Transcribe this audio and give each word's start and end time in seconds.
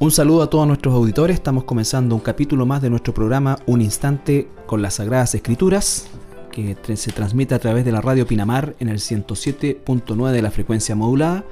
Un 0.00 0.10
saludo 0.10 0.42
a 0.42 0.50
todos 0.50 0.66
nuestros 0.66 0.92
auditores. 0.92 1.34
Estamos 1.34 1.64
comenzando 1.64 2.16
un 2.16 2.20
capítulo 2.20 2.66
más 2.66 2.82
de 2.82 2.90
nuestro 2.90 3.14
programa 3.14 3.60
Un 3.66 3.80
Instante 3.80 4.48
con 4.66 4.82
las 4.82 4.94
Sagradas 4.94 5.36
Escrituras, 5.36 6.08
que 6.50 6.76
se 6.96 7.12
transmite 7.12 7.54
a 7.54 7.60
través 7.60 7.84
de 7.84 7.92
la 7.92 8.00
radio 8.00 8.26
Pinamar 8.26 8.74
en 8.80 8.88
el 8.88 8.98
107.9 8.98 10.32
de 10.32 10.42
la 10.42 10.50
frecuencia 10.50 10.96
modulada 10.96 11.44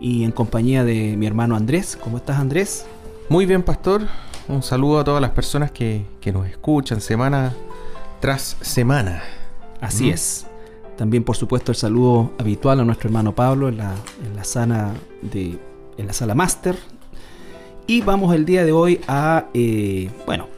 y 0.00 0.24
en 0.24 0.32
compañía 0.32 0.84
de 0.84 1.18
mi 1.18 1.26
hermano 1.26 1.54
Andrés. 1.54 1.98
¿Cómo 2.02 2.16
estás 2.16 2.38
Andrés? 2.38 2.86
Muy 3.28 3.44
bien, 3.44 3.62
pastor. 3.62 4.02
Un 4.48 4.62
saludo 4.62 5.00
a 5.00 5.04
todas 5.04 5.20
las 5.20 5.32
personas 5.32 5.70
que, 5.70 6.06
nos 6.32 6.46
escuchan 6.48 7.02
semana 7.02 7.52
tras 8.20 8.56
semana. 8.62 9.22
Así 9.82 10.08
es. 10.08 10.46
También, 10.96 11.24
por 11.24 11.36
supuesto, 11.36 11.72
el 11.72 11.76
saludo 11.76 12.32
habitual 12.38 12.80
a 12.80 12.84
nuestro 12.86 13.08
hermano 13.08 13.34
Pablo 13.34 13.68
en 13.68 13.76
la, 13.76 13.94
en 14.26 14.34
la, 14.34 14.44
sala, 14.44 14.94
de, 15.20 15.58
en 15.98 16.06
la 16.06 16.14
sala 16.14 16.34
máster. 16.34 16.78
Y 17.88 18.00
vamos 18.00 18.34
el 18.34 18.44
día 18.44 18.64
de 18.64 18.72
hoy 18.72 19.00
a, 19.06 19.46
eh, 19.54 20.10
bueno, 20.26 20.48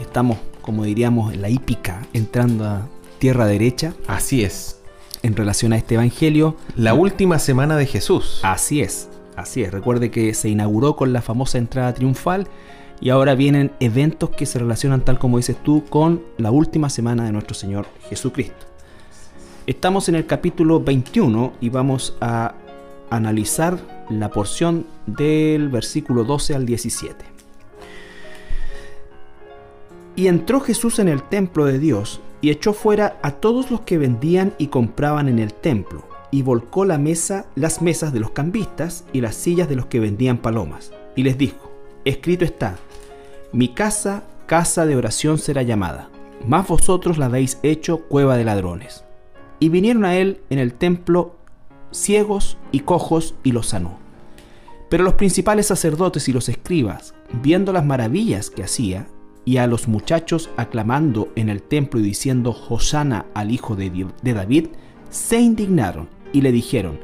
estamos, 0.00 0.38
como 0.60 0.82
diríamos, 0.82 1.32
en 1.32 1.40
la 1.40 1.48
hípica, 1.48 2.04
entrando 2.12 2.64
a 2.64 2.88
tierra 3.20 3.46
derecha. 3.46 3.94
Así 4.08 4.42
es. 4.42 4.80
En 5.22 5.36
relación 5.36 5.72
a 5.72 5.76
este 5.76 5.94
evangelio. 5.94 6.56
La 6.74 6.94
última 6.94 7.38
semana 7.38 7.76
de 7.76 7.86
Jesús. 7.86 8.40
Así 8.42 8.80
es, 8.80 9.08
así 9.36 9.62
es. 9.62 9.72
Recuerde 9.72 10.10
que 10.10 10.34
se 10.34 10.48
inauguró 10.48 10.96
con 10.96 11.12
la 11.12 11.22
famosa 11.22 11.58
entrada 11.58 11.94
triunfal 11.94 12.48
y 13.00 13.10
ahora 13.10 13.36
vienen 13.36 13.70
eventos 13.78 14.30
que 14.30 14.44
se 14.44 14.58
relacionan, 14.58 15.04
tal 15.04 15.20
como 15.20 15.36
dices 15.36 15.56
tú, 15.62 15.84
con 15.88 16.24
la 16.38 16.50
última 16.50 16.90
semana 16.90 17.24
de 17.24 17.30
nuestro 17.30 17.54
Señor 17.54 17.86
Jesucristo. 18.08 18.66
Estamos 19.68 20.08
en 20.08 20.16
el 20.16 20.26
capítulo 20.26 20.80
21 20.80 21.52
y 21.60 21.68
vamos 21.68 22.16
a 22.20 22.56
analizar 23.16 23.78
la 24.10 24.30
porción 24.30 24.86
del 25.06 25.68
versículo 25.68 26.24
12 26.24 26.54
al 26.54 26.66
17. 26.66 27.24
Y 30.16 30.28
entró 30.28 30.60
Jesús 30.60 30.98
en 30.98 31.08
el 31.08 31.22
templo 31.22 31.64
de 31.64 31.78
Dios 31.78 32.20
y 32.40 32.50
echó 32.50 32.72
fuera 32.72 33.18
a 33.22 33.32
todos 33.32 33.70
los 33.70 33.80
que 33.80 33.98
vendían 33.98 34.54
y 34.58 34.66
compraban 34.66 35.28
en 35.28 35.38
el 35.38 35.54
templo, 35.54 36.06
y 36.30 36.42
volcó 36.42 36.84
la 36.84 36.98
mesa, 36.98 37.46
las 37.54 37.80
mesas 37.80 38.12
de 38.12 38.20
los 38.20 38.32
cambistas 38.32 39.04
y 39.12 39.22
las 39.22 39.34
sillas 39.34 39.68
de 39.68 39.76
los 39.76 39.86
que 39.86 39.98
vendían 39.98 40.38
palomas, 40.38 40.92
y 41.16 41.22
les 41.22 41.38
dijo, 41.38 41.72
escrito 42.04 42.44
está, 42.44 42.76
mi 43.52 43.68
casa, 43.68 44.24
casa 44.46 44.84
de 44.84 44.94
oración 44.94 45.38
será 45.38 45.62
llamada, 45.62 46.10
mas 46.46 46.68
vosotros 46.68 47.18
la 47.18 47.26
habéis 47.26 47.58
hecho 47.62 48.00
cueva 48.08 48.36
de 48.36 48.44
ladrones. 48.44 49.04
Y 49.58 49.70
vinieron 49.70 50.04
a 50.04 50.16
él 50.16 50.40
en 50.50 50.58
el 50.58 50.74
templo 50.74 51.36
ciegos 51.94 52.58
y 52.72 52.80
cojos 52.80 53.34
y 53.44 53.52
los 53.52 53.68
sanó. 53.68 53.98
Pero 54.90 55.04
los 55.04 55.14
principales 55.14 55.66
sacerdotes 55.66 56.28
y 56.28 56.32
los 56.32 56.48
escribas, 56.48 57.14
viendo 57.42 57.72
las 57.72 57.84
maravillas 57.84 58.50
que 58.50 58.64
hacía, 58.64 59.06
y 59.46 59.58
a 59.58 59.66
los 59.66 59.88
muchachos 59.88 60.50
aclamando 60.56 61.28
en 61.36 61.48
el 61.48 61.62
templo 61.62 62.00
y 62.00 62.02
diciendo 62.02 62.56
Hosana 62.68 63.26
al 63.34 63.50
hijo 63.50 63.76
de, 63.76 64.06
de 64.22 64.34
David, 64.34 64.68
se 65.10 65.40
indignaron 65.40 66.08
y 66.32 66.40
le 66.40 66.50
dijeron, 66.50 66.98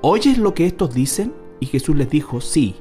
¿oyes 0.00 0.38
lo 0.38 0.54
que 0.54 0.66
estos 0.66 0.94
dicen? 0.94 1.34
Y 1.60 1.66
Jesús 1.66 1.94
les 1.96 2.08
dijo, 2.08 2.40
sí, 2.40 2.76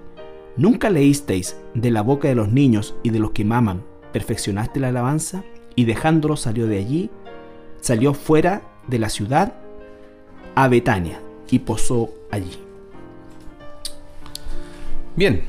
¿nunca 0.56 0.90
leísteis 0.90 1.58
de 1.74 1.92
la 1.92 2.02
boca 2.02 2.30
de 2.30 2.36
los 2.36 2.52
niños 2.52 2.96
y 3.04 3.10
de 3.10 3.20
los 3.20 3.32
que 3.32 3.46
maman, 3.46 3.84
perfeccionaste 4.14 4.80
la 4.80 4.88
alabanza? 4.88 5.44
Y 5.76 5.84
dejándolo 5.86 6.38
salió 6.38 6.68
de 6.68 6.80
allí, 6.80 7.10
salió 7.82 8.14
fuera 8.14 8.62
de 8.88 9.00
la 9.00 9.10
ciudad 9.10 9.56
a 10.56 10.70
Betania 10.70 11.20
y 11.50 11.60
posó 11.60 12.10
allí. 12.32 12.58
Bien, 15.16 15.44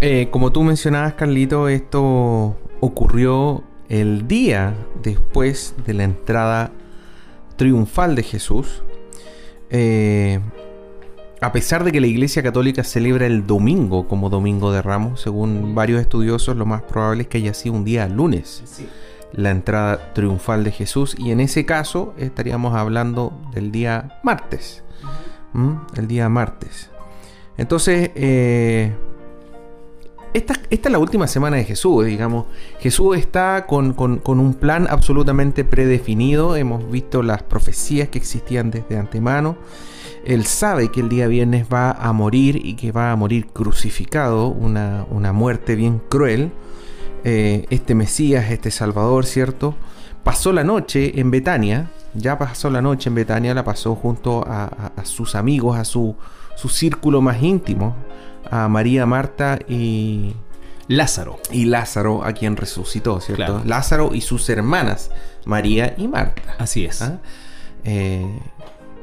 eh, 0.00 0.28
como 0.30 0.52
tú 0.52 0.62
mencionabas, 0.62 1.14
Carlito, 1.14 1.68
esto 1.68 2.56
ocurrió 2.80 3.64
el 3.88 4.28
día 4.28 4.74
después 5.02 5.74
de 5.86 5.94
la 5.94 6.04
entrada 6.04 6.72
triunfal 7.56 8.14
de 8.14 8.22
Jesús. 8.22 8.82
Eh, 9.70 10.40
a 11.40 11.52
pesar 11.52 11.84
de 11.84 11.92
que 11.92 12.00
la 12.00 12.06
Iglesia 12.06 12.42
Católica 12.42 12.84
celebra 12.84 13.26
el 13.26 13.46
domingo 13.46 14.08
como 14.08 14.28
Domingo 14.28 14.72
de 14.72 14.82
Ramos, 14.82 15.20
según 15.20 15.74
varios 15.74 16.00
estudiosos, 16.00 16.56
lo 16.56 16.66
más 16.66 16.82
probable 16.82 17.22
es 17.22 17.28
que 17.28 17.38
haya 17.38 17.54
sido 17.54 17.74
un 17.74 17.84
día 17.84 18.08
lunes 18.08 18.64
la 19.32 19.50
entrada 19.50 20.12
triunfal 20.14 20.64
de 20.64 20.72
Jesús 20.72 21.14
y 21.18 21.30
en 21.30 21.40
ese 21.40 21.66
caso 21.66 22.14
estaríamos 22.18 22.74
hablando 22.74 23.32
del 23.52 23.70
día 23.70 24.18
martes. 24.22 24.82
El 25.96 26.06
día 26.06 26.28
martes. 26.28 26.90
Entonces, 27.56 28.10
eh, 28.14 28.92
esta, 30.34 30.54
es 30.70 30.90
la 30.90 30.98
última 30.98 31.26
semana 31.26 31.56
de 31.56 31.64
Jesús, 31.64 32.04
digamos. 32.04 32.46
Jesús 32.80 33.16
está 33.16 33.66
con, 33.66 33.94
un 33.98 34.54
plan 34.54 34.86
absolutamente 34.88 35.64
predefinido. 35.64 36.54
Hemos 36.54 36.88
visto 36.90 37.22
las 37.22 37.42
profecías 37.42 38.08
que 38.08 38.18
existían 38.18 38.70
desde 38.70 38.96
antemano. 38.98 39.56
Él 40.24 40.44
sabe 40.44 40.90
que 40.90 41.00
el 41.00 41.08
día 41.08 41.26
viernes 41.26 41.66
va 41.72 41.90
a 41.90 42.12
morir 42.12 42.60
y 42.64 42.74
que 42.74 42.92
va 42.92 43.10
a 43.10 43.16
morir 43.16 43.46
crucificado, 43.46 44.48
una, 44.48 45.06
una 45.10 45.32
muerte 45.32 45.74
bien 45.74 46.00
cruel. 46.08 46.52
Eh, 47.24 47.66
este 47.70 47.94
Mesías, 47.94 48.50
este 48.50 48.70
Salvador, 48.70 49.26
¿cierto? 49.26 49.74
Pasó 50.22 50.52
la 50.52 50.62
noche 50.62 51.18
en 51.18 51.30
Betania, 51.30 51.90
ya 52.14 52.38
pasó 52.38 52.70
la 52.70 52.82
noche 52.82 53.08
en 53.08 53.14
Betania, 53.14 53.54
la 53.54 53.64
pasó 53.64 53.94
junto 53.94 54.44
a, 54.46 54.92
sus 55.04 55.34
amigos, 55.34 55.78
a 55.78 55.84
su, 55.84 56.16
su, 56.56 56.68
círculo 56.68 57.20
más 57.20 57.42
íntimo, 57.42 57.96
a 58.50 58.68
María, 58.68 59.06
Marta 59.06 59.58
y 59.68 60.34
Lázaro. 60.88 61.38
Y 61.50 61.66
Lázaro, 61.66 62.24
a 62.24 62.32
quien 62.32 62.56
resucitó, 62.56 63.20
¿cierto? 63.20 63.62
Lázaro 63.64 64.14
y 64.14 64.20
sus 64.20 64.48
hermanas, 64.48 65.10
María 65.44 65.94
y 65.96 66.08
Marta. 66.08 66.42
Así 66.58 66.84
es. 66.84 67.02
¿Ah? 67.02 67.18
Eh, 67.84 68.26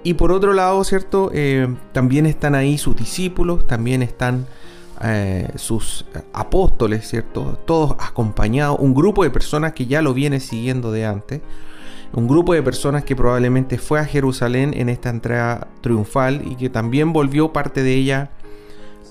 y 0.03 0.13
por 0.13 0.31
otro 0.31 0.53
lado, 0.53 0.83
¿cierto? 0.83 1.31
Eh, 1.33 1.67
también 1.91 2.25
están 2.25 2.53
ahí 2.53 2.77
sus 2.77 2.95
discípulos, 2.95 3.65
también 3.65 4.03
están 4.03 4.45
eh, 5.03 5.49
sus 5.55 6.05
apóstoles, 6.31 7.07
¿cierto? 7.07 7.59
Todos 7.65 7.95
acompañados, 7.99 8.77
un 8.79 8.93
grupo 8.93 9.23
de 9.23 9.29
personas 9.29 9.73
que 9.73 9.87
ya 9.87 10.01
lo 10.01 10.13
viene 10.13 10.39
siguiendo 10.39 10.91
de 10.91 11.05
antes, 11.05 11.41
un 12.15 12.27
grupo 12.27 12.53
de 12.53 12.63
personas 12.63 13.03
que 13.03 13.15
probablemente 13.15 13.77
fue 13.77 13.99
a 13.99 14.05
Jerusalén 14.05 14.73
en 14.75 14.89
esta 14.89 15.09
entrega 15.09 15.67
triunfal 15.81 16.41
y 16.49 16.55
que 16.55 16.69
también 16.69 17.11
volvió 17.13 17.51
parte 17.51 17.83
de 17.83 17.93
ella 17.93 18.31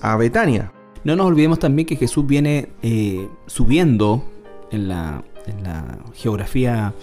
a 0.01 0.15
Betania. 0.17 0.71
No 1.03 1.15
nos 1.15 1.27
olvidemos 1.27 1.59
también 1.59 1.85
que 1.85 1.95
Jesús 1.95 2.25
viene 2.25 2.69
eh, 2.81 3.27
subiendo 3.45 4.25
en 4.71 4.87
la, 4.87 5.23
en 5.45 5.63
la 5.63 5.99
geografía 6.15 6.93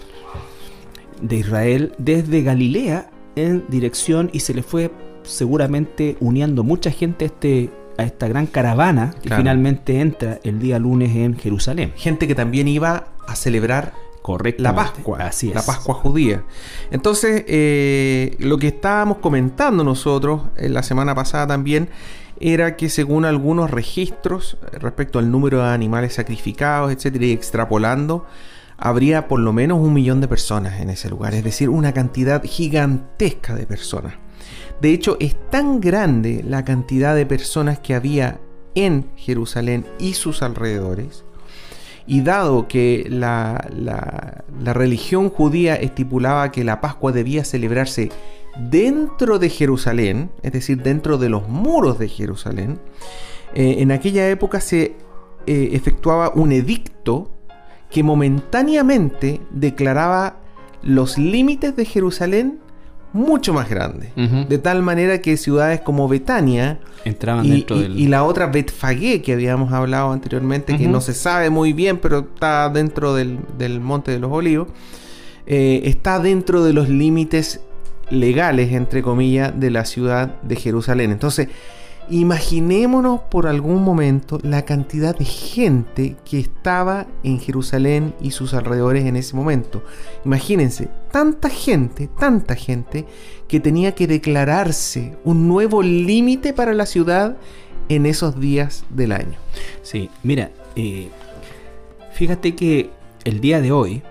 de 1.21 1.37
Israel 1.37 1.95
desde 1.99 2.43
Galilea 2.43 3.09
en 3.37 3.65
dirección 3.69 4.29
y 4.33 4.41
se 4.41 4.55
le 4.55 4.65
fue 4.65 4.91
seguramente 5.23 6.17
uniendo 6.19 6.65
mucha 6.65 6.91
gente 6.91 7.25
a 7.25 7.29
este 7.29 7.71
a 7.99 8.05
esta 8.05 8.27
gran 8.27 8.47
caravana 8.47 9.15
que 9.23 9.29
finalmente 9.35 10.01
entra 10.01 10.41
el 10.45 10.59
día 10.59 10.79
lunes 10.79 11.15
en 11.15 11.37
Jerusalén. 11.37 11.93
Gente 11.95 12.27
que 12.27 12.35
también 12.35 12.67
iba 12.67 13.09
a 13.27 13.37
celebrar 13.37 13.93
la 14.59 14.75
Pascua, 14.75 15.19
así 15.21 15.49
es. 15.49 15.55
la 15.55 15.63
Pascua 15.63 15.95
judía. 15.95 16.45
Entonces, 16.91 17.45
eh, 17.47 18.37
lo 18.39 18.59
que 18.59 18.69
estábamos 18.69 19.19
comentando 19.19 19.85
nosotros 19.85 20.43
en 20.57 20.67
eh, 20.67 20.69
la 20.69 20.83
semana 20.83 21.15
pasada 21.15 21.47
también 21.47 21.89
era 22.41 22.77
que 22.77 22.89
según 22.89 23.25
algunos 23.25 23.71
registros 23.71 24.57
respecto 24.73 25.19
al 25.19 25.31
número 25.31 25.63
de 25.63 25.69
animales 25.69 26.15
sacrificados, 26.15 26.93
etcétera, 26.93 27.27
y 27.27 27.33
extrapolando, 27.33 28.27
habría 28.77 29.29
por 29.29 29.39
lo 29.39 29.53
menos 29.53 29.79
un 29.79 29.93
millón 29.93 30.21
de 30.21 30.29
personas 30.29 30.81
en 30.81 30.91
ese 30.91 31.09
lugar, 31.09 31.35
es 31.35 31.45
decir, 31.45 31.69
una 31.69 31.93
cantidad 31.93 32.43
gigantesca 32.45 33.55
de 33.55 33.67
personas. 33.67 34.15
De 34.81 34.93
hecho, 34.93 35.17
es 35.21 35.37
tan 35.51 35.81
grande 35.81 36.43
la 36.45 36.65
cantidad 36.65 37.15
de 37.15 37.25
personas 37.25 37.79
que 37.79 37.95
había 37.95 38.41
en 38.75 39.09
Jerusalén 39.15 39.87
y 40.01 40.15
sus 40.15 40.43
alrededores, 40.43 41.25
y 42.07 42.23
dado 42.23 42.69
que 42.69 43.07
la, 43.09 44.45
religión 44.65 45.31
judía 45.31 45.75
estipulaba 45.77 46.51
que 46.51 46.65
la 46.65 46.81
Pascua 46.81 47.13
debía 47.13 47.45
celebrarse 47.45 48.11
dentro 48.71 49.39
de 49.39 49.49
Jerusalén, 49.49 50.31
es 50.43 50.53
decir, 50.53 50.83
dentro 50.83 51.19
de 51.19 51.29
los 51.29 51.49
muros 51.49 51.99
de 51.99 52.09
Jerusalén, 52.09 52.79
eh, 53.55 53.77
en 53.79 53.93
aquella 53.93 54.29
época 54.29 54.61
se 54.61 54.97
eh, 55.47 55.71
efectuaba 55.73 56.33
un 56.35 56.53
edicto 56.53 57.31
que 57.91 58.03
momentáneamente 58.03 59.41
declaraba 59.51 60.39
los 60.83 61.19
límites 61.19 61.77
de 61.77 61.85
Jerusalén 61.85 62.59
mucho 63.13 63.53
más 63.53 63.69
grande. 63.69 64.13
De 64.49 64.59
tal 64.59 64.83
manera 64.83 65.21
que 65.21 65.37
ciudades 65.37 65.81
como 65.81 66.09
Betania 66.09 66.79
entraban 67.05 67.45
y, 67.45 67.51
dentro 67.51 67.79
del... 67.79 67.99
y 67.99 68.09
la 68.09 68.25
otra 68.25 68.47
Betfagé 68.47 69.23
que 69.23 69.33
habíamos 69.33 69.73
hablado 69.73 70.13
anteriormente, 70.13 70.77
que 70.77 70.89
no 70.89 71.01
se 71.01 71.15
sabe 71.15 71.51
muy 71.51 71.73
bien, 71.73 71.99
pero 71.99 72.21
está 72.21 72.69
dentro 72.69 73.15
del, 73.15 73.81
Monte 73.81 74.13
de 74.13 74.19
los 74.19 74.33
Olivos, 74.33 74.69
eh, 75.47 75.83
está 75.85 76.19
dentro 76.21 76.65
de 76.65 76.73
los 76.73 76.89
límites 76.89 77.61
legales, 78.11 78.73
entre 78.73 79.03
comillas, 79.03 79.59
de 79.59 79.71
la 79.71 79.85
ciudad 79.85 80.41
de 80.43 80.57
Jerusalén. 80.57 81.11
Entonces, 81.11 81.49
Imaginémonos 82.11 83.21
por 83.31 83.47
algún 83.47 83.83
momento 83.83 84.39
la 84.43 84.63
cantidad 84.65 85.17
de 85.17 85.25
gente 85.25 86.17
que 86.25 86.41
estaba 86.41 87.07
en 87.23 87.39
Jerusalén 87.39 88.15
y 88.21 88.33
sus 88.33 88.55
alrededores 88.55 89.07
en 89.07 89.17
ese 89.17 89.37
momento. 89.37 89.83
Imagínense, 90.25 90.89
tanta 91.11 91.49
gente, 91.49 92.09
tanta 92.19 92.55
gente 92.55 93.07
que 93.49 93.61
tenía 93.61 93.95
que 93.95 94.07
declararse 94.07 95.17
un 95.25 95.49
nuevo 95.49 95.83
límite 95.83 96.53
para 96.53 96.75
la 96.75 96.87
ciudad 96.87 97.37
en 97.89 98.07
esos 98.07 98.41
días 98.41 98.85
del 98.91 99.13
año. 99.13 99.39
Sí, 99.83 100.11
mira, 100.23 100.51
eh, 100.77 101.09
fíjate 102.13 102.55
que 102.55 102.91
el 103.25 103.41
día 103.41 103.61
de 103.61 103.73
hoy, 103.73 104.03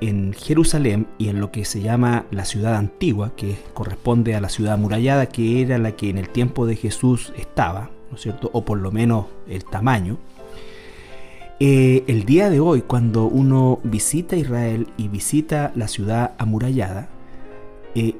en 0.00 0.32
Jerusalén 0.32 1.06
y 1.18 1.28
en 1.28 1.40
lo 1.40 1.50
que 1.50 1.64
se 1.64 1.80
llama 1.80 2.26
la 2.30 2.44
ciudad 2.44 2.76
antigua, 2.76 3.32
que 3.36 3.56
corresponde 3.72 4.34
a 4.34 4.40
la 4.40 4.48
ciudad 4.48 4.74
amurallada, 4.74 5.26
que 5.26 5.62
era 5.62 5.78
la 5.78 5.92
que 5.92 6.10
en 6.10 6.18
el 6.18 6.28
tiempo 6.28 6.66
de 6.66 6.76
Jesús 6.76 7.32
estaba, 7.36 7.90
¿no 8.10 8.16
es 8.16 8.22
cierto? 8.22 8.50
O 8.52 8.64
por 8.64 8.78
lo 8.78 8.90
menos 8.90 9.26
el 9.48 9.64
tamaño. 9.64 10.18
Eh, 11.60 12.04
el 12.08 12.24
día 12.24 12.50
de 12.50 12.60
hoy, 12.60 12.82
cuando 12.82 13.26
uno 13.26 13.78
visita 13.84 14.36
Israel 14.36 14.88
y 14.96 15.08
visita 15.08 15.72
la 15.76 15.88
ciudad 15.88 16.32
amurallada, 16.38 17.08
eh, 17.94 18.14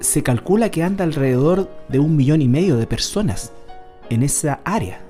se 0.00 0.22
calcula 0.22 0.70
que 0.70 0.82
anda 0.82 1.04
alrededor 1.04 1.70
de 1.88 1.98
un 1.98 2.16
millón 2.16 2.42
y 2.42 2.48
medio 2.48 2.76
de 2.76 2.86
personas 2.86 3.52
en 4.10 4.22
esa 4.22 4.60
área. 4.64 5.00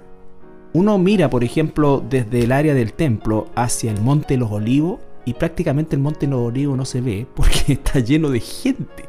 Uno 0.73 0.99
mira, 0.99 1.29
por 1.29 1.43
ejemplo, 1.43 2.05
desde 2.09 2.45
el 2.45 2.53
área 2.53 2.75
del 2.75 2.93
templo 2.93 3.49
hacia 3.55 3.91
el 3.91 4.01
Monte 4.01 4.35
de 4.35 4.39
los 4.39 4.53
Olivos 4.53 5.01
y 5.27 5.35
prácticamente 5.35 5.97
el 5.97 6.01
Monte 6.01 6.27
de 6.27 6.35
Olivos 6.35 6.79
no 6.79 6.87
se 6.87 7.03
ve 7.03 7.27
porque 7.35 7.65
está 7.75 8.01
lleno 8.01 8.31
de 8.31 8.41
gente. 8.41 9.05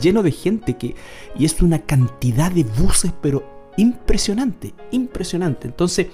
Lleno 0.00 0.22
de 0.22 0.32
gente 0.32 0.76
que... 0.76 0.94
Y 1.38 1.44
es 1.44 1.62
una 1.62 1.78
cantidad 1.78 2.50
de 2.50 2.64
buses, 2.64 3.12
pero 3.22 3.70
impresionante, 3.76 4.74
impresionante. 4.90 5.68
Entonces, 5.68 6.08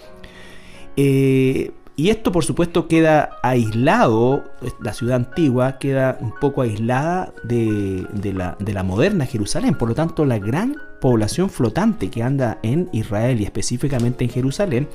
eh, 0.97 1.73
y 1.97 2.11
esto 2.11 2.31
por 2.31 2.45
supuesto 2.45 2.89
queda 2.89 3.39
aislado, 3.43 4.45
la 4.81 4.93
ciudad 4.93 5.17
antigua 5.17 5.79
queda 5.79 6.19
un 6.21 6.33
poco 6.33 6.63
aislada 6.63 7.33
de, 7.43 8.07
la, 8.35 8.57
de, 8.61 8.73
la, 8.73 8.83
moderna 8.83 9.27
Jerusalén. 9.27 9.75
Por 9.75 9.89
lo 9.89 9.95
tanto, 9.95 10.25
la 10.25 10.39
gran 10.39 10.77
población 11.01 11.51
flotante 11.51 12.11
que 12.11 12.23
anda 12.23 12.59
en 12.63 12.89
Israel 12.93 13.41
y 13.41 13.45
específicamente 13.45 14.25
en 14.25 14.31
Jerusalén 14.31 14.89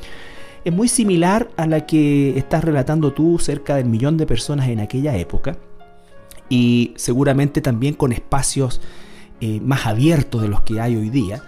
es 0.65 0.73
muy 0.73 0.87
similar 0.87 1.49
a 1.57 1.67
la 1.67 1.85
que 1.85 2.37
estás 2.37 2.63
relatando 2.63 3.13
tú, 3.13 3.37
cerca 3.39 3.75
del 3.75 3.85
millón 3.85 4.17
de 4.17 4.25
personas 4.25 4.69
en 4.69 4.79
aquella 4.79 5.15
época. 5.17 5.57
Y 6.49 6.93
seguramente 6.95 7.61
también 7.61 7.95
con 7.95 8.11
espacios 8.11 8.81
eh, 9.41 9.59
más 9.61 9.85
abiertos 9.85 10.41
de 10.41 10.47
los 10.47 10.61
que 10.61 10.79
hay 10.79 10.95
hoy 10.95 11.09
día. 11.09 11.43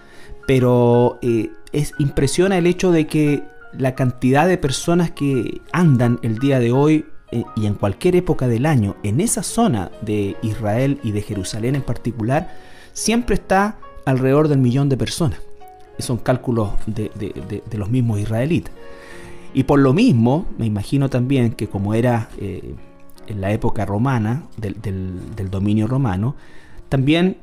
Pero 0.47 1.19
eh, 1.21 1.49
es, 1.71 1.93
impresiona 1.99 2.57
el 2.57 2.67
hecho 2.67 2.91
de 2.91 3.07
que 3.07 3.43
la 3.77 3.95
cantidad 3.95 4.47
de 4.47 4.57
personas 4.57 5.11
que 5.11 5.61
andan 5.71 6.19
el 6.21 6.39
día 6.39 6.59
de 6.59 6.71
hoy 6.71 7.05
eh, 7.31 7.43
y 7.55 7.65
en 7.65 7.75
cualquier 7.75 8.15
época 8.15 8.47
del 8.47 8.65
año 8.65 8.95
en 9.03 9.19
esa 9.19 9.43
zona 9.43 9.91
de 10.01 10.35
Israel 10.41 10.99
y 11.03 11.11
de 11.11 11.21
Jerusalén 11.21 11.75
en 11.75 11.81
particular, 11.81 12.55
siempre 12.93 13.35
está 13.35 13.77
alrededor 14.05 14.47
del 14.47 14.59
millón 14.59 14.89
de 14.89 14.97
personas. 14.97 15.39
Son 15.99 16.17
cálculos 16.17 16.71
de, 16.87 17.63
los 17.71 17.89
mismos 17.89 18.19
israelitas. 18.19 18.73
Y 19.55 19.63
por 19.63 19.79
lo 19.79 19.93
mismo, 19.93 20.45
me 20.59 20.67
imagino 20.67 21.09
también 21.09 21.53
que 21.53 21.67
como 21.67 21.95
era 21.95 22.29
eh, 22.37 22.75
en 23.25 23.41
la 23.41 23.51
época 23.51 23.85
romana, 23.85 24.43
del, 24.57 24.75
del 25.35 25.49
dominio 25.49 25.87
romano, 25.87 26.35
también 26.89 27.37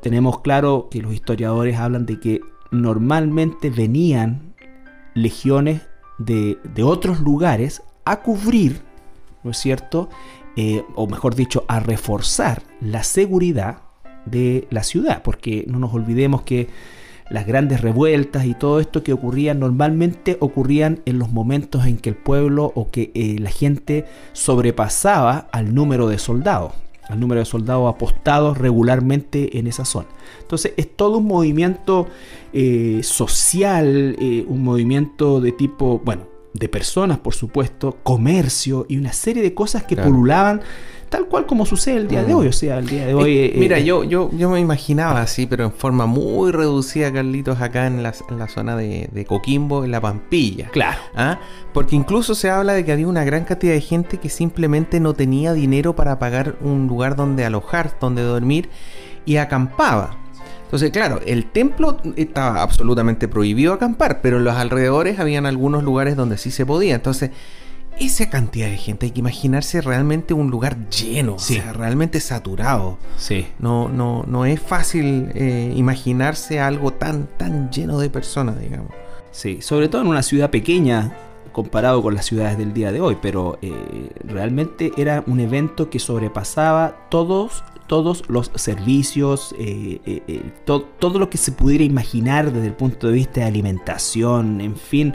tenemos 0.00 0.40
claro 0.40 0.88
que 0.90 1.00
los 1.00 1.14
historiadores 1.14 1.76
hablan 1.76 2.06
de 2.06 2.18
que 2.18 2.40
normalmente 2.72 3.70
venían 3.70 4.54
legiones 5.14 5.82
de, 6.18 6.58
otros 6.82 7.20
lugares 7.20 7.82
a 8.04 8.20
cubrir, 8.22 8.80
¿no 9.44 9.50
es 9.52 9.58
cierto? 9.58 10.08
Eh, 10.56 10.84
o 10.94 11.06
mejor 11.06 11.34
dicho, 11.34 11.64
a 11.68 11.80
reforzar 11.80 12.62
la 12.80 13.04
seguridad 13.04 13.82
de 14.26 14.66
la 14.70 14.82
ciudad, 14.82 15.22
porque 15.22 15.64
no 15.68 15.78
nos 15.78 15.94
olvidemos 15.94 16.42
que 16.42 16.68
las 17.32 17.46
grandes 17.46 17.80
revueltas 17.80 18.44
y 18.44 18.54
todo 18.54 18.78
esto 18.78 19.02
que 19.02 19.14
ocurría 19.14 19.54
normalmente 19.54 20.36
ocurrían 20.40 21.00
en 21.06 21.18
los 21.18 21.32
momentos 21.32 21.86
en 21.86 21.96
que 21.96 22.10
el 22.10 22.16
pueblo 22.16 22.72
o 22.74 22.90
que 22.90 23.10
eh, 23.14 23.36
la 23.38 23.50
gente 23.50 24.04
sobrepasaba 24.32 25.48
al 25.50 25.74
número 25.74 26.08
de 26.08 26.18
soldados 26.18 26.74
al 27.08 27.18
número 27.20 27.40
de 27.40 27.44
soldados 27.44 27.92
apostados 27.92 28.56
regularmente 28.58 29.58
en 29.58 29.66
esa 29.66 29.84
zona. 29.84 30.06
Entonces 30.40 30.72
es 30.76 30.96
todo 30.96 31.18
un 31.18 31.26
movimiento 31.26 32.06
eh, 32.52 33.00
social, 33.02 34.16
eh, 34.18 34.44
un 34.48 34.62
movimiento 34.62 35.40
de 35.40 35.52
tipo, 35.52 36.00
bueno, 36.04 36.28
de 36.54 36.68
personas 36.68 37.18
por 37.18 37.34
supuesto, 37.34 37.98
comercio 38.02 38.86
y 38.88 38.96
una 38.96 39.12
serie 39.12 39.42
de 39.42 39.52
cosas 39.52 39.82
que 39.82 39.96
pululaban 39.96 40.62
tal 41.12 41.26
cual 41.26 41.44
como 41.44 41.66
sucede 41.66 41.98
el 41.98 42.08
día 42.08 42.24
de 42.24 42.32
mm. 42.32 42.36
hoy. 42.38 42.46
O 42.48 42.52
sea, 42.52 42.78
el 42.78 42.86
día 42.88 43.06
de 43.06 43.14
hoy. 43.14 43.38
Eh, 43.38 43.54
mira, 43.56 43.78
eh, 43.78 43.84
yo, 43.84 44.02
yo, 44.02 44.30
yo 44.32 44.48
me 44.48 44.58
imaginaba 44.58 45.20
así, 45.20 45.46
pero 45.46 45.64
en 45.64 45.72
forma 45.72 46.06
muy 46.06 46.50
reducida, 46.50 47.12
Carlitos, 47.12 47.60
acá 47.60 47.86
en 47.86 48.02
la, 48.02 48.12
zona 48.48 48.76
de, 48.76 49.26
Coquimbo, 49.28 49.84
en 49.84 49.90
la 49.90 50.00
Pampilla. 50.00 50.70
Claro. 50.70 50.98
¿Ah? 51.14 51.38
Porque 51.74 51.94
incluso 51.94 52.34
se 52.34 52.48
habla 52.48 52.72
de 52.72 52.84
que 52.86 52.92
había 52.92 53.06
una 53.06 53.24
gran 53.24 53.44
cantidad 53.44 53.74
de 53.74 53.82
gente 53.82 54.16
que 54.16 54.30
simplemente 54.30 55.00
no 55.00 55.12
tenía 55.12 55.52
dinero 55.52 55.94
para 55.94 56.18
pagar 56.18 56.56
un 56.62 56.86
lugar 56.86 57.14
donde 57.14 57.44
alojar, 57.44 57.94
donde 58.00 58.22
dormir 58.22 58.70
y 59.26 59.36
acampaba. 59.36 60.16
Entonces, 60.64 60.92
claro, 60.92 61.20
el 61.26 61.50
templo 61.50 61.98
estaba 62.16 62.62
absolutamente 62.62 63.28
prohibido 63.28 63.74
acampar, 63.74 64.22
pero 64.22 64.38
en 64.38 64.44
los 64.44 64.56
alrededores 64.56 65.18
habían 65.18 65.44
algunos 65.44 65.82
lugares 65.82 66.16
donde 66.16 66.38
sí 66.38 66.50
se 66.50 66.64
podía. 66.64 66.94
Entonces, 66.94 67.30
esa 68.06 68.28
cantidad 68.30 68.68
de 68.68 68.76
gente, 68.76 69.06
hay 69.06 69.12
que 69.12 69.20
imaginarse 69.20 69.80
realmente 69.80 70.34
un 70.34 70.50
lugar 70.50 70.88
lleno, 70.88 71.34
o 71.34 71.38
sea, 71.38 71.72
realmente 71.72 72.20
saturado. 72.20 72.98
Sí. 73.16 73.46
No, 73.58 73.88
no, 73.88 74.24
no 74.26 74.44
es 74.44 74.60
fácil 74.60 75.30
eh, 75.34 75.72
imaginarse 75.76 76.60
algo 76.60 76.92
tan, 76.92 77.28
tan 77.36 77.70
lleno 77.70 77.98
de 77.98 78.10
personas, 78.10 78.58
digamos. 78.58 78.90
Sí, 79.30 79.62
sobre 79.62 79.88
todo 79.88 80.02
en 80.02 80.08
una 80.08 80.22
ciudad 80.22 80.50
pequeña 80.50 81.16
comparado 81.52 82.02
con 82.02 82.14
las 82.14 82.26
ciudades 82.26 82.58
del 82.58 82.72
día 82.72 82.92
de 82.92 83.00
hoy, 83.00 83.18
pero 83.20 83.58
eh, 83.62 83.72
realmente 84.24 84.92
era 84.96 85.22
un 85.26 85.40
evento 85.40 85.90
que 85.90 85.98
sobrepasaba 85.98 87.08
todos 87.10 87.64
todos 87.88 88.24
los 88.28 88.50
servicios, 88.54 89.54
eh, 89.58 90.00
todo 90.64 91.18
lo 91.18 91.28
que 91.28 91.36
se 91.36 91.52
pudiera 91.52 91.84
imaginar 91.84 92.50
desde 92.50 92.68
el 92.68 92.72
punto 92.72 93.08
de 93.08 93.12
vista 93.12 93.40
de 93.40 93.46
alimentación, 93.46 94.62
en 94.62 94.76
fin, 94.76 95.14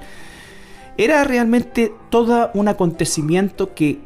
era 0.98 1.24
realmente 1.24 1.94
todo 2.10 2.50
un 2.54 2.68
acontecimiento 2.68 3.74
que 3.74 4.00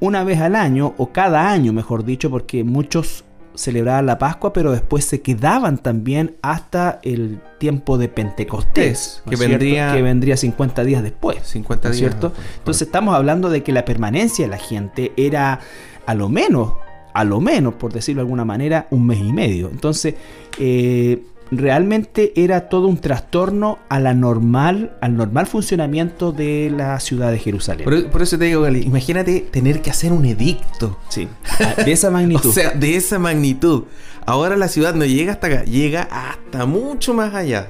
una 0.00 0.24
vez 0.24 0.40
al 0.40 0.56
año, 0.56 0.94
o 0.96 1.12
cada 1.12 1.50
año 1.50 1.72
mejor 1.72 2.04
dicho, 2.04 2.30
porque 2.30 2.64
muchos 2.64 3.24
celebraban 3.54 4.06
la 4.06 4.18
Pascua, 4.18 4.52
pero 4.52 4.72
después 4.72 5.04
se 5.04 5.20
quedaban 5.20 5.78
también 5.78 6.36
hasta 6.42 7.00
el 7.02 7.40
tiempo 7.58 7.98
de 7.98 8.08
Pentecostés, 8.08 9.22
que, 9.28 9.36
vendría, 9.36 9.94
que 9.94 10.02
vendría 10.02 10.36
50 10.36 10.84
días 10.84 11.02
después. 11.02 11.38
50 11.42 11.90
días. 11.90 11.98
¿cierto? 11.98 12.32
Entonces 12.58 12.86
estamos 12.86 13.14
hablando 13.14 13.50
de 13.50 13.62
que 13.62 13.72
la 13.72 13.84
permanencia 13.84 14.44
de 14.44 14.50
la 14.50 14.58
gente 14.58 15.12
era 15.16 15.60
a 16.06 16.14
lo 16.14 16.28
menos, 16.28 16.74
a 17.14 17.24
lo 17.24 17.40
menos, 17.40 17.74
por 17.74 17.92
decirlo 17.92 18.20
de 18.20 18.24
alguna 18.24 18.44
manera, 18.44 18.86
un 18.90 19.06
mes 19.06 19.20
y 19.20 19.32
medio. 19.32 19.68
Entonces, 19.68 20.14
eh, 20.58 21.22
realmente 21.52 22.32
era 22.34 22.68
todo 22.68 22.88
un 22.88 22.96
trastorno 22.96 23.78
a 23.90 24.00
la 24.00 24.14
normal, 24.14 24.96
al 25.02 25.16
normal 25.16 25.46
funcionamiento 25.46 26.32
de 26.32 26.72
la 26.74 26.98
ciudad 26.98 27.30
de 27.30 27.38
Jerusalén. 27.38 27.84
Por, 28.10 28.22
eso 28.22 28.38
te 28.38 28.46
digo, 28.46 28.62
Gali, 28.62 28.80
imagínate 28.80 29.40
tener 29.40 29.82
que 29.82 29.90
hacer 29.90 30.12
un 30.12 30.24
edicto. 30.24 30.98
Sí, 31.10 31.28
de 31.84 31.92
esa 31.92 32.10
magnitud. 32.10 32.48
o 32.48 32.52
sea, 32.52 32.70
de 32.70 32.96
esa 32.96 33.18
magnitud. 33.18 33.84
Ahora 34.24 34.56
la 34.56 34.68
ciudad 34.68 34.94
no 34.94 35.04
llega 35.04 35.32
hasta 35.32 35.48
acá, 35.48 35.64
llega 35.64 36.08
hasta 36.10 36.64
mucho 36.64 37.12
más 37.12 37.34
allá. 37.34 37.68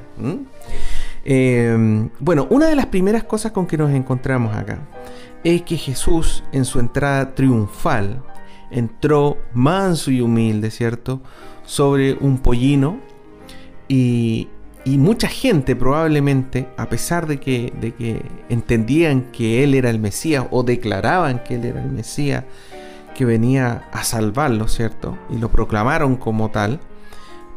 Eh, 1.24 2.08
bueno, 2.20 2.46
una 2.50 2.66
de 2.66 2.76
las 2.76 2.86
primeras 2.86 3.24
cosas 3.24 3.50
con 3.50 3.66
que 3.66 3.76
nos 3.76 3.90
encontramos 3.90 4.54
acá 4.54 4.78
es 5.42 5.62
que 5.62 5.76
Jesús 5.76 6.44
en 6.52 6.64
su 6.64 6.78
entrada 6.78 7.34
triunfal 7.34 8.22
entró 8.70 9.38
manso 9.54 10.10
y 10.12 10.20
humilde, 10.20 10.70
¿cierto? 10.70 11.20
Sobre 11.64 12.14
un 12.14 12.38
pollino 12.38 13.00
y, 13.88 14.48
mucha 14.84 15.28
gente 15.28 15.76
probablemente, 15.76 16.68
a 16.76 16.88
pesar 16.88 17.26
de 17.26 17.38
que, 17.38 17.72
de 17.80 17.92
que 17.92 18.22
entendían 18.48 19.30
que 19.32 19.62
Él 19.62 19.74
era 19.74 19.90
el 19.90 19.98
Mesías 19.98 20.46
o 20.50 20.62
declaraban 20.62 21.42
que 21.44 21.54
Él 21.54 21.64
era 21.64 21.82
el 21.82 21.90
Mesías, 21.90 22.44
que 23.14 23.24
venía 23.24 23.88
a 23.92 24.04
salvarlo, 24.04 24.68
¿cierto? 24.68 25.16
Y 25.30 25.38
lo 25.38 25.50
proclamaron 25.50 26.16
como 26.16 26.50
tal. 26.50 26.80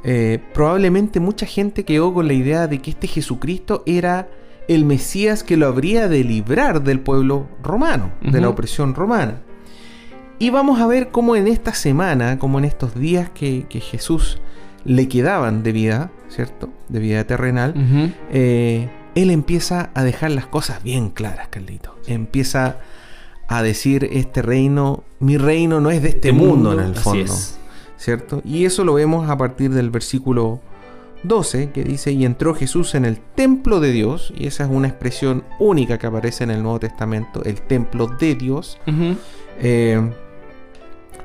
Eh, 0.03 0.39
probablemente 0.53 1.19
mucha 1.19 1.45
gente 1.45 1.83
quedó 1.83 2.13
con 2.13 2.27
la 2.27 2.33
idea 2.33 2.67
de 2.67 2.79
que 2.79 2.91
este 2.91 3.07
Jesucristo 3.07 3.81
era 3.85 4.29
el 4.67 4.85
Mesías 4.85 5.43
que 5.43 5.57
lo 5.57 5.67
habría 5.67 6.07
de 6.07 6.23
librar 6.23 6.83
del 6.83 6.99
pueblo 6.99 7.47
romano, 7.63 8.11
de 8.21 8.41
la 8.41 8.49
opresión 8.49 8.93
romana. 8.93 9.41
Y 10.37 10.49
vamos 10.49 10.79
a 10.79 10.87
ver 10.87 11.09
cómo 11.09 11.35
en 11.35 11.47
esta 11.47 11.73
semana, 11.73 12.39
como 12.39 12.59
en 12.59 12.65
estos 12.65 12.95
días 12.95 13.29
que, 13.29 13.65
que 13.69 13.79
Jesús 13.79 14.39
le 14.85 15.07
quedaban 15.07 15.63
de 15.63 15.71
vida, 15.71 16.11
¿cierto? 16.29 16.69
De 16.89 16.99
vida 16.99 17.25
terrenal, 17.25 17.73
eh, 18.31 18.89
él 19.15 19.31
empieza 19.31 19.89
a 19.93 20.03
dejar 20.03 20.31
las 20.31 20.45
cosas 20.45 20.83
bien 20.83 21.09
claras, 21.09 21.47
Carlito. 21.49 21.97
Empieza 22.07 22.77
a 23.47 23.63
decir, 23.63 24.07
este 24.11 24.41
reino, 24.41 25.03
mi 25.19 25.37
reino 25.37 25.81
no 25.81 25.89
es 25.89 26.01
de 26.01 26.09
este, 26.09 26.31
mundo, 26.31 26.73
en 26.73 26.79
el 26.79 26.95
fondo, 26.95 27.33
¿cierto? 27.97 28.41
Y 28.45 28.65
eso 28.65 28.83
lo 28.83 28.93
vemos 28.93 29.29
a 29.29 29.37
partir 29.37 29.71
del 29.71 29.89
versículo 29.89 30.61
12, 31.23 31.71
que 31.71 31.83
dice, 31.83 32.11
y 32.11 32.25
entró 32.25 32.53
Jesús 32.53 32.95
en 32.95 33.05
el 33.05 33.19
templo 33.19 33.79
de 33.79 33.91
Dios, 33.91 34.33
y 34.37 34.47
esa 34.47 34.65
es 34.65 34.69
una 34.69 34.87
expresión 34.87 35.43
única 35.59 35.97
que 35.97 36.07
aparece 36.07 36.43
en 36.43 36.51
el 36.51 36.61
Nuevo 36.61 36.79
Testamento, 36.79 37.43
el 37.43 37.61
templo 37.61 38.07
de 38.07 38.35
Dios, 38.35 38.77
eh, 39.59 40.11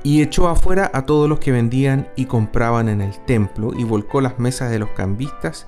y 0.03 0.23
echó 0.23 0.49
afuera 0.49 0.91
a 0.95 1.07
todos 1.07 1.29
los 1.29 1.41
que 1.41 1.53
vendían 1.53 2.09
y 2.17 2.27
compraban 2.27 2.89
en 2.89 3.01
el 3.01 3.19
templo, 3.27 3.73
y 3.77 3.85
volcó 3.85 4.21
las 4.21 4.39
mesas 4.39 4.71
de 4.71 4.79
los 4.79 4.91
cambistas 4.91 5.67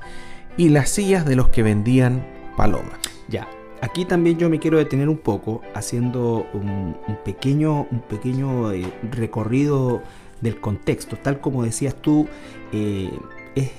y 0.56 0.68
las 0.68 0.90
sillas 0.90 1.24
de 1.24 1.36
los 1.36 1.48
que 1.48 1.62
vendían 1.62 2.26
palomas. 2.56 2.98
Ya, 3.28 3.48
aquí 3.80 4.04
también 4.04 4.38
yo 4.38 4.48
me 4.48 4.58
quiero 4.58 4.78
detener 4.78 5.08
un 5.08 5.18
poco 5.18 5.62
haciendo 5.74 6.46
un, 6.54 6.96
pequeño, 7.24 7.86
un 7.90 8.00
pequeño 8.00 8.72
eh, 8.72 8.90
recorrido 9.10 10.02
del 10.40 10.60
contexto. 10.60 11.16
Tal 11.16 11.40
como 11.40 11.62
decías 11.64 11.94
tú, 11.94 12.26
eh, 12.72 13.10
es, 13.54 13.70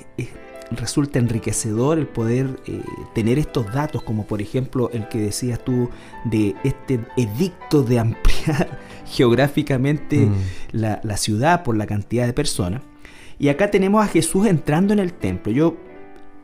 resulta 0.71 1.19
enriquecedor 1.19 1.99
el 1.99 2.07
poder 2.07 2.59
eh, 2.65 2.81
tener 3.13 3.39
estos 3.39 3.71
datos, 3.71 4.03
como 4.03 4.25
por 4.25 4.41
ejemplo 4.41 4.89
el 4.93 5.07
que 5.07 5.19
decías 5.19 5.63
tú 5.63 5.89
de 6.25 6.55
este 6.63 6.99
edicto 7.17 7.83
de 7.83 7.99
ampliar 7.99 8.79
geográficamente 9.05 10.17
mm. 10.25 10.33
la, 10.71 10.99
la, 11.03 11.17
ciudad 11.17 11.63
por 11.63 11.77
la 11.77 11.85
cantidad 11.85 12.25
de 12.25 12.33
personas. 12.33 12.81
Y 13.39 13.49
acá 13.49 13.71
tenemos 13.71 14.03
a 14.03 14.07
Jesús 14.07 14.47
entrando 14.47 14.93
en 14.93 14.99
el 14.99 15.13
templo. 15.13 15.51
Yo, 15.51 15.77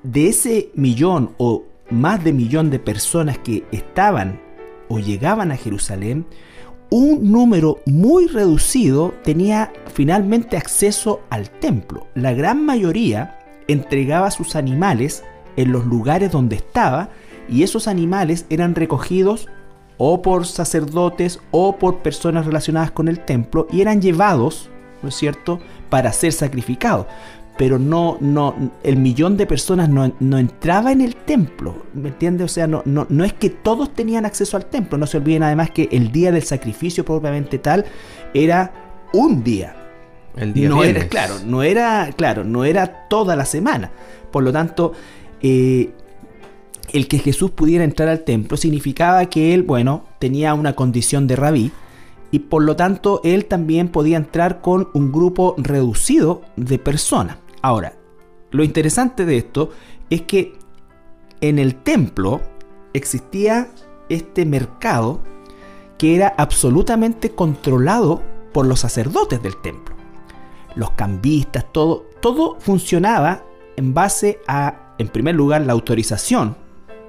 de 0.04 0.28
ese 0.28 0.72
millón 0.76 1.34
o 1.38 1.66
más 1.90 2.24
de 2.24 2.34
millón 2.34 2.70
de 2.70 2.80
personas 2.80 3.38
que 3.40 3.64
estaban 3.72 4.42
o 4.88 5.00
llegaban 5.00 5.52
a 5.52 5.58
Jerusalén, 5.58 6.26
un 6.90 7.32
número 7.32 7.82
muy 7.86 8.28
reducido 8.28 9.14
tenía 9.24 9.72
finalmente 9.94 10.58
acceso 10.58 11.22
al 11.30 11.50
templo. 11.50 12.08
La 12.16 12.34
gran 12.34 12.66
mayoría 12.66 13.38
entregaba 13.68 14.32
sus 14.32 14.56
animales 14.56 15.24
en 15.56 15.72
los 15.72 15.86
lugares 15.86 16.32
donde 16.32 16.56
estaba 16.56 17.10
y 17.48 17.64
esos 17.64 17.88
animales 17.88 18.46
eran 18.50 18.74
recogidos 18.74 19.48
o 20.00 20.22
por 20.22 20.48
sacerdotes 20.48 21.40
o 21.52 21.76
por 21.76 21.98
personas 21.98 22.46
relacionadas 22.46 22.90
con 22.90 23.10
el 23.10 23.20
templo 23.20 23.68
y 23.70 23.82
eran 23.82 24.02
llevados, 24.02 24.70
¿no 25.04 25.10
es 25.10 25.16
cierto?, 25.16 25.60
para 25.90 26.12
ser 26.14 26.32
sacrificados. 26.32 27.06
Pero 27.58 27.78
no, 27.78 28.18
no, 28.22 28.72
el 28.84 28.96
millón 28.96 29.36
de 29.36 29.46
personas 29.46 29.90
no, 29.90 30.38
entraba 30.38 30.94
en 30.94 31.02
el 31.02 31.18
templo, 31.18 31.84
¿me 31.94 32.08
entiendes? 32.08 32.46
O 32.46 32.48
sea, 32.48 32.66
no, 32.66 32.82
no, 32.86 33.06
no 33.10 33.26
es 33.26 33.34
que 33.34 33.50
todos 33.50 33.94
tenían 33.94 34.26
acceso 34.26 34.56
al 34.56 34.68
templo, 34.68 34.98
no 34.98 35.06
se 35.06 35.18
olviden 35.18 35.44
además 35.44 35.72
que 35.72 35.90
el 35.92 36.14
día 36.14 36.32
del 36.32 36.44
sacrificio 36.44 37.04
propiamente 37.04 37.60
tal 37.60 37.84
era 38.34 38.72
un 39.12 39.44
día, 39.44 39.76
el 40.38 40.54
día 40.54 40.70
no 40.70 40.86
era, 40.86 41.08
claro, 41.10 41.36
no 41.46 41.62
era, 41.62 42.10
claro, 42.16 42.46
no 42.46 42.64
era 42.64 43.10
toda 43.10 43.36
la 43.36 43.44
semana. 43.44 43.92
Por 44.32 44.44
lo 44.44 44.54
tanto, 44.54 44.94
eh, 45.42 45.92
el 46.94 47.08
que 47.08 47.20
Jesús 47.20 47.52
pudiera 47.52 47.84
entrar 47.84 48.10
al 48.10 48.24
templo 48.24 48.58
significaba 48.58 49.26
que 49.28 49.54
él, 49.54 49.64
bueno, 49.64 50.06
tenía 50.20 50.54
una 50.54 50.76
condición 50.76 51.28
de 51.28 51.36
rabí 51.36 51.72
y 52.32 52.40
por 52.40 52.64
lo 52.64 52.76
tanto 52.76 53.22
él 53.24 53.46
también 53.46 53.90
podía 53.90 54.18
entrar 54.18 54.62
con 54.62 54.90
un 54.94 55.12
grupo 55.12 55.56
reducido 55.58 56.42
de 56.56 56.80
personas. 56.80 57.38
Ahora, 57.62 57.94
lo 58.52 58.64
interesante 58.64 59.26
de 59.26 59.38
esto 59.38 59.72
es 60.10 60.22
que 60.24 60.54
en 61.42 61.60
el 61.60 61.76
templo 61.76 62.42
existía 62.94 63.70
este 64.10 64.46
mercado 64.46 65.22
que 65.98 66.16
era 66.16 66.34
absolutamente 66.38 67.32
controlado 67.32 68.22
por 68.54 68.66
los 68.66 68.80
sacerdotes 68.80 69.42
del 69.44 69.56
templo 69.62 70.00
los 70.76 70.92
cambistas, 70.92 71.66
todo, 71.72 72.06
todo 72.22 72.58
funcionaba 72.60 73.44
en 73.76 73.94
base 73.94 74.40
a, 74.48 74.96
en 74.98 75.08
primer 75.08 75.36
lugar, 75.36 75.62
la 75.62 75.74
autorización 75.74 76.56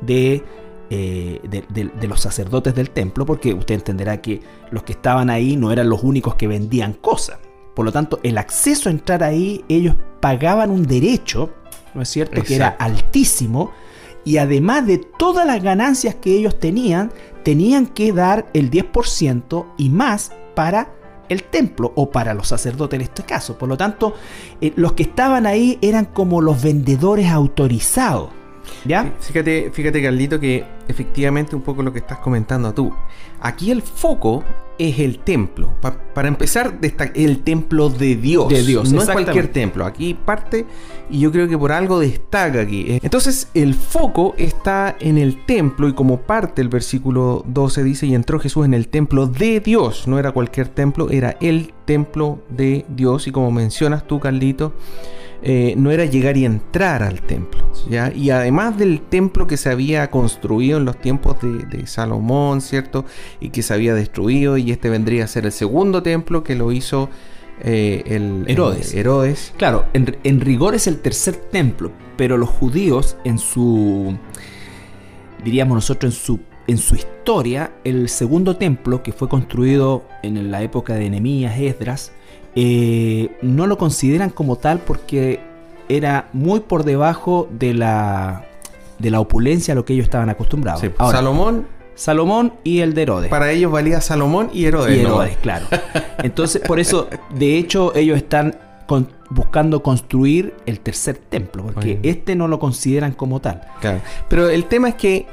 de, 0.01 0.43
eh, 0.91 1.41
de, 1.43 2.09
los 2.09 2.21
sacerdotes 2.21 2.75
del 2.75 2.91
templo, 2.91 3.27
porque 3.27 3.55
usted 3.55 3.75
entenderá 3.75 4.21
que 4.21 4.41
los 4.71 4.83
que 4.83 4.93
estaban 4.93 5.31
ahí 5.31 5.57
no 5.57 5.73
eran 5.73 5.89
los 5.89 6.03
únicos 6.03 6.35
que 6.35 6.47
vendían 6.47 6.95
cosas. 6.95 7.39
Por 7.75 7.85
lo 7.85 7.93
tanto, 7.93 8.21
el 8.23 8.39
acceso 8.39 8.89
a 8.89 8.93
entrar 8.93 9.23
ahí, 9.23 9.65
ellos 9.69 9.97
pagaban 10.21 10.71
un 10.71 10.87
derecho, 10.87 11.51
¿no 11.95 12.03
es 12.03 12.09
cierto?, 12.09 12.43
que 12.43 12.57
era 12.57 12.69
altísimo, 12.69 13.73
y 14.25 14.37
además 14.37 14.87
de 14.87 14.99
todas 14.99 15.47
las 15.47 15.63
ganancias 15.63 16.15
que 16.17 16.37
ellos 16.37 16.59
tenían, 16.59 17.13
tenían 17.43 17.87
que 17.87 18.13
dar 18.13 18.51
el 18.53 18.71
10% 18.71 19.67
y 19.79 19.89
más 19.89 20.33
para 20.55 20.93
el 21.31 21.45
templo 21.45 21.93
o 21.95 22.11
para 22.11 22.35
los 22.35 22.49
sacerdotes 22.49 22.99
en 22.99 23.03
este 23.03 23.23
caso. 23.23 23.57
Por 23.57 23.69
lo 23.69 23.77
tanto, 23.77 24.15
eh, 24.61 24.73
los 24.77 24.93
que 24.93 25.05
estaban 25.05 25.47
ahí 25.47 25.79
eran 25.81 26.05
como 26.07 26.43
los 26.43 26.63
vendedores 26.63 27.31
autorizados. 27.31 28.31
¿Ya? 28.85 29.13
Fíjate, 29.21 29.71
fíjate, 29.73 30.03
Carlito, 30.03 30.41
que 30.41 30.65
efectivamente 30.89 31.55
un 31.55 31.63
poco 31.63 31.83
lo 31.83 31.93
que 31.93 31.99
estás 32.01 32.19
comentando 32.19 32.73
tú. 32.73 32.93
Aquí 33.41 33.71
el 33.71 33.83
foco 33.83 34.45
es 34.79 34.99
el 34.99 35.19
templo. 35.19 35.75
para 36.15 36.29
empezar, 36.29 36.79
el 37.15 37.41
templo 37.41 37.91
de 37.91 38.17
Dios. 38.17 38.49
De 38.49 38.63
Dios, 38.63 38.91
no 38.93 39.03
es 39.03 39.09
cualquier 39.09 39.49
templo. 39.49 39.85
Aquí 39.85 40.15
parte 40.15 40.65
y 41.11 41.21
yo 41.21 41.31
creo 41.31 41.49
que 41.49 41.59
por 41.59 41.71
algo 41.73 41.99
destaca 41.99 42.61
aquí. 42.61 42.99
Entonces, 43.03 43.49
el 43.53 43.75
foco 43.75 44.35
está 44.39 44.97
en 45.01 45.19
el 45.19 45.45
templo 45.45 45.89
y 45.89 45.93
como 45.93 46.23
parte 46.23 46.63
el 46.63 46.69
versículo 46.69 47.45
12 47.47 47.85
dice, 47.85 48.07
y 48.07 48.15
entró 48.15 48.41
Jesús 48.41 48.65
en 48.65 48.75
el 48.75 48.89
templo 48.89 49.27
de 49.27 49.61
Dios. 49.61 50.09
No 50.09 50.19
era 50.19 50.33
cualquier 50.33 50.69
templo, 50.69 51.11
era 51.11 51.37
el 51.41 51.75
templo 51.85 52.41
de 52.49 52.87
Dios. 52.89 53.27
Y 53.27 53.33
como 53.33 53.51
mencionas 53.51 54.07
tú, 54.07 54.19
Carlito, 54.19 54.73
eh, 55.43 55.75
no 55.77 55.91
era 55.91 56.05
llegar 56.05 56.37
y 56.37 56.45
entrar 56.45 57.03
al 57.03 57.23
templo. 57.23 57.61
¿ya? 57.89 58.13
Y 58.15 58.31
además 58.31 58.77
del 58.79 59.01
templo 59.01 59.47
que 59.47 59.57
se 59.57 59.71
había 59.71 60.11
construido 60.11 60.79
en 60.79 60.85
los 60.85 60.99
tiempos 60.99 61.37
de, 61.41 61.87
Salomón, 61.87 62.61
¿cierto? 62.61 63.07
Y 63.41 63.51
que 63.51 63.63
se 63.63 63.73
había 63.73 63.95
destruido, 63.95 64.59
y 64.59 64.71
este 64.71 64.91
vendría 64.91 65.25
a 65.25 65.27
ser 65.27 65.47
el 65.47 65.53
segundo 65.53 66.03
templo 66.03 66.45
que 66.45 66.55
lo 66.55 66.73
hizo 66.73 67.09
eh, 67.63 68.03
el 68.07 68.45
Herodes. 68.49 68.95
Herodes. 68.95 69.55
Claro, 69.57 69.87
en, 69.95 70.41
rigor 70.41 70.75
es 70.75 70.87
el 70.87 71.01
tercer 71.01 71.37
templo, 71.37 71.91
pero 72.17 72.37
los 72.37 72.51
judíos 72.51 73.17
en 73.25 73.39
su, 73.39 74.17
diríamos 75.43 75.75
nosotros, 75.75 76.15
en 76.15 76.21
su, 76.21 76.41
en 76.67 76.77
su 76.77 76.97
historia, 76.97 77.73
el 77.85 78.11
segundo 78.11 78.57
templo 78.57 79.03
que 79.03 79.13
fue 79.13 79.29
construido 79.29 80.05
en 80.23 80.51
la 80.51 80.63
época 80.63 80.95
de 80.95 81.09
Nehemías, 81.09 81.59
Esdras, 81.59 82.13
eh, 82.55 83.37
no 83.43 83.67
lo 83.67 83.79
consideran 83.79 84.31
como 84.31 84.57
tal 84.57 84.81
porque 84.81 85.41
era 85.89 86.29
muy 86.33 86.61
por 86.61 86.85
debajo 86.85 87.49
de 87.51 87.75
la, 87.75 88.45
de 88.99 89.11
la 89.11 89.21
opulencia 89.21 89.73
a 89.73 89.75
lo 89.75 89.85
que 89.85 89.93
ellos 89.93 90.05
estaban 90.05 90.31
acostumbrados. 90.31 90.83
Salomón. 90.99 91.67
Salomón 91.95 92.55
y 92.65 92.81
el 92.81 92.95
de 92.95 93.03
Herodes. 93.03 93.31
Para 93.31 93.51
ellos 93.51 93.71
valía 93.71 94.01
Salomón 94.01 94.49
y 94.55 94.65
Herodes. 94.65 94.97
Y 94.97 95.01
Herodes, 95.01 95.37
claro. 95.37 95.67
Entonces, 96.23 96.63
por 96.67 96.81
eso, 96.81 97.09
de 97.35 97.59
hecho, 97.59 97.95
ellos 97.95 98.17
están 98.17 98.57
buscando 99.29 99.83
construir 99.83 100.55
el 100.67 100.81
tercer 100.81 101.19
templo, 101.19 101.65
porque 101.67 102.01
este 102.03 102.35
no 102.35 102.49
lo 102.49 102.59
consideran 102.59 103.13
como 103.13 103.41
tal. 103.41 103.63
Pero 104.29 104.49
el 104.49 104.65
tema 104.65 104.89
es 104.89 104.95
que, 104.95 105.27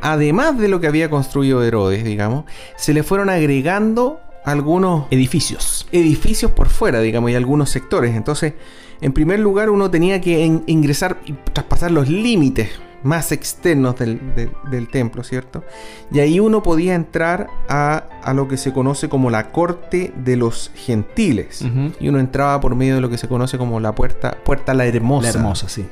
además 0.00 0.58
de 0.58 0.68
lo 0.68 0.78
que 0.80 0.86
había 0.86 1.08
construido 1.08 1.62
Herodes, 1.62 2.04
digamos, 2.04 2.44
se 2.76 2.92
le 2.92 3.02
fueron 3.02 3.30
agregando 3.30 4.20
algunos 4.44 5.06
edificios. 5.10 5.86
Edificios 5.92 6.52
por 6.52 6.68
fuera, 6.68 7.00
digamos, 7.00 7.30
y 7.30 7.34
algunos 7.34 7.70
sectores. 7.70 8.14
Entonces, 8.14 8.54
en 9.00 9.12
primer 9.12 9.38
lugar, 9.40 9.70
uno 9.70 9.90
tenía 9.90 10.20
que 10.20 10.44
ingresar 10.66 11.18
y 11.24 11.32
traspasar 11.52 11.90
los 11.90 12.08
límites 12.08 12.68
más 13.02 13.30
externos 13.30 13.94
del, 13.96 14.88
templo, 14.90 15.22
¿cierto? 15.22 15.64
Y 16.10 16.18
ahí 16.18 16.40
uno 16.40 16.62
podía 16.62 16.94
entrar 16.94 17.48
a, 17.68 18.32
lo 18.34 18.48
que 18.48 18.56
se 18.56 18.72
conoce 18.72 19.08
como 19.08 19.30
la 19.30 19.50
corte 19.50 20.12
de 20.16 20.36
los 20.36 20.70
gentiles. 20.74 21.64
Y 22.00 22.08
uno 22.08 22.18
entraba 22.18 22.60
por 22.60 22.74
medio 22.74 22.96
de 22.96 23.00
lo 23.00 23.10
que 23.10 23.18
se 23.18 23.28
conoce 23.28 23.58
como 23.58 23.80
la 23.80 23.94
puerta, 23.94 24.36
puerta 24.44 24.74
la 24.74 24.86
hermosa. 24.86 25.32
La 25.32 25.38
hermosa, 25.38 25.68
sí. 25.68 25.86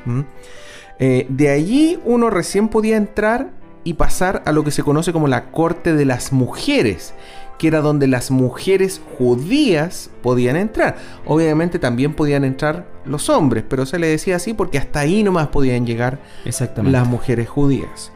Eh, 0.99 1.27
de 1.29 1.51
allí 1.51 1.99
uno 2.05 2.31
recién 2.31 2.69
podía 2.69 2.97
entrar 2.97 3.51
y 3.85 3.95
pasar 3.95 4.43
a 4.47 4.53
lo 4.53 4.65
que 4.65 4.73
se 4.73 4.83
conoce 4.83 5.13
como 5.13 5.29
la 5.29 5.51
corte 5.53 5.95
de 5.95 6.05
las 6.05 6.33
mujeres 6.33 7.15
que 7.59 7.69
era 7.69 7.81
donde 7.81 8.07
las 8.07 8.31
mujeres 8.31 9.01
judías 9.19 10.11
podían 10.23 10.57
entrar. 10.57 10.97
Obviamente 11.25 11.79
también 11.79 12.15
podían 12.15 12.45
entrar 12.45 12.87
los 13.05 13.29
hombres, 13.31 13.65
pero 13.69 13.87
se 13.87 13.99
le 13.99 14.09
decía 14.09 14.37
así 14.37 14.55
porque 14.55 14.79
hasta 14.79 15.01
ahí 15.01 15.23
nomás 15.23 15.49
podían 15.49 15.87
llegar 15.87 16.21
las 16.45 17.07
mujeres 17.07 17.49
judías. 17.49 18.13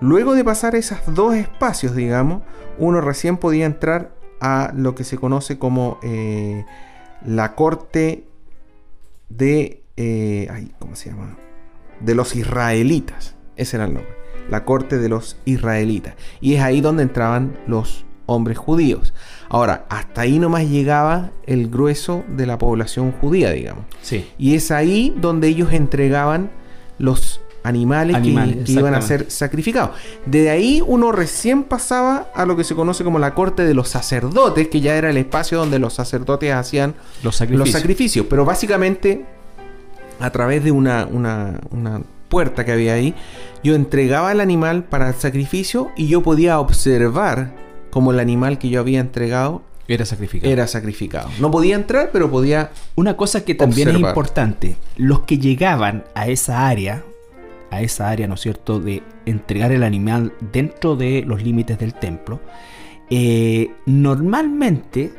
Luego 0.00 0.34
de 0.34 0.44
pasar 0.44 0.74
esos 0.74 0.98
dos 1.06 1.34
espacios, 1.34 1.94
digamos, 1.94 2.42
uno 2.78 3.00
recién 3.00 3.36
podía 3.36 3.66
entrar 3.66 4.12
a 4.40 4.72
lo 4.74 4.94
que 4.96 5.04
se 5.04 5.16
conoce 5.16 5.58
como 5.58 5.98
eh, 6.02 6.64
la 7.24 7.54
corte 7.54 8.26
de... 9.28 9.84
Eh, 9.96 10.70
¿Cómo 10.80 10.96
se 10.96 11.10
llama? 11.10 11.36
De 12.00 12.16
los 12.16 12.34
israelitas. 12.34 13.36
Ese 13.56 13.76
era 13.76 13.84
el 13.84 13.94
nombre. 13.94 14.12
La 14.50 14.64
corte 14.64 14.98
de 14.98 15.08
los 15.08 15.36
israelitas. 15.44 16.14
Y 16.40 16.54
es 16.54 16.62
ahí 16.62 16.80
donde 16.80 17.04
entraban 17.04 17.56
los 17.68 18.04
hombres 18.26 18.58
judíos. 18.58 19.12
Ahora, 19.48 19.84
hasta 19.88 20.22
ahí 20.22 20.38
nomás 20.38 20.68
llegaba 20.68 21.30
el 21.46 21.68
grueso 21.68 22.24
de 22.28 22.46
la 22.46 22.58
población 22.58 23.12
judía, 23.12 23.50
digamos. 23.50 23.84
Sí. 24.02 24.26
Y 24.38 24.54
es 24.54 24.70
ahí 24.70 25.14
donde 25.20 25.48
ellos 25.48 25.72
entregaban 25.72 26.50
los 26.98 27.40
animales, 27.64 28.16
que, 28.22 28.72
iban 28.72 28.94
a 28.94 29.02
ser 29.02 29.30
sacrificados. 29.30 29.90
De 30.26 30.50
ahí 30.50 30.82
uno 30.84 31.12
recién 31.12 31.64
pasaba 31.64 32.28
a 32.34 32.44
lo 32.44 32.56
que 32.56 32.64
se 32.64 32.74
conoce 32.74 33.04
como 33.04 33.18
la 33.18 33.34
corte 33.34 33.64
de 33.64 33.74
los 33.74 33.88
sacerdotes, 33.88 34.68
que 34.68 34.80
ya 34.80 34.96
era 34.96 35.10
el 35.10 35.16
espacio 35.16 35.58
donde 35.58 35.78
los 35.78 35.94
sacerdotes 35.94 36.52
hacían 36.52 36.94
los 37.22 37.36
sacrificios. 37.36 38.26
Pero 38.28 38.44
básicamente, 38.44 39.24
a 40.18 40.30
través 40.30 40.64
de 40.64 40.72
una, 40.72 41.06
una, 41.06 41.60
una 41.70 42.02
puerta 42.28 42.64
que 42.64 42.72
había 42.72 42.94
ahí, 42.94 43.14
yo 43.62 43.74
entregaba 43.74 44.32
el 44.32 44.40
animal 44.40 44.84
para 44.84 45.08
el 45.08 45.14
sacrificio 45.14 45.90
y 45.96 46.08
yo 46.08 46.22
podía 46.22 46.58
observar 46.58 47.54
como 47.92 48.10
el 48.10 48.20
animal 48.20 48.58
que 48.58 48.70
yo 48.70 48.80
había 48.80 49.00
entregado 49.00 49.60
era 49.86 50.06
sacrificado. 50.06 50.50
Era 50.50 50.66
sacrificado. 50.66 51.28
No 51.38 51.50
podía 51.50 51.76
entrar, 51.76 52.08
pero 52.10 52.30
podía. 52.30 52.70
Una 52.94 53.16
cosa 53.18 53.44
que 53.44 53.54
también 53.54 53.90
es 53.90 53.96
importante: 53.96 54.76
los 54.96 55.20
que 55.20 55.38
llegaban 55.38 56.04
a 56.14 56.28
esa 56.28 56.66
área, 56.66 57.04
a 57.70 57.82
esa 57.82 58.08
área, 58.08 58.26
¿no 58.26 58.34
es 58.34 58.40
cierto?, 58.40 58.80
de 58.80 59.02
entregar 59.26 59.72
el 59.72 59.82
animal 59.82 60.32
dentro 60.52 60.96
de 60.96 61.22
los 61.26 61.42
límites 61.42 61.78
del 61.78 61.92
templo, 61.92 62.40
eh, 63.10 63.70
normalmente 63.84 65.12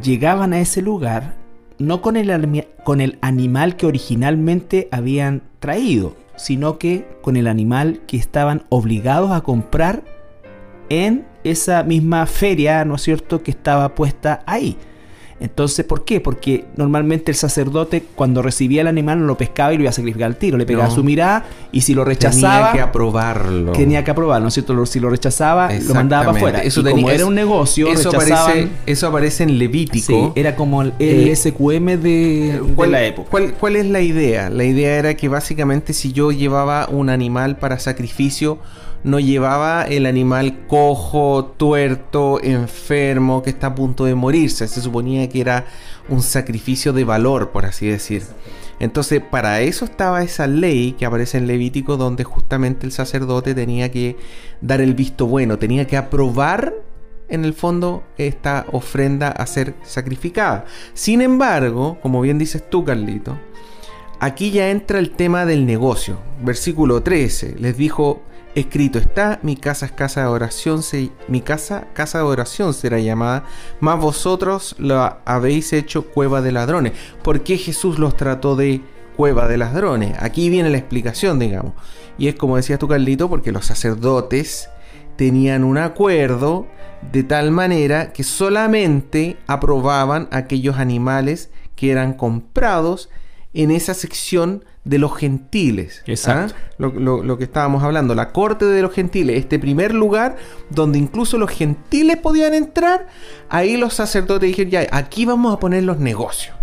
llegaban 0.00 0.54
a 0.54 0.60
ese 0.60 0.80
lugar 0.80 1.36
no 1.78 2.00
con 2.00 2.16
el, 2.16 2.66
con 2.84 3.02
el 3.02 3.18
animal 3.20 3.76
que 3.76 3.84
originalmente 3.84 4.88
habían 4.92 5.42
traído, 5.60 6.16
sino 6.36 6.78
que 6.78 7.06
con 7.20 7.36
el 7.36 7.48
animal 7.48 8.00
que 8.06 8.16
estaban 8.16 8.64
obligados 8.70 9.30
a 9.32 9.42
comprar 9.42 10.04
en 10.88 11.26
esa 11.44 11.82
misma 11.82 12.26
feria, 12.26 12.84
¿no 12.84 12.96
es 12.96 13.02
cierto?, 13.02 13.42
que 13.42 13.50
estaba 13.50 13.94
puesta 13.94 14.42
ahí. 14.46 14.76
Entonces, 15.40 15.84
¿por 15.84 16.04
qué? 16.04 16.20
Porque 16.20 16.64
normalmente 16.76 17.30
el 17.30 17.36
sacerdote 17.36 18.04
cuando 18.14 18.40
recibía 18.40 18.82
el 18.82 18.86
animal 18.86 19.20
no 19.20 19.26
lo 19.26 19.36
pescaba 19.36 19.74
y 19.74 19.76
lo 19.76 19.82
iba 19.82 19.90
a 19.90 19.92
sacrificar 19.92 20.26
al 20.26 20.36
tiro, 20.36 20.56
le 20.56 20.64
pegaba 20.64 20.90
su 20.90 21.02
mirada 21.02 21.44
y 21.72 21.80
si 21.80 21.92
lo 21.92 22.04
rechazaba... 22.04 22.68
Tenía 22.68 22.72
que 22.72 22.80
aprobarlo. 22.80 23.72
Tenía 23.72 24.04
que 24.04 24.10
aprobarlo, 24.10 24.44
¿no 24.44 24.48
es 24.48 24.54
cierto? 24.54 24.86
Si 24.86 25.00
lo 25.00 25.10
rechazaba, 25.10 25.70
lo 25.72 25.94
mandaba 25.94 26.26
para 26.26 26.36
afuera. 26.38 26.58
Eso 26.62 26.82
como 26.82 27.10
era 27.10 27.26
un 27.26 27.34
negocio, 27.34 27.88
eso 27.88 28.10
aparece, 28.10 28.68
eso 28.86 29.08
aparece 29.08 29.42
en 29.42 29.58
Levítico. 29.58 30.32
era 30.36 30.54
como 30.54 30.82
el, 30.82 30.94
eh, 30.98 31.34
SQM 31.34 32.00
de, 32.00 32.60
la 32.88 33.04
época. 33.04 33.28
¿cuál, 33.30 33.54
¿Cuál 33.54 33.76
es 33.76 33.86
la 33.86 34.00
idea? 34.00 34.50
La 34.50 34.64
idea 34.64 34.96
era 34.96 35.14
que 35.14 35.28
básicamente 35.28 35.92
si 35.92 36.12
yo 36.12 36.30
llevaba 36.30 36.88
un 36.88 37.10
animal 37.10 37.56
para 37.56 37.78
sacrificio 37.78 38.58
no 39.04 39.20
llevaba 39.20 39.84
el 39.84 40.06
animal 40.06 40.66
cojo, 40.66 41.54
tuerto, 41.56 42.42
enfermo, 42.42 43.42
que 43.42 43.50
está 43.50 43.68
a 43.68 43.74
punto 43.74 44.06
de 44.06 44.14
morirse. 44.14 44.66
Se 44.66 44.80
suponía 44.80 45.28
que 45.28 45.42
era 45.42 45.66
un 46.08 46.22
sacrificio 46.22 46.92
de 46.94 47.04
valor, 47.04 47.50
por 47.50 47.66
así 47.66 47.86
decir. 47.86 48.22
Entonces, 48.80 49.20
para 49.20 49.60
eso 49.60 49.84
estaba 49.84 50.22
esa 50.22 50.46
ley 50.46 50.92
que 50.92 51.06
aparece 51.06 51.38
en 51.38 51.46
Levítico, 51.46 51.96
donde 51.96 52.24
justamente 52.24 52.86
el 52.86 52.92
sacerdote 52.92 53.54
tenía 53.54 53.90
que 53.90 54.16
dar 54.60 54.80
el 54.80 54.94
visto 54.94 55.26
bueno, 55.26 55.58
tenía 55.58 55.86
que 55.86 55.96
aprobar 55.96 56.74
en 57.28 57.44
el 57.44 57.54
fondo 57.54 58.04
esta 58.18 58.66
ofrenda 58.72 59.28
a 59.28 59.46
ser 59.46 59.74
sacrificada. 59.82 60.64
Sin 60.94 61.20
embargo, 61.20 61.98
como 62.02 62.20
bien 62.20 62.38
dices 62.38 62.68
tú, 62.68 62.84
Carlito, 62.84 63.38
aquí 64.18 64.50
ya 64.50 64.70
entra 64.70 64.98
el 64.98 65.10
tema 65.10 65.44
del 65.44 65.66
negocio. 65.66 66.18
Versículo 66.42 67.02
13, 67.02 67.56
les 67.58 67.76
dijo, 67.76 68.22
escrito 68.54 68.98
está, 68.98 69.40
mi 69.42 69.56
casa 69.56 69.86
es 69.86 69.92
casa 69.92 70.22
de 70.22 70.26
oración, 70.28 70.80
mi 71.28 71.40
casa, 71.40 71.88
casa 71.92 72.18
de 72.18 72.24
oración 72.24 72.72
será 72.72 72.98
llamada, 72.98 73.44
mas 73.80 73.98
vosotros 73.98 74.76
lo 74.78 75.18
habéis 75.24 75.72
hecho 75.72 76.06
cueva 76.06 76.40
de 76.40 76.52
ladrones. 76.52 76.92
¿Por 77.22 77.42
qué 77.42 77.56
Jesús 77.56 77.98
los 77.98 78.16
trató 78.16 78.56
de 78.56 78.82
cueva 79.16 79.48
de 79.48 79.58
ladrones? 79.58 80.16
Aquí 80.20 80.50
viene 80.50 80.70
la 80.70 80.78
explicación, 80.78 81.38
digamos. 81.38 81.72
Y 82.16 82.28
es 82.28 82.36
como 82.36 82.56
decías 82.56 82.78
tú, 82.78 82.86
Carlito, 82.86 83.28
porque 83.28 83.52
los 83.52 83.66
sacerdotes 83.66 84.68
tenían 85.16 85.64
un 85.64 85.78
acuerdo 85.78 86.66
de 87.12 87.22
tal 87.22 87.50
manera 87.50 88.12
que 88.12 88.22
solamente 88.22 89.36
aprobaban 89.46 90.28
aquellos 90.30 90.78
animales 90.78 91.50
que 91.76 91.90
eran 91.90 92.14
comprados 92.14 93.10
en 93.52 93.70
esa 93.70 93.94
sección 93.94 94.64
de 94.84 94.98
los 94.98 95.16
gentiles. 95.16 96.00
¿ah? 96.00 96.10
Exacto. 96.10 96.54
Lo, 96.78 97.38
que 97.38 97.44
estábamos 97.44 97.82
hablando, 97.82 98.14
la 98.14 98.30
corte 98.30 98.66
de 98.66 98.82
los 98.82 98.92
gentiles, 98.92 99.38
este 99.38 99.58
primer 99.58 99.94
lugar 99.94 100.36
donde 100.70 100.98
incluso 100.98 101.38
los 101.38 101.50
gentiles 101.50 102.18
podían 102.18 102.54
entrar, 102.54 103.06
ahí 103.48 103.76
los 103.76 103.94
sacerdotes 103.94 104.48
dijeron, 104.48 104.70
ya, 104.70 104.86
aquí 104.92 105.24
vamos 105.24 105.54
a 105.54 105.58
poner 105.58 105.84
los 105.84 105.98
negocios. 105.98 106.54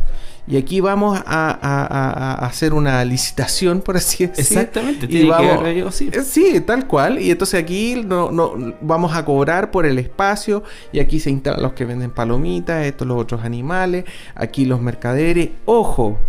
Y 0.47 0.57
aquí 0.57 0.81
vamos 0.81 1.21
a, 1.25 2.45
hacer 2.45 2.73
una 2.73 3.05
licitación, 3.05 3.79
por 3.79 3.97
así 3.97 4.25
decirlo. 4.25 4.61
Exactamente, 4.61 5.05
y 5.07 5.27
vamos, 5.27 5.95
sí. 5.95 6.09
Eh, 6.11 6.23
sí, 6.23 6.59
tal 6.61 6.87
cual. 6.87 7.21
Y 7.21 7.29
entonces 7.29 7.61
aquí 7.61 8.01
no, 8.03 8.31
no, 8.31 8.73
vamos 8.81 9.15
a 9.15 9.23
cobrar 9.23 9.71
por 9.71 9.85
el 9.85 9.99
espacio. 9.99 10.63
Y 10.91 10.99
aquí 10.99 11.19
se 11.19 11.29
instalan 11.29 11.61
los 11.61 11.73
que 11.73 11.85
venden 11.85 12.11
palomitas, 12.11 12.85
estos 12.85 13.07
los 13.07 13.21
otros 13.21 13.45
animales, 13.45 14.03
aquí 14.33 14.65
los 14.65 14.81
mercaderes. 14.81 15.51
Ojo, 15.65 16.19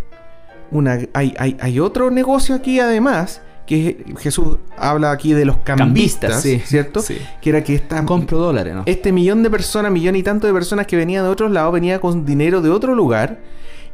hay, 1.12 1.80
otro 1.80 2.10
negocio 2.10 2.54
aquí 2.54 2.80
además, 2.80 3.42
que 3.66 4.04
Jesús 4.18 4.58
habla 4.76 5.12
aquí 5.12 5.32
de 5.32 5.44
los 5.44 5.58
cambistas, 5.58 6.42
¿cierto? 6.64 7.02
Que 7.40 7.50
era 7.50 7.62
que 7.62 7.74
esta, 7.74 8.04
compro 8.04 8.38
dólares, 8.38 8.74
¿no? 8.74 8.82
Este 8.86 9.12
millón 9.12 9.42
de 9.42 9.50
personas, 9.50 9.92
millón 9.92 10.16
y 10.16 10.22
tanto 10.22 10.46
de 10.46 10.52
personas 10.52 10.86
que 10.86 10.96
venían 10.96 11.24
de 11.24 11.30
otros 11.30 11.50
lados, 11.50 11.72
venía 11.72 12.00
con 12.00 12.24
dinero 12.24 12.60
de 12.60 12.70
otro 12.70 12.94
lugar. 12.94 13.40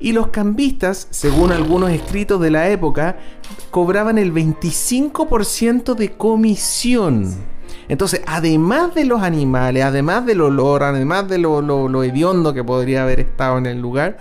Y 0.01 0.13
los 0.13 0.29
cambistas, 0.29 1.09
según 1.11 1.51
algunos 1.51 1.91
escritos 1.91 2.41
de 2.41 2.53
la 2.53 2.69
época, 2.69 3.17
cobraban 3.71 4.17
el 4.17 4.33
25% 4.33 5.97
de 5.97 6.13
comisión. 6.13 7.35
Entonces, 7.89 8.23
además 8.27 8.95
de 8.95 9.05
los 9.05 9.23
animales, 9.23 9.83
además 9.83 10.25
del 10.25 10.43
olor, 10.43 10.85
además 10.85 11.29
de 11.29 11.39
lo, 11.39 11.63
lo, 11.63 11.89
lo 11.89 12.05
hediondo 12.05 12.55
que 12.55 12.63
podría 12.63 13.03
haber 13.03 13.21
estado 13.21 13.59
en 13.59 13.67
el 13.67 13.81
lugar, 13.81 14.19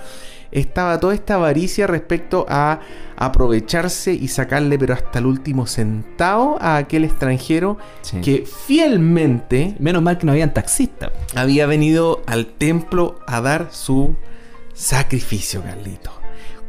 estaba 0.51 0.99
toda 0.99 1.13
esta 1.13 1.35
avaricia 1.35 1.87
respecto 1.87 2.45
a 2.49 2.79
aprovecharse 3.15 4.13
y 4.13 4.27
sacarle 4.27 4.77
pero 4.77 4.93
hasta 4.93 5.19
el 5.19 5.25
último 5.25 5.65
centavo 5.65 6.57
a 6.61 6.77
aquel 6.77 7.03
extranjero 7.03 7.77
que 8.21 8.45
fielmente... 8.45 9.75
Menos 9.79 10.01
mal 10.01 10.17
que 10.17 10.25
no 10.25 10.31
habían 10.31 10.53
taxistas. 10.53 11.11
Había 11.35 11.65
venido 11.65 12.21
al 12.27 12.45
templo 12.45 13.19
a 13.25 13.41
dar 13.41 13.69
su 13.71 14.15
sacrificio, 14.73 15.63
Carlito. 15.63 16.11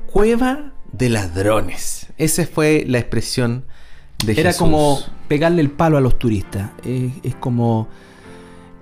Cueva 0.07 0.73
de 0.93 1.11
ladrones. 1.11 2.07
Esa 2.17 2.47
fue 2.47 2.85
la 2.87 2.99
expresión 2.99 3.65
de 4.25 4.41
Era 4.41 4.55
como 4.55 4.99
pegarle 5.29 5.61
el 5.61 5.71
palo 5.71 5.99
a 5.99 6.01
los 6.01 6.19
turistas. 6.19 6.71
es 6.85 7.35
como 7.37 7.89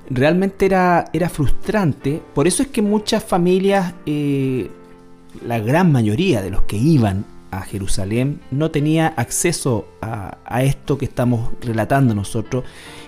realmente 0.09 0.67
era, 0.67 1.07
era 1.13 1.29
frustrante. 1.29 2.23
Por 2.35 2.47
eso 2.47 2.63
es 2.63 2.69
que 2.69 2.83
muchas 2.83 3.25
familias 3.25 3.95
eh, 4.07 4.71
la 5.45 5.59
gran 5.59 5.93
mayoría 5.93 6.43
de 6.43 6.51
los 6.51 6.63
que 6.63 6.77
iban 6.77 7.25
a 7.51 7.63
Jerusalén 7.63 8.41
no 8.51 8.71
tenía 8.71 9.09
acceso 9.09 9.87
a, 10.03 10.63
esto 10.63 10.99
que 10.99 11.05
estamos 11.05 11.51
relatando 11.61 12.15
nosotros. 12.15 12.65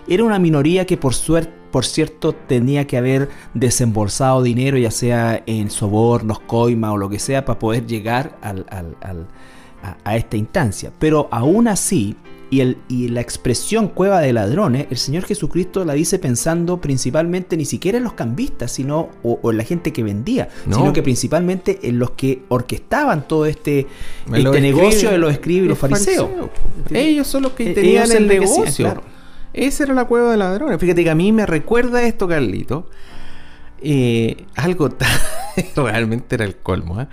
Era 0.06 0.24
una 0.24 0.38
minoría 0.38 0.86
que 0.86 0.96
por 0.96 1.14
suerte, 1.14 1.52
por 1.70 1.84
cierto, 1.84 2.32
tenía 2.32 2.86
que 2.86 2.96
haber 2.96 3.28
desembolsado 3.52 4.42
dinero, 4.42 4.78
ya 4.78 4.90
sea 4.90 5.42
en 5.46 5.70
sobornos, 5.70 6.40
coima 6.40 6.92
o 6.92 6.96
lo 6.96 7.10
que 7.10 7.18
sea, 7.18 7.44
para 7.44 7.58
poder 7.58 7.86
llegar 7.86 8.38
a 10.04 10.16
esta 10.16 10.36
instancia. 10.36 10.92
Pero 10.98 11.28
aún 11.30 11.68
así, 11.68 12.16
y, 12.50 12.60
el, 12.60 12.78
y 12.88 13.08
la 13.08 13.20
expresión 13.20 13.88
cueva 13.88 14.20
de 14.20 14.32
ladrones, 14.32 14.86
el 14.90 14.96
Señor 14.96 15.24
Jesucristo 15.24 15.84
la 15.84 15.94
dice 15.94 16.18
pensando 16.18 16.80
principalmente 16.80 17.56
ni 17.56 17.64
siquiera 17.64 17.98
en 17.98 18.04
los 18.04 18.14
cambistas, 18.14 18.72
sino, 18.72 19.10
o, 19.22 19.50
en 19.50 19.56
la 19.56 19.64
gente 19.64 19.92
que 19.92 20.02
vendía, 20.02 20.48
sino 20.64 20.92
que 20.92 21.02
principalmente 21.02 21.80
en 21.82 21.98
los 21.98 22.12
que 22.12 22.42
orquestaban 22.48 23.28
todo 23.28 23.46
este, 23.46 23.86
este 24.32 24.60
negocio 24.60 25.10
de 25.10 25.18
los 25.18 25.32
escribas 25.32 25.66
y 25.66 25.68
los, 25.68 25.78
fariseos. 25.78 26.30
Ellos 26.90 27.26
son 27.26 27.42
los 27.42 27.52
que 27.52 27.70
e-, 27.70 27.74
tenían 27.74 28.10
el 28.12 28.26
negocio. 28.26 29.02
Esa 29.52 29.84
era 29.84 29.94
la 29.94 30.04
cueva 30.04 30.30
de 30.30 30.36
ladrones. 30.36 30.78
Fíjate 30.78 31.02
que 31.04 31.10
a 31.10 31.14
mí 31.14 31.32
me 31.32 31.46
recuerda 31.46 32.02
esto, 32.02 32.28
Carlito. 32.28 32.88
Eh, 33.80 34.44
algo 34.56 34.90
tan... 34.90 35.08
realmente 35.76 36.34
era 36.34 36.44
el 36.44 36.56
colmo. 36.56 37.00
¿eh? 37.00 37.08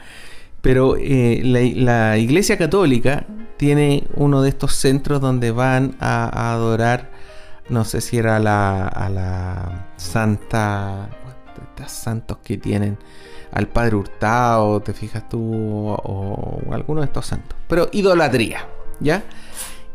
Pero 0.61 0.95
eh, 0.97 1.41
la, 1.43 2.17
Iglesia 2.17 2.57
Católica 2.57 3.25
tiene 3.57 4.07
uno 4.15 4.41
de 4.41 4.49
estos 4.49 4.75
centros 4.75 5.21
donde 5.21 5.51
van 5.51 5.95
a, 5.99 6.53
adorar, 6.53 7.09
no 7.69 7.83
sé 7.85 8.01
si 8.01 8.17
era 8.17 8.39
la, 8.39 9.09
la 9.11 9.87
Santa... 9.97 11.09
estos 11.75 11.91
santos 11.91 12.37
que 12.43 12.57
tienen 12.57 12.97
al 13.51 13.67
Padre 13.67 13.95
Hurtado, 13.95 14.81
te 14.81 14.93
fijas 14.93 15.29
tú, 15.29 15.39
o, 15.41 16.61
alguno 16.71 17.01
de 17.01 17.07
estos 17.07 17.25
santos. 17.25 17.57
Pero 17.67 17.89
idolatría, 17.93 18.67
¿ya? 18.99 19.23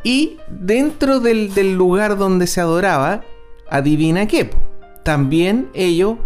Y 0.02 0.38
dentro 0.48 1.20
del, 1.20 1.52
del 1.52 1.74
lugar 1.74 2.16
donde 2.16 2.46
se 2.46 2.62
adoraba, 2.62 3.22
adivina 3.68 4.26
qué, 4.26 4.50
también 5.02 5.68
ellos 5.74 6.16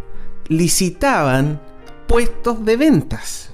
licitaban 0.48 1.60
puestos 2.06 2.64
de 2.64 2.76
ventas. 2.76 3.53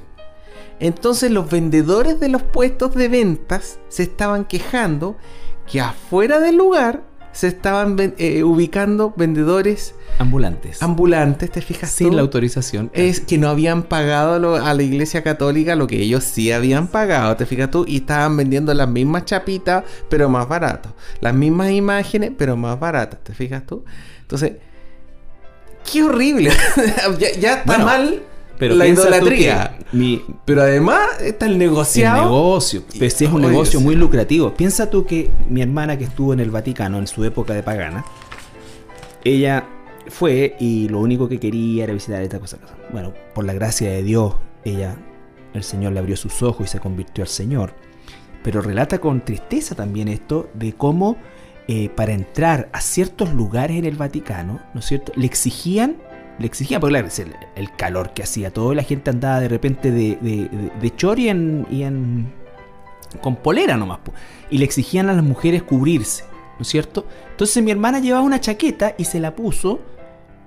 Entonces 0.80 1.30
los 1.30 1.50
vendedores 1.50 2.18
de 2.18 2.28
los 2.28 2.42
puestos 2.42 2.94
de 2.94 3.08
ventas 3.08 3.78
se 3.88 4.02
estaban 4.02 4.44
quejando 4.46 5.16
que 5.70 5.80
afuera 5.80 6.40
del 6.40 6.56
lugar 6.56 7.04
se 7.32 7.46
estaban 7.46 7.96
eh, 8.18 8.42
ubicando 8.42 9.14
vendedores 9.16 9.94
ambulantes. 10.18 10.82
Ambulantes, 10.82 11.50
¿te 11.50 11.60
fijas? 11.60 11.90
Sin 11.90 12.16
la 12.16 12.22
autorización. 12.22 12.90
Es 12.92 13.20
que 13.20 13.38
no 13.38 13.48
habían 13.48 13.84
pagado 13.84 14.56
a 14.56 14.74
la 14.74 14.82
iglesia 14.82 15.22
católica 15.22 15.76
lo 15.76 15.86
que 15.86 16.00
ellos 16.00 16.24
sí 16.24 16.50
habían 16.50 16.88
pagado, 16.88 17.36
¿te 17.36 17.46
fijas 17.46 17.70
tú? 17.70 17.84
Y 17.86 17.98
estaban 17.98 18.36
vendiendo 18.36 18.74
las 18.74 18.88
mismas 18.88 19.26
chapitas, 19.26 19.84
pero 20.08 20.28
más 20.28 20.48
barato. 20.48 20.94
Las 21.20 21.34
mismas 21.34 21.70
imágenes, 21.70 22.32
pero 22.36 22.56
más 22.56 22.78
baratas, 22.80 23.20
¿te 23.22 23.32
fijas 23.32 23.64
tú? 23.64 23.84
Entonces, 24.22 24.54
qué 25.90 26.02
horrible. 26.02 26.50
ya, 27.40 27.54
está 27.54 27.78
mal 27.78 28.22
pero 28.60 28.74
la 28.74 28.86
idolatría. 28.86 29.78
Pero 30.44 30.60
además 30.60 31.00
está 31.20 31.46
el 31.46 31.56
negociado. 31.56 32.18
El 32.18 32.24
negocio. 32.26 32.82
Pues 32.98 33.20
es 33.20 33.28
un 33.30 33.40
negocio 33.40 33.80
muy 33.80 33.96
lucrativo. 33.96 34.54
Piensa 34.54 34.90
tú 34.90 35.06
que 35.06 35.30
mi 35.48 35.62
hermana 35.62 35.96
que 35.96 36.04
estuvo 36.04 36.34
en 36.34 36.40
el 36.40 36.50
Vaticano 36.50 36.98
en 36.98 37.06
su 37.06 37.24
época 37.24 37.54
de 37.54 37.62
pagana, 37.62 38.04
ella 39.24 39.66
fue 40.08 40.56
y 40.60 40.88
lo 40.90 41.00
único 41.00 41.26
que 41.26 41.40
quería 41.40 41.84
era 41.84 41.94
visitar 41.94 42.22
esta 42.22 42.38
cosa. 42.38 42.58
Bueno, 42.92 43.14
por 43.34 43.46
la 43.46 43.54
gracia 43.54 43.90
de 43.90 44.02
Dios, 44.02 44.34
ella, 44.64 44.94
el 45.54 45.64
Señor 45.64 45.94
le 45.94 46.00
abrió 46.00 46.16
sus 46.16 46.42
ojos 46.42 46.66
y 46.66 46.70
se 46.70 46.80
convirtió 46.80 47.24
al 47.24 47.28
Señor. 47.28 47.72
Pero 48.44 48.60
relata 48.60 48.98
con 48.98 49.24
tristeza 49.24 49.74
también 49.74 50.08
esto 50.08 50.50
de 50.52 50.74
cómo 50.74 51.16
eh, 51.66 51.88
para 51.88 52.12
entrar 52.12 52.68
a 52.74 52.82
ciertos 52.82 53.32
lugares 53.32 53.78
en 53.78 53.86
el 53.86 53.96
Vaticano, 53.96 54.60
¿no 54.74 54.80
es 54.80 54.86
cierto? 54.86 55.12
Le 55.16 55.24
exigían 55.24 55.96
le 56.40 56.46
exigía, 56.46 56.80
porque 56.80 56.94
claro, 56.94 57.08
el, 57.54 57.76
calor 57.76 58.14
que 58.14 58.22
hacía 58.22 58.50
todo, 58.50 58.72
la 58.72 58.82
gente 58.82 59.10
andaba 59.10 59.40
de 59.40 59.48
repente 59.48 59.90
de, 59.90 60.16
de, 60.22 60.70
de, 60.80 60.96
chor 60.96 61.18
y 61.18 61.28
en, 61.28 62.32
con 63.20 63.36
polera 63.36 63.76
nomás, 63.76 63.98
y 64.48 64.56
le 64.56 64.64
exigían 64.64 65.10
a 65.10 65.12
las 65.12 65.22
mujeres 65.22 65.62
cubrirse, 65.62 66.24
¿no 66.58 66.62
es 66.62 66.68
cierto? 66.68 67.04
Entonces 67.30 67.62
mi 67.62 67.70
hermana 67.70 68.00
llevaba 68.00 68.24
una 68.24 68.40
chaqueta 68.40 68.94
y 68.96 69.04
se 69.04 69.20
la 69.20 69.36
puso, 69.36 69.80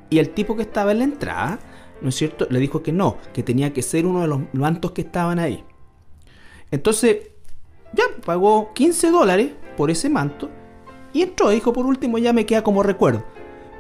y 0.10 0.17
el 0.17 0.32
tipo 0.32 0.56
que 0.56 0.63
estaba 0.63 0.93
en 0.93 0.97
la 0.97 1.03
entrada, 1.03 1.60
¿no 2.01 2.10
es 2.10 2.15
cierto? 2.15 2.47
Le 2.49 2.58
dijo 2.58 2.82
que 2.82 2.91
no, 2.91 3.17
que 3.32 3.43
tenía 3.43 3.71
que 3.71 3.84
ser 3.84 4.08
uno 4.08 4.21
de 4.21 4.27
los 4.27 4.41
mantos 4.53 4.93
que 4.93 5.01
estaban 5.01 5.38
ahí. 5.38 5.63
Entonces, 6.71 7.17
ya 7.93 8.06
pagó 8.25 8.73
15 8.73 9.12
dólares 9.12 9.51
por 9.77 9.91
ese 9.91 10.10
manto, 10.10 10.49
y 11.13 11.21
entró, 11.21 11.49
dijo, 11.49 11.71
por 11.71 11.86
último 11.86 12.17
ya 12.17 12.34
me 12.34 12.47
queda 12.47 12.63
como 12.63 12.82
recuerdo. 12.82 13.23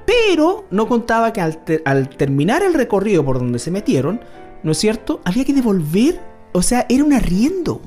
Pero 0.05 0.65
no 0.71 0.87
contaba 0.87 1.31
que 1.33 1.41
al, 1.41 2.09
terminar 2.09 2.63
el 2.63 2.73
recorrido 2.73 3.23
por 3.23 3.39
donde 3.39 3.59
se 3.59 3.71
metieron, 3.71 4.21
¿no 4.63 4.71
es 4.71 4.77
cierto? 4.77 5.21
Había 5.23 5.45
que 5.45 5.53
devolver. 5.53 6.19
O 6.51 6.61
sea, 6.61 6.85
era 6.89 7.03
un 7.03 7.13
arriendo. 7.13 7.81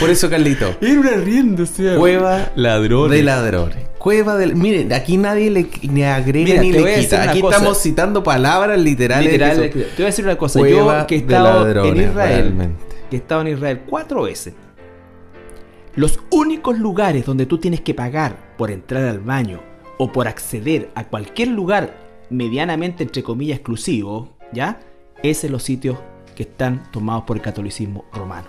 Por 0.00 0.10
eso, 0.10 0.30
Carlito. 0.30 0.74
Era 0.80 1.00
un 1.00 1.06
arriendo, 1.06 1.62
o 1.64 1.66
sea. 1.66 1.96
Cueva 1.96 2.50
ladrones. 2.56 3.18
de 3.18 3.22
ladrones. 3.22 3.76
Cueva 3.98 4.36
del. 4.36 4.56
Miren, 4.56 4.92
aquí 4.94 5.18
nadie 5.18 5.50
le, 5.50 6.06
agrega 6.06 6.62
ni 6.62 6.72
le 6.72 7.00
quita. 7.00 7.30
Aquí 7.30 7.40
estamos 7.40 7.78
citando 7.82 8.22
palabras 8.22 8.80
literales. 8.80 9.32
Literal, 9.32 9.70
te 9.70 9.78
voy 9.78 10.04
a 10.04 10.06
decir 10.06 10.24
una 10.24 10.38
cosa. 10.38 10.60
Yo 10.66 11.06
que 11.06 11.16
he 11.16 11.18
estado 11.18 11.84
en 11.84 11.96
Israel. 12.00 12.54
Que 13.10 13.16
he 13.16 13.18
estado 13.18 13.42
en 13.42 13.48
Israel 13.48 13.82
cuatro 13.86 14.22
veces. 14.22 14.54
Los 15.96 16.20
únicos 16.30 16.78
lugares 16.78 17.26
donde 17.26 17.46
tú 17.46 17.58
tienes 17.58 17.80
que 17.80 17.94
pagar 17.94 18.54
por 18.56 18.70
entrar 18.70 19.04
al 19.04 19.18
baño 19.18 19.60
o 19.98 20.12
por 20.12 20.28
acceder 20.28 20.90
a 20.94 21.08
cualquier 21.08 21.48
lugar 21.48 21.96
medianamente, 22.30 23.02
entre 23.02 23.24
comillas, 23.24 23.58
exclusivo, 23.58 24.36
¿ya? 24.52 24.78
Es 25.22 25.42
en 25.42 25.50
los 25.50 25.64
sitios 25.64 25.98
que 26.36 26.44
están 26.44 26.90
tomados 26.92 27.24
por 27.24 27.36
el 27.36 27.42
catolicismo 27.42 28.04
romano. 28.12 28.48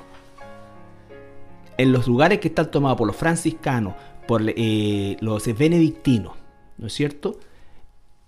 En 1.77 1.91
los 1.91 2.08
lugares 2.08 2.39
que 2.39 2.49
están 2.49 2.69
tomados 2.69 2.97
por 2.97 3.08
los 3.08 3.15
franciscanos, 3.15 3.95
por 4.27 4.43
eh, 4.45 5.17
los 5.19 5.45
benedictinos, 5.58 6.34
¿no 6.77 6.88
es 6.88 6.93
cierto? 6.93 7.39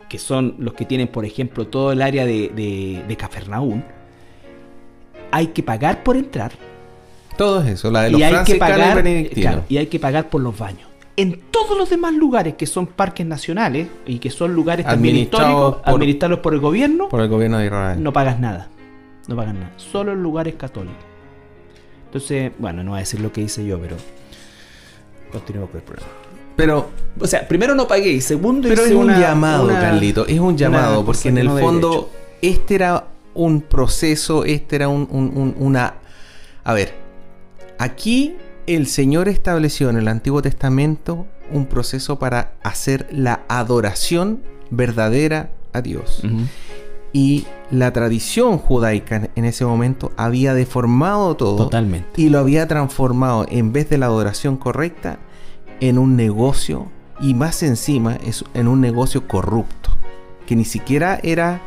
Que 0.10 0.18
son 0.18 0.56
los 0.58 0.74
que 0.74 0.86
tienen, 0.86 1.08
por 1.08 1.24
ejemplo, 1.24 1.68
todo 1.68 1.92
el 1.92 2.02
área 2.02 2.26
de, 2.26 2.50
de, 2.50 3.04
de 3.08 3.16
Cafarnaún, 3.16 3.84
hay 5.30 5.48
que 5.48 5.62
pagar 5.62 6.04
por 6.04 6.18
entrar 6.18 6.52
todo 7.38 7.64
eso, 7.64 7.92
la 7.92 8.04
de 8.04 8.12
los 8.12 8.20
y 8.20 8.24
hay 8.24 8.44
que 8.44 8.56
pagar, 8.56 9.04
y 9.06 9.78
hay 9.78 9.88
que 9.88 10.00
pagar 10.00 10.30
por 10.30 10.42
los 10.42 10.58
baños. 10.58 10.88
En 11.16 11.40
todos 11.52 11.78
los 11.78 11.90
demás 11.90 12.14
lugares 12.14 12.56
que 12.56 12.66
son 12.66 12.88
parques 12.88 13.26
nacionales 13.26 13.88
y 14.08 14.18
que 14.18 14.32
son 14.32 14.56
lugares 14.56 14.86
también 14.86 15.16
históricos, 15.16 15.78
administrados 15.86 16.40
por 16.40 16.54
el 16.54 16.60
gobierno, 16.60 17.10
por 17.10 17.22
el 17.22 17.30
gobierno 17.30 17.60
de 17.60 17.66
Israel, 17.66 18.02
no 18.02 18.12
pagas 18.12 18.40
nada. 18.40 18.70
No 19.28 19.36
pagas 19.36 19.54
nada. 19.54 19.72
Solo 19.78 20.12
en 20.12 20.24
lugares 20.24 20.56
católicos. 20.56 21.04
Entonces, 22.06 22.52
bueno, 22.58 22.84
no 22.84 22.92
voy 22.92 22.98
a 22.98 23.02
decir 23.02 23.20
lo 23.22 23.32
que 23.32 23.42
hice 23.42 23.66
yo, 23.66 23.80
pero 23.80 23.96
continuemos 25.32 25.70
con 25.70 25.80
el 25.80 25.86
programa. 25.86 26.12
Pero, 26.56 26.90
o 27.20 27.28
sea, 27.28 27.48
primero 27.48 27.74
no 27.74 27.88
pagué 27.88 28.12
y 28.12 28.22
segundo 28.22 28.70
pero 28.70 28.84
es 28.84 28.92
un 28.92 29.08
llamado, 29.08 29.68
Carlito, 29.68 30.28
es 30.28 30.40
un 30.40 30.58
llamado, 30.58 31.04
porque 31.04 31.30
en 31.30 31.40
el 31.40 31.50
fondo 31.50 32.12
este 32.42 32.76
era 32.76 33.06
un 33.34 33.62
proceso, 33.62 34.46
este 34.46 34.76
era 34.76 34.88
un, 34.88 35.56
una... 35.58 35.96
A 36.64 36.74
ver, 36.74 36.94
Aquí 37.84 38.38
el 38.66 38.88
Señor 38.88 39.28
estableció 39.28 39.90
en 39.90 39.98
el 39.98 40.08
Antiguo 40.08 40.42
Testamento 40.42 41.28
un 41.52 41.66
proceso 41.66 42.18
para 42.18 42.54
hacer 42.64 43.10
la 43.12 43.42
adoración 43.50 44.42
verdadera 44.70 45.52
a 45.74 45.82
Dios. 45.82 46.24
Y 47.12 47.46
la 47.72 47.92
tradición 47.92 48.58
judaica 48.58 49.30
en 49.36 49.44
ese 49.44 49.66
momento 49.66 50.14
había 50.16 50.54
deformado 50.54 51.36
todo. 51.36 51.58
Totalmente. 51.58 52.22
Y 52.22 52.30
lo 52.30 52.40
había 52.40 52.70
transformado, 52.70 53.46
en 53.50 53.74
vez 53.74 53.90
de 53.90 53.98
la 53.98 54.06
adoración 54.06 54.56
correcta, 54.56 55.20
en 55.82 55.98
un 55.98 56.16
negocio. 56.16 56.90
Y 57.20 57.34
más 57.34 57.64
encima, 57.64 58.18
en 58.54 58.70
un 58.70 58.80
negocio 58.80 59.28
corrupto. 59.28 59.90
Que 60.46 60.56
ni 60.56 60.64
siquiera 60.64 61.20
era 61.22 61.62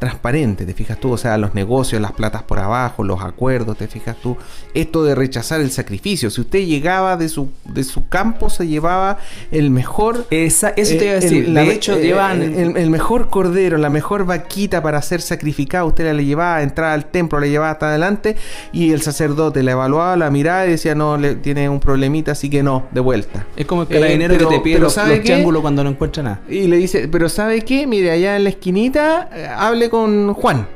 transparente, 0.00 0.64
te 0.64 0.72
fijas 0.72 0.98
tú, 0.98 1.12
o 1.12 1.18
sea, 1.18 1.36
los 1.36 1.54
negocios, 1.54 2.00
las 2.00 2.12
platas 2.12 2.42
por 2.42 2.58
abajo, 2.58 3.04
los 3.04 3.20
acuerdos, 3.20 3.76
te 3.76 3.86
fijas 3.86 4.16
tú, 4.16 4.36
esto 4.72 5.04
de 5.04 5.14
rechazar 5.14 5.60
el 5.60 5.70
sacrificio, 5.70 6.30
si 6.30 6.40
usted 6.40 6.60
llegaba 6.60 7.18
de 7.18 7.28
su, 7.28 7.50
de 7.66 7.84
su 7.84 8.08
campo, 8.08 8.48
se 8.48 8.66
llevaba 8.66 9.18
el 9.52 9.70
mejor... 9.70 10.26
Esa, 10.30 10.70
eso 10.70 10.96
te 10.96 11.04
iba 11.04 11.14
a 11.14 11.18
eh, 11.18 11.20
decir, 11.20 11.52
de 11.52 11.70
hecho 11.70 11.96
eh, 11.96 12.02
llevan... 12.02 12.40
El, 12.40 12.90
mejor 12.90 13.28
cordero, 13.28 13.76
la 13.76 13.90
mejor 13.90 14.24
vaquita 14.24 14.82
para 14.82 15.02
ser 15.02 15.20
sacrificada, 15.20 15.84
usted 15.84 16.12
la 16.12 16.22
llevaba 16.22 16.56
a 16.56 16.62
entrar 16.62 16.92
al 16.92 17.04
templo, 17.04 17.38
la 17.38 17.46
llevaba 17.46 17.72
hasta 17.72 17.90
adelante 17.90 18.36
y 18.72 18.92
el 18.92 19.02
sacerdote 19.02 19.62
la 19.62 19.72
evaluaba, 19.72 20.16
la 20.16 20.30
miraba 20.30 20.66
y 20.66 20.70
decía, 20.70 20.94
no, 20.94 21.18
le, 21.18 21.34
tiene 21.34 21.68
un 21.68 21.78
problemita, 21.78 22.32
así 22.32 22.48
que 22.48 22.62
no, 22.62 22.86
de 22.90 23.00
vuelta. 23.00 23.46
Es 23.54 23.66
como 23.66 23.82
el 23.82 23.88
carabinero 23.88 24.34
eh, 24.34 24.38
que 24.38 24.46
te 24.46 24.60
pide 24.60 24.78
los, 24.78 24.96
los 24.96 25.60
cuando 25.60 25.84
no 25.84 25.90
encuentra 25.90 26.22
nada. 26.22 26.40
Y 26.48 26.68
le 26.68 26.78
dice, 26.78 27.06
pero 27.06 27.28
¿sabe 27.28 27.62
qué? 27.62 27.86
Mire, 27.86 28.10
allá 28.10 28.36
en 28.36 28.44
la 28.44 28.50
esquinita, 28.50 29.28
hable 29.58 29.89
con 29.90 30.32
Juan. 30.34 30.66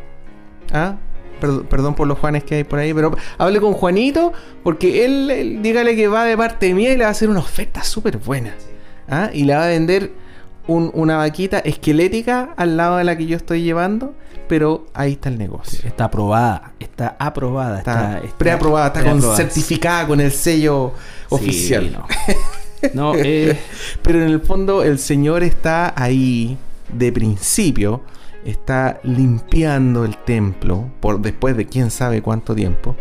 ¿Ah? 0.72 0.96
Perdón, 1.40 1.94
por 1.94 2.06
los 2.06 2.18
Juanes 2.18 2.44
que 2.44 2.56
hay 2.56 2.64
por 2.64 2.78
ahí, 2.78 2.94
pero 2.94 3.16
hable 3.38 3.60
con 3.60 3.74
Juanito 3.74 4.32
porque 4.62 5.04
él, 5.04 5.58
dígale 5.62 5.94
que 5.94 6.08
va 6.08 6.24
de 6.24 6.36
parte 6.36 6.72
mía 6.72 6.92
y 6.92 6.96
le 6.96 7.04
va 7.04 7.08
a 7.08 7.12
hacer 7.12 7.28
una 7.28 7.40
oferta 7.40 7.82
súper 7.82 8.18
buena. 8.18 8.54
¿Ah? 9.08 9.30
Y 9.32 9.44
le 9.44 9.54
va 9.54 9.64
a 9.64 9.68
vender 9.68 10.12
una 10.66 11.18
vaquita 11.18 11.58
esquelética 11.58 12.54
al 12.56 12.76
lado 12.76 12.96
de 12.96 13.04
la 13.04 13.16
que 13.16 13.26
yo 13.26 13.36
estoy 13.36 13.62
llevando, 13.62 14.14
pero 14.48 14.86
ahí 14.94 15.12
está 15.12 15.28
el 15.28 15.38
negocio. 15.38 15.80
Está 15.86 16.04
aprobada, 16.04 16.72
está 16.78 17.16
aprobada, 17.18 17.78
está, 17.78 18.22
preaprobada, 18.38 18.86
está 18.86 19.04
con, 19.04 19.20
certificada 19.20 20.06
con 20.06 20.20
el 20.20 20.32
sello 20.32 20.92
oficial. 21.28 22.02
no, 22.94 23.14
eh. 23.14 23.58
pero 24.02 24.22
en 24.22 24.28
el 24.28 24.40
fondo 24.40 24.82
el 24.82 24.98
Señor 24.98 25.42
está 25.42 25.92
ahí 25.96 26.56
de 26.92 27.12
principio 27.12 28.02
está 28.44 29.00
limpiando 29.02 30.04
el 30.04 30.16
templo 30.18 30.90
por 31.00 31.20
después 31.20 31.56
de 31.56 31.66
quién 31.66 31.90
sabe 31.90 32.22
cuánto 32.22 32.54
tiempo 32.54 32.96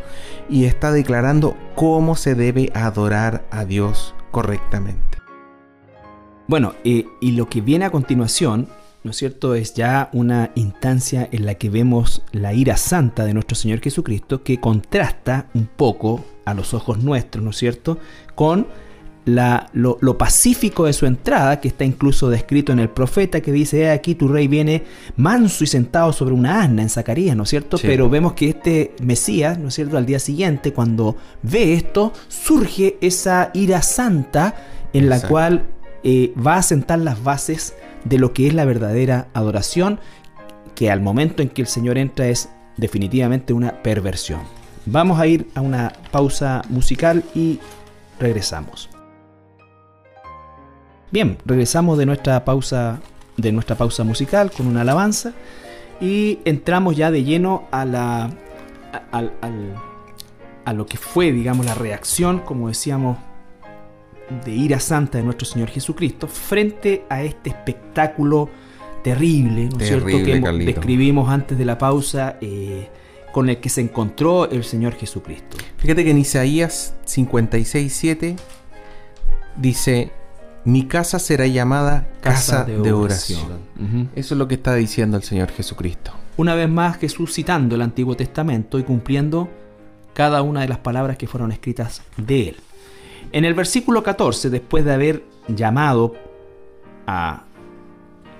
y 0.49 0.65
está 0.65 0.91
declarando 0.91 1.55
cómo 1.75 2.15
se 2.15 2.35
debe 2.35 2.71
adorar 2.73 3.45
a 3.51 3.65
Dios 3.65 4.15
correctamente. 4.31 5.19
Bueno, 6.47 6.73
y 6.83 7.31
lo 7.31 7.47
que 7.47 7.61
viene 7.61 7.85
a 7.85 7.91
continuación, 7.91 8.67
¿no 9.03 9.11
es 9.11 9.17
cierto?, 9.17 9.55
es 9.55 9.73
ya 9.73 10.09
una 10.13 10.51
instancia 10.55 11.27
en 11.31 11.45
la 11.45 11.55
que 11.55 11.69
vemos 11.69 12.23
la 12.31 12.53
ira 12.53 12.77
santa 12.77 13.25
de 13.25 13.33
nuestro 13.33 13.55
Señor 13.55 13.79
Jesucristo 13.79 14.43
que 14.43 14.59
contrasta 14.59 15.47
un 15.53 15.67
poco 15.67 16.23
a 16.45 16.53
los 16.53 16.73
ojos 16.73 16.99
nuestros, 16.99 17.43
¿no 17.43 17.51
es 17.51 17.57
cierto?, 17.57 17.97
con 18.35 18.67
la, 19.25 19.69
lo, 19.73 20.17
pacífico 20.17 20.85
de 20.85 20.93
su 20.93 21.05
entrada, 21.05 21.59
que 21.59 21.69
está 21.69 21.85
incluso 21.85 22.29
descrito 22.29 22.71
en 22.71 22.79
el 22.79 22.89
profeta 22.89 23.41
que 23.41 23.51
dice, 23.51 23.89
aquí 23.89 24.15
tu 24.15 24.27
rey 24.27 24.47
viene 24.47 24.83
manso 25.15 25.63
y 25.63 25.67
sentado 25.67 26.11
sobre 26.11 26.33
una 26.33 26.61
asna 26.61 26.81
en 26.81 26.89
Zacarías, 26.89 27.35
¿no 27.35 27.43
es 27.43 27.49
cierto? 27.49 27.77
Pero 27.81 28.09
vemos 28.09 28.33
que 28.33 28.49
este 28.49 28.93
Mesías, 29.01 29.57
¿no 29.57 29.69
es 29.69 29.75
cierto? 29.75 29.97
Al 29.97 30.05
día 30.05 30.19
siguiente, 30.19 30.73
cuando 30.73 31.15
ve 31.41 31.73
esto, 31.73 32.13
surge 32.27 32.97
esa 33.01 33.51
ira 33.53 33.81
santa 33.81 34.55
en 34.91 35.09
la 35.09 35.21
cual 35.21 35.65
eh, 36.03 36.33
va 36.35 36.57
a 36.57 36.63
sentar 36.63 36.99
las 36.99 37.23
bases 37.23 37.75
de 38.03 38.19
lo 38.19 38.33
que 38.33 38.47
es 38.47 38.53
la 38.53 38.65
verdadera 38.65 39.27
adoración, 39.33 39.99
que 40.75 40.91
al 40.91 41.01
momento 41.01 41.41
en 41.41 41.49
que 41.49 41.61
el 41.61 41.67
Señor 41.67 41.97
entra 41.97 42.27
es 42.27 42.49
definitivamente 42.77 43.53
una 43.53 43.81
perversión. 43.81 44.41
Vamos 44.85 45.19
a 45.19 45.27
ir 45.27 45.47
a 45.55 45.61
una 45.61 45.93
pausa 46.11 46.61
musical 46.69 47.23
y 47.33 47.59
regresamos. 48.19 48.92
Bien, 51.13 51.37
regresamos 51.45 51.99
de 51.99 52.07
nuestra 52.07 52.43
pausa 52.43 52.99
de 53.37 53.51
nuestra 53.51 53.75
pausa 53.75 54.03
musical 54.03 54.49
con 54.51 54.65
una 54.65 54.81
alabanza 54.81 55.33
y 56.01 56.39
entramos 56.43 56.97
ya 56.97 57.11
de 57.11 57.23
lleno 57.23 57.67
a 57.69 57.85
la 57.85 58.31
a, 59.11 60.73
lo 60.73 60.87
que 60.87 60.97
fue, 60.97 61.31
digamos, 61.31 61.67
la 61.67 61.75
reacción, 61.75 62.39
como 62.39 62.67
decíamos, 62.67 63.19
de 64.43 64.53
ira 64.53 64.79
santa 64.79 65.19
de 65.19 65.23
nuestro 65.23 65.45
Señor 65.45 65.69
Jesucristo 65.69 66.27
frente 66.27 67.05
a 67.09 67.21
este 67.21 67.51
espectáculo 67.51 68.49
terrible, 69.03 69.69
¿no 69.69 69.79
es 69.79 69.89
cierto? 69.89 70.07
Que 70.07 70.41
describimos 70.65 71.29
antes 71.29 71.59
de 71.59 71.65
la 71.65 71.77
pausa, 71.77 72.37
eh, 72.41 72.89
con 73.31 73.49
el 73.49 73.57
que 73.57 73.69
se 73.69 73.81
encontró 73.81 74.49
el 74.49 74.63
Señor 74.63 74.95
Jesucristo. 74.95 75.57
Fíjate 75.77 76.03
que 76.03 76.09
en 76.09 76.17
Isaías 76.17 76.95
56, 77.05 77.93
7 77.93 78.35
dice, 79.57 80.11
mi 80.65 80.85
casa 80.85 81.19
será 81.19 81.45
llamada 81.47 82.07
casa, 82.21 82.63
de, 82.63 82.91
oración. 82.91 83.59
Eso 84.15 84.33
es 84.33 84.37
lo 84.37 84.47
que 84.47 84.55
está 84.55 84.75
diciendo 84.75 85.17
el 85.17 85.23
Señor 85.23 85.51
Jesucristo. 85.51 86.11
Una 86.37 86.55
vez 86.55 86.69
más 86.69 86.97
Jesús 86.97 87.33
citando 87.33 87.75
el 87.75 87.81
Antiguo 87.81 88.15
Testamento 88.15 88.79
y 88.79 88.83
cumpliendo 88.83 89.49
cada 90.13 90.41
una 90.41 90.61
de 90.61 90.67
las 90.67 90.79
palabras 90.79 91.17
que 91.17 91.27
fueron 91.27 91.51
escritas 91.51 92.01
de 92.17 92.49
él. 92.49 92.55
En 93.31 93.45
el 93.45 93.53
versículo 93.53 94.03
14, 94.03 94.49
después 94.49 94.85
de 94.85 94.93
haber 94.93 95.23
llamado 95.47 96.13
a 97.07 97.43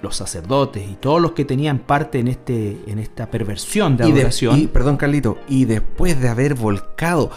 los 0.02 0.16
sacerdotes 0.16 0.88
y 0.88 0.96
todos 0.96 1.22
los 1.22 1.32
que 1.32 1.46
tenían 1.46 1.80
parte 1.80 2.20
en, 2.20 2.28
este, 2.28 2.78
en 2.88 3.00
esta 3.00 3.32
perversión 3.32 3.98
de 3.98 4.04
adoración. 4.04 4.60
Y, 4.60 4.68
perdón, 4.68 4.98
Carlito, 4.98 5.38
y 5.48 5.66
después 5.66 6.20
de 6.20 6.28
haber 6.30 6.56
volcado 6.56 7.32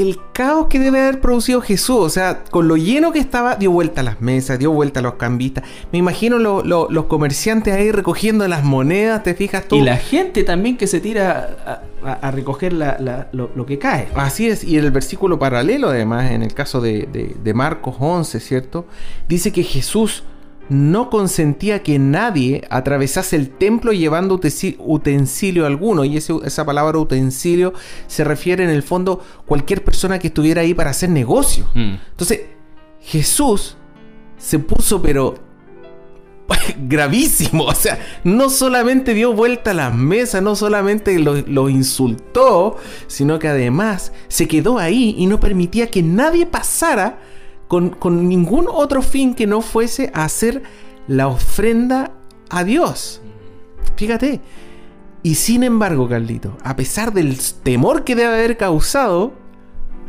el 0.00 0.18
caos 0.32 0.66
que 0.68 0.78
debe 0.78 1.00
haber 1.00 1.20
producido 1.20 1.60
Jesús. 1.60 1.98
O 1.98 2.08
sea, 2.08 2.44
con 2.44 2.68
lo 2.68 2.76
lleno 2.76 3.12
que 3.12 3.18
estaba, 3.18 3.56
dio 3.56 3.70
vuelta 3.70 4.00
a 4.00 4.04
las 4.04 4.20
mesas, 4.20 4.58
dio 4.58 4.70
vuelta 4.70 5.00
a 5.00 5.02
los 5.02 5.14
cambistas. 5.14 5.64
Me 5.92 5.98
imagino 5.98 6.38
los 6.38 7.04
comerciantes 7.06 7.74
ahí 7.74 7.90
recogiendo 7.92 8.46
las 8.48 8.64
monedas, 8.64 9.22
¿te 9.22 9.34
fijas 9.34 9.66
tú? 9.68 9.76
Y 9.76 9.80
la 9.82 9.96
gente 9.96 10.44
también 10.44 10.76
que 10.76 10.86
se 10.86 11.00
tira 11.00 11.82
a, 12.02 12.30
recoger 12.30 12.72
lo, 12.72 13.66
que 13.66 13.78
cae. 13.78 14.08
Así 14.14 14.48
es, 14.48 14.64
y 14.64 14.78
en 14.78 14.84
el 14.84 14.90
versículo 14.90 15.38
paralelo, 15.38 15.88
además, 15.88 16.30
en 16.30 16.42
el 16.42 16.54
caso 16.54 16.80
de, 16.80 17.34
de 17.42 17.54
Marcos 17.54 17.96
11, 17.98 18.40
¿cierto? 18.40 18.86
Dice 19.28 19.52
que 19.52 19.62
Jesús 19.62 20.24
no 20.68 21.10
consentía 21.10 21.82
que 21.82 21.98
nadie 21.98 22.62
atravesase 22.70 23.36
el 23.36 23.50
templo 23.50 23.92
llevando 23.92 24.40
utensilio 24.78 25.66
alguno. 25.66 26.04
Y 26.04 26.16
esa 26.16 26.64
palabra 26.64 26.98
utensilio 26.98 27.74
se 28.06 28.24
refiere 28.24 28.64
en 28.64 28.70
el 28.70 28.82
fondo 28.82 29.22
a 29.40 29.46
cualquier 29.46 29.84
persona 29.84 30.18
que 30.18 30.28
estuviera 30.28 30.62
ahí 30.62 30.74
para 30.74 30.90
hacer 30.90 31.10
negocio. 31.10 31.68
Mm. 31.74 31.94
Entonces, 32.10 32.40
Jesús 33.00 33.76
se 34.38 34.58
puso 34.58 35.00
pero 35.02 35.34
gravísimo. 36.88 37.64
O 37.64 37.74
sea, 37.74 37.98
no 38.24 38.50
solamente 38.50 39.14
dio 39.14 39.32
vuelta 39.32 39.70
a 39.70 39.74
las 39.74 39.94
mesas, 39.94 40.42
no 40.42 40.56
solamente 40.56 41.18
lo, 41.18 41.68
insultó, 41.68 42.76
sino 43.06 43.38
que 43.38 43.48
además 43.48 44.12
se 44.28 44.48
quedó 44.48 44.78
ahí 44.78 45.14
y 45.18 45.26
no 45.26 45.40
permitía 45.40 45.90
que 45.90 46.02
nadie 46.02 46.46
pasara 46.46 47.18
con, 47.68 48.28
ningún 48.28 48.66
otro 48.70 49.02
fin 49.02 49.34
que 49.34 49.46
no 49.46 49.60
fuese 49.60 50.10
hacer 50.14 50.62
la 51.06 51.28
ofrenda 51.28 52.12
a 52.50 52.64
Dios. 52.64 53.20
Fíjate. 53.96 54.40
Y 55.22 55.36
sin 55.36 55.62
embargo, 55.62 56.08
Carlito, 56.08 56.56
a 56.62 56.76
pesar 56.76 57.12
del 57.12 57.38
temor 57.62 58.04
que 58.04 58.14
debe 58.14 58.34
haber 58.34 58.56
causado, 58.58 59.32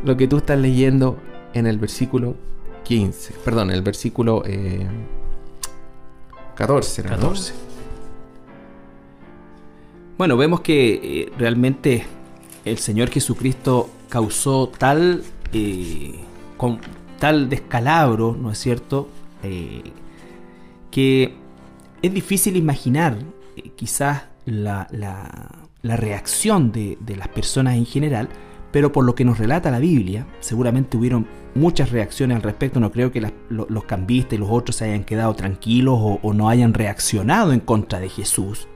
lo 0.04 0.16
que 0.16 0.28
tú 0.28 0.36
estás 0.36 0.58
leyendo 0.58 1.18
en 1.54 1.66
el 1.66 1.78
versículo 1.78 2.36
15, 2.84 3.34
perdón, 3.44 3.70
el 3.70 3.80
versículo 3.82 4.42
14. 6.54 7.00
Eh, 7.00 7.04
14. 7.04 7.54
Bueno, 10.18 10.36
vemos 10.36 10.60
que 10.60 10.94
eh, 10.94 11.32
realmente 11.38 12.04
el 12.64 12.78
Señor 12.78 13.10
Jesucristo 13.10 13.88
causó 14.08 14.68
tal 14.68 15.22
eh, 15.52 16.14
tal 17.18 17.48
descalabro, 17.48 18.36
¿no 18.40 18.50
es 18.50 18.58
cierto? 18.58 19.08
Eh, 19.42 19.82
que 20.90 21.34
es 22.02 22.14
difícil 22.14 22.56
imaginar 22.56 23.18
eh, 23.56 23.70
quizás 23.76 24.24
la, 24.44 24.88
reacción 25.82 26.72
de, 26.72 26.98
las 27.16 27.28
personas 27.28 27.74
en 27.74 27.86
general, 27.86 28.28
pero 28.72 28.92
por 28.92 29.04
lo 29.04 29.14
que 29.14 29.24
nos 29.24 29.38
relata 29.38 29.70
la 29.70 29.78
Biblia, 29.78 30.26
seguramente 30.40 30.96
hubieron 30.96 31.26
muchas 31.54 31.90
reacciones 31.90 32.36
al 32.36 32.42
respecto. 32.42 32.80
No 32.80 32.92
creo 32.92 33.12
que 33.12 33.32
los 33.48 33.84
cambistas 33.84 34.34
y 34.34 34.38
los 34.38 34.50
otros 34.50 34.76
se 34.76 34.86
hayan 34.86 35.04
quedado 35.04 35.34
tranquilos 35.34 35.98
o, 36.22 36.32
no 36.32 36.48
hayan 36.48 36.74
reaccionado 36.74 37.52
en 37.52 37.60
contra 37.60 38.00
de 38.00 38.08
Jesús 38.08 38.68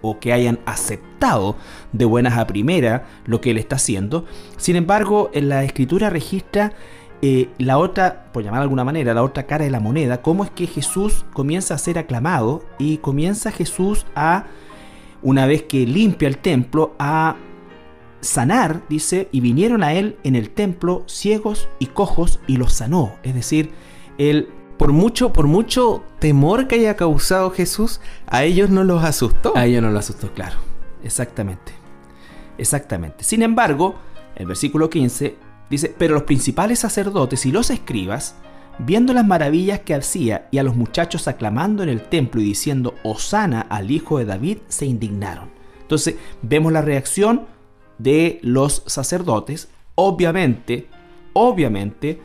o, 0.00 0.18
que 0.18 0.32
hayan 0.32 0.58
aceptado 0.64 1.56
de 1.92 2.04
buenas 2.04 2.38
a 2.38 2.46
primera 2.46 3.06
lo 3.26 3.40
que 3.40 3.50
él 3.50 3.58
está 3.58 3.76
haciendo. 3.76 4.24
Sin 4.56 4.76
embargo, 4.76 5.30
en 5.34 5.48
la 5.48 5.64
escritura 5.64 6.10
registra 6.10 6.72
eh, 7.22 7.48
la 7.58 7.78
otra, 7.78 8.26
por 8.32 8.42
llamar 8.42 8.60
de 8.60 8.64
alguna 8.64 8.84
manera, 8.84 9.14
la 9.14 9.22
otra 9.22 9.46
cara 9.46 9.64
de 9.64 9.70
la 9.70 9.80
moneda, 9.80 10.22
cómo 10.22 10.44
es 10.44 10.50
que 10.50 10.66
Jesús 10.66 11.24
comienza 11.32 11.74
a 11.74 11.78
ser 11.78 11.98
aclamado 11.98 12.62
y 12.78 12.98
comienza 12.98 13.50
Jesús 13.50 14.06
a, 14.14 14.46
una 15.22 15.46
vez 15.46 15.62
que 15.62 15.86
limpia 15.86 16.28
el 16.28 16.38
templo, 16.38 16.94
a 16.98 17.36
sanar, 18.20 18.82
dice, 18.88 19.28
y 19.32 19.40
vinieron 19.40 19.82
a 19.82 19.94
él 19.94 20.18
en 20.24 20.36
el 20.36 20.50
templo 20.50 21.04
ciegos 21.06 21.68
y 21.78 21.86
cojos 21.86 22.40
y 22.46 22.56
los 22.56 22.72
sanó. 22.72 23.14
Es 23.22 23.34
decir, 23.34 23.70
él... 24.18 24.48
Por 24.76 24.92
mucho, 24.92 25.32
por 25.32 25.46
mucho 25.46 26.04
temor 26.18 26.68
que 26.68 26.74
haya 26.74 26.96
causado 26.96 27.50
Jesús, 27.50 28.02
a 28.26 28.44
ellos 28.44 28.68
no 28.68 28.84
los 28.84 29.02
asustó. 29.02 29.56
A 29.56 29.64
ellos 29.64 29.82
no 29.82 29.90
los 29.90 30.00
asustó, 30.00 30.34
claro. 30.34 30.56
Exactamente. 31.02 31.72
Exactamente. 32.58 33.24
Sin 33.24 33.42
embargo, 33.42 33.94
el 34.34 34.44
versículo 34.44 34.90
15 34.90 35.45
Dice, 35.70 35.94
pero 35.96 36.14
los 36.14 36.22
principales 36.24 36.78
sacerdotes 36.78 37.44
y 37.46 37.52
los 37.52 37.70
escribas, 37.70 38.36
viendo 38.78 39.12
las 39.12 39.26
maravillas 39.26 39.80
que 39.80 39.94
hacía 39.94 40.48
y 40.50 40.58
a 40.58 40.62
los 40.62 40.76
muchachos 40.76 41.28
aclamando 41.28 41.82
en 41.82 41.88
el 41.88 42.02
templo 42.02 42.40
y 42.40 42.44
diciendo, 42.44 42.94
Osana 43.02 43.62
al 43.62 43.90
hijo 43.90 44.18
de 44.18 44.26
David, 44.26 44.58
se 44.68 44.86
indignaron. 44.86 45.50
Entonces 45.80 46.16
vemos 46.42 46.72
la 46.72 46.82
reacción 46.82 47.46
de 47.98 48.38
los 48.42 48.82
sacerdotes, 48.86 49.68
obviamente, 49.94 50.88
obviamente, 51.32 52.20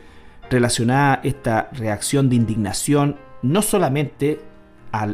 relacionada 0.50 1.20
esta 1.22 1.70
reacción 1.72 2.28
de 2.28 2.36
indignación 2.36 3.16
no 3.42 3.62
solamente 3.62 4.40
a, 4.92 5.08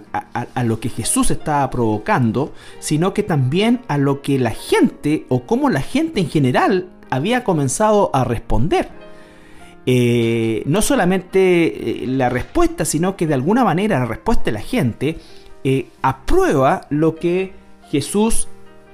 a, 0.54 0.64
lo 0.64 0.80
que 0.80 0.88
Jesús 0.88 1.30
estaba 1.30 1.70
provocando, 1.70 2.52
sino 2.80 3.14
que 3.14 3.22
también 3.22 3.82
a 3.86 3.96
lo 3.96 4.22
que 4.22 4.38
la 4.38 4.50
gente 4.50 5.24
o 5.28 5.44
cómo 5.46 5.70
la 5.70 5.82
gente 5.82 6.20
en 6.20 6.28
general 6.28 6.88
había 7.10 7.44
comenzado 7.44 8.10
a 8.12 8.24
responder. 8.24 8.88
Eh, 9.90 10.62
no 10.66 10.82
solamente 10.82 12.02
eh, 12.02 12.06
la 12.06 12.28
respuesta, 12.28 12.84
sino 12.84 13.16
que 13.16 13.26
de 13.26 13.32
alguna 13.32 13.64
manera 13.64 13.98
la 13.98 14.04
respuesta 14.04 14.44
de 14.44 14.52
la 14.52 14.60
gente 14.60 15.18
eh, 15.64 15.88
aprueba 16.02 16.82
lo 16.90 17.14
que 17.14 17.54
Jesús 17.90 18.48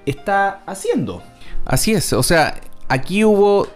está 0.07 0.63
haciendo. 0.67 1.21
Así 1.65 1.93
es, 1.93 2.13
o 2.13 2.23
sea, 2.23 2.61
aquí 2.87 3.25
hubo 3.25 3.67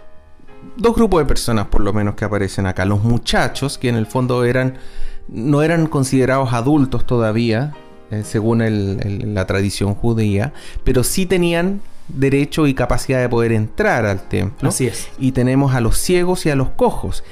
dos 0.77 0.95
grupos 0.95 1.19
de 1.19 1.25
personas 1.25 1.67
por 1.67 1.81
lo 1.81 1.91
menos 1.91 2.15
que 2.15 2.23
aparecen 2.23 2.65
acá. 2.67 2.85
Los 2.85 3.03
muchachos, 3.03 3.77
que 3.77 3.89
en 3.89 3.95
el 3.95 4.05
fondo 4.05 4.45
eran, 4.45 4.77
no 5.27 5.61
eran 5.61 5.87
considerados 5.87 6.53
adultos 6.53 7.05
todavía, 7.05 7.73
según 8.23 8.63
la 9.33 9.45
tradición 9.45 9.93
judía, 9.93 10.53
pero 10.85 11.03
sí 11.03 11.25
tenían 11.25 11.81
derecho 12.09 12.67
y 12.67 12.73
capacidad 12.73 13.21
de 13.21 13.29
poder 13.29 13.51
entrar 13.51 14.05
al 14.05 14.27
templo. 14.27 14.69
Así 14.69 14.87
es. 14.87 15.09
Y 15.19 15.31
tenemos 15.31 15.73
a 15.73 15.81
los 15.81 15.97
ciegos 15.97 16.45
y 16.45 16.49
a 16.49 16.55
los 16.55 16.69
cojos. 16.71 17.23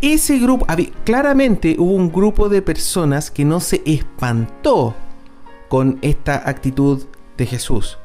Ese 0.00 0.38
grupo, 0.38 0.66
claramente 1.04 1.76
hubo 1.78 1.92
un 1.92 2.10
grupo 2.10 2.48
de 2.48 2.60
personas 2.60 3.30
que 3.30 3.44
no 3.44 3.60
se 3.60 3.82
espantó 3.86 4.94
con 5.68 5.98
esta 6.02 6.48
actitud 6.48 7.04
de 7.36 7.46
Jesús, 7.46 7.98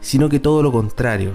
sino 0.00 0.28
que 0.28 0.38
todo 0.38 0.62
lo 0.62 0.70
contrario. 0.70 1.32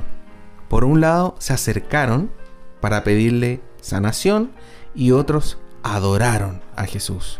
Por 0.70 0.86
un 0.86 1.02
lado, 1.02 1.36
se 1.40 1.54
acercaron 1.54 2.32
para 2.80 3.04
pedirle 3.04 3.62
sanación 3.82 4.52
y 4.96 5.12
otros 5.12 5.58
adoraron 5.84 6.62
a 6.76 6.86
Jesús. 6.86 7.40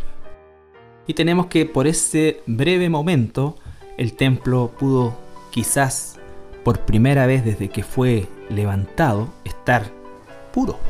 Y 1.06 1.14
tenemos 1.14 1.46
que 1.46 1.66
por 1.66 1.86
ese 1.86 2.42
breve 2.46 2.88
momento 2.88 3.56
el 3.96 4.14
templo 4.14 4.72
pudo 4.78 5.16
quizás 5.50 6.15
por 6.66 6.80
primera 6.80 7.26
vez 7.26 7.44
desde 7.44 7.68
que 7.68 7.84
fue 7.84 8.26
levantado 8.50 9.28
estar 9.44 9.84
puro. 10.52 10.80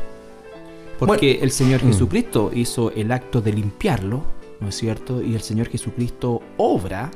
Porque 0.97 1.37
el 1.43 1.51
Señor 1.51 1.83
mm. 1.83 1.89
Jesucristo 1.89 2.49
hizo 2.51 2.89
el 2.93 3.11
acto 3.11 3.41
de 3.41 3.53
limpiarlo, 3.53 4.23
¿no 4.59 4.69
es 4.69 4.75
cierto? 4.75 5.21
Y 5.21 5.35
el 5.35 5.41
Señor 5.41 5.67
Jesucristo 5.67 6.41
obra 6.57 7.11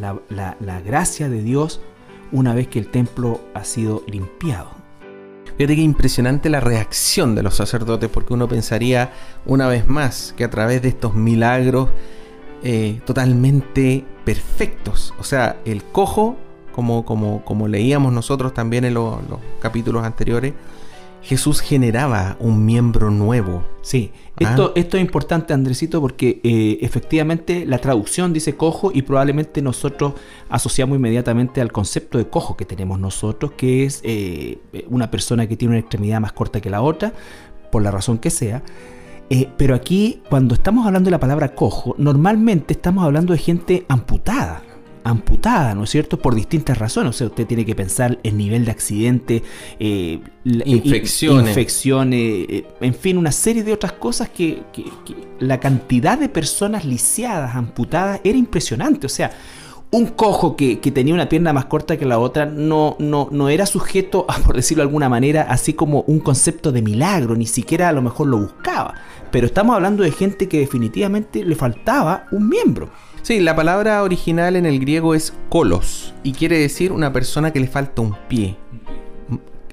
la, 0.00 0.18
la 0.30 0.80
gracia 0.80 1.28
de 1.28 1.42
Dios 1.42 1.82
una 2.32 2.54
vez 2.54 2.68
que 2.68 2.78
el 2.78 2.86
templo 2.86 3.42
ha 3.52 3.62
sido 3.62 4.04
limpiado. 4.06 4.70
Fíjate 5.58 5.76
que 5.76 5.82
impresionante 5.82 6.48
la 6.48 6.60
reacción 6.60 7.34
de 7.34 7.42
los 7.42 7.56
sacerdotes, 7.56 8.08
porque 8.08 8.32
uno 8.32 8.48
pensaría 8.48 9.12
una 9.44 9.68
vez 9.68 9.86
más 9.86 10.32
que 10.34 10.44
a 10.44 10.50
través 10.50 10.80
de 10.80 10.88
estos 10.88 11.14
milagros 11.14 11.90
eh, 12.62 13.02
totalmente 13.04 14.02
perfectos, 14.24 15.12
o 15.18 15.24
sea, 15.24 15.60
el 15.66 15.84
cojo, 15.84 16.38
como, 16.72 17.04
como, 17.04 17.44
como 17.44 17.68
leíamos 17.68 18.12
nosotros 18.12 18.54
también 18.54 18.84
en 18.84 18.94
los 18.94 19.18
capítulos 19.60 20.04
anteriores, 20.04 20.54
Jesús 21.22 21.60
generaba 21.60 22.36
un 22.40 22.64
miembro 22.64 23.10
nuevo. 23.10 23.64
Sí, 23.80 24.10
ah. 24.12 24.50
esto, 24.50 24.72
esto 24.74 24.96
es 24.96 25.02
importante, 25.02 25.54
Andresito, 25.54 26.00
porque 26.00 26.40
eh, 26.42 26.78
efectivamente 26.80 27.64
la 27.64 27.78
traducción 27.78 28.32
dice 28.32 28.56
cojo 28.56 28.90
y 28.92 29.02
probablemente 29.02 29.62
nosotros 29.62 30.14
asociamos 30.48 30.96
inmediatamente 30.96 31.60
al 31.60 31.70
concepto 31.70 32.18
de 32.18 32.28
cojo 32.28 32.56
que 32.56 32.64
tenemos 32.64 32.98
nosotros, 32.98 33.52
que 33.52 33.84
es 33.84 34.00
eh, 34.02 34.58
una 34.88 35.10
persona 35.10 35.46
que 35.46 35.56
tiene 35.56 35.72
una 35.74 35.80
extremidad 35.80 36.20
más 36.20 36.32
corta 36.32 36.60
que 36.60 36.70
la 36.70 36.82
otra, 36.82 37.12
por 37.70 37.82
la 37.82 37.92
razón 37.92 38.18
que 38.18 38.30
sea. 38.30 38.62
Eh, 39.30 39.48
pero 39.56 39.74
aquí, 39.74 40.22
cuando 40.28 40.54
estamos 40.54 40.86
hablando 40.86 41.06
de 41.06 41.12
la 41.12 41.20
palabra 41.20 41.54
cojo, 41.54 41.94
normalmente 41.98 42.74
estamos 42.74 43.04
hablando 43.04 43.32
de 43.32 43.38
gente 43.38 43.86
amputada 43.88 44.62
amputada, 45.04 45.74
¿no 45.74 45.84
es 45.84 45.90
cierto? 45.90 46.18
Por 46.18 46.34
distintas 46.34 46.78
razones. 46.78 47.10
O 47.10 47.12
sea, 47.12 47.26
usted 47.26 47.46
tiene 47.46 47.64
que 47.64 47.74
pensar 47.74 48.18
el 48.22 48.36
nivel 48.36 48.64
de 48.64 48.70
accidente, 48.70 49.42
eh, 49.78 50.20
infecciones, 50.44 51.48
infecciones 51.48 52.46
eh, 52.48 52.66
en 52.80 52.94
fin, 52.94 53.16
una 53.16 53.32
serie 53.32 53.64
de 53.64 53.72
otras 53.72 53.92
cosas 53.92 54.28
que, 54.28 54.62
la 55.40 55.58
cantidad 55.60 56.18
de 56.18 56.28
personas 56.28 56.84
lisiadas, 56.84 57.56
amputadas, 57.56 58.20
era 58.24 58.38
impresionante. 58.38 59.06
O 59.06 59.10
sea, 59.10 59.32
un 59.90 60.06
cojo 60.06 60.56
que, 60.56 60.76
tenía 60.76 61.14
una 61.14 61.28
pierna 61.28 61.52
más 61.52 61.66
corta 61.66 61.96
que 61.96 62.06
la 62.06 62.18
otra 62.18 62.46
no, 62.46 62.96
no, 62.98 63.28
no 63.30 63.48
era 63.48 63.66
sujeto, 63.66 64.24
a, 64.28 64.38
por 64.44 64.56
decirlo 64.56 64.82
de 64.82 64.88
alguna 64.88 65.08
manera, 65.08 65.42
así 65.42 65.74
como 65.74 66.02
un 66.06 66.20
concepto 66.20 66.72
de 66.72 66.82
milagro, 66.82 67.34
ni 67.36 67.46
siquiera 67.46 67.88
a 67.88 67.92
lo 67.92 68.02
mejor 68.02 68.28
lo 68.28 68.38
buscaba. 68.38 68.94
Pero 69.30 69.46
estamos 69.46 69.74
hablando 69.74 70.02
de 70.02 70.10
gente 70.10 70.48
que 70.48 70.60
definitivamente 70.60 71.44
le 71.44 71.54
faltaba 71.54 72.26
un 72.30 72.48
miembro. 72.48 72.90
Sí, 73.22 73.38
la 73.38 73.54
palabra 73.54 74.02
original 74.02 74.56
en 74.56 74.66
el 74.66 74.80
griego 74.80 75.14
es 75.14 75.32
kolos 75.48 76.12
y 76.24 76.32
quiere 76.32 76.58
decir 76.58 76.90
una 76.90 77.12
persona 77.12 77.52
que 77.52 77.60
le 77.60 77.68
falta 77.68 78.02
un 78.02 78.16
pie. 78.28 78.56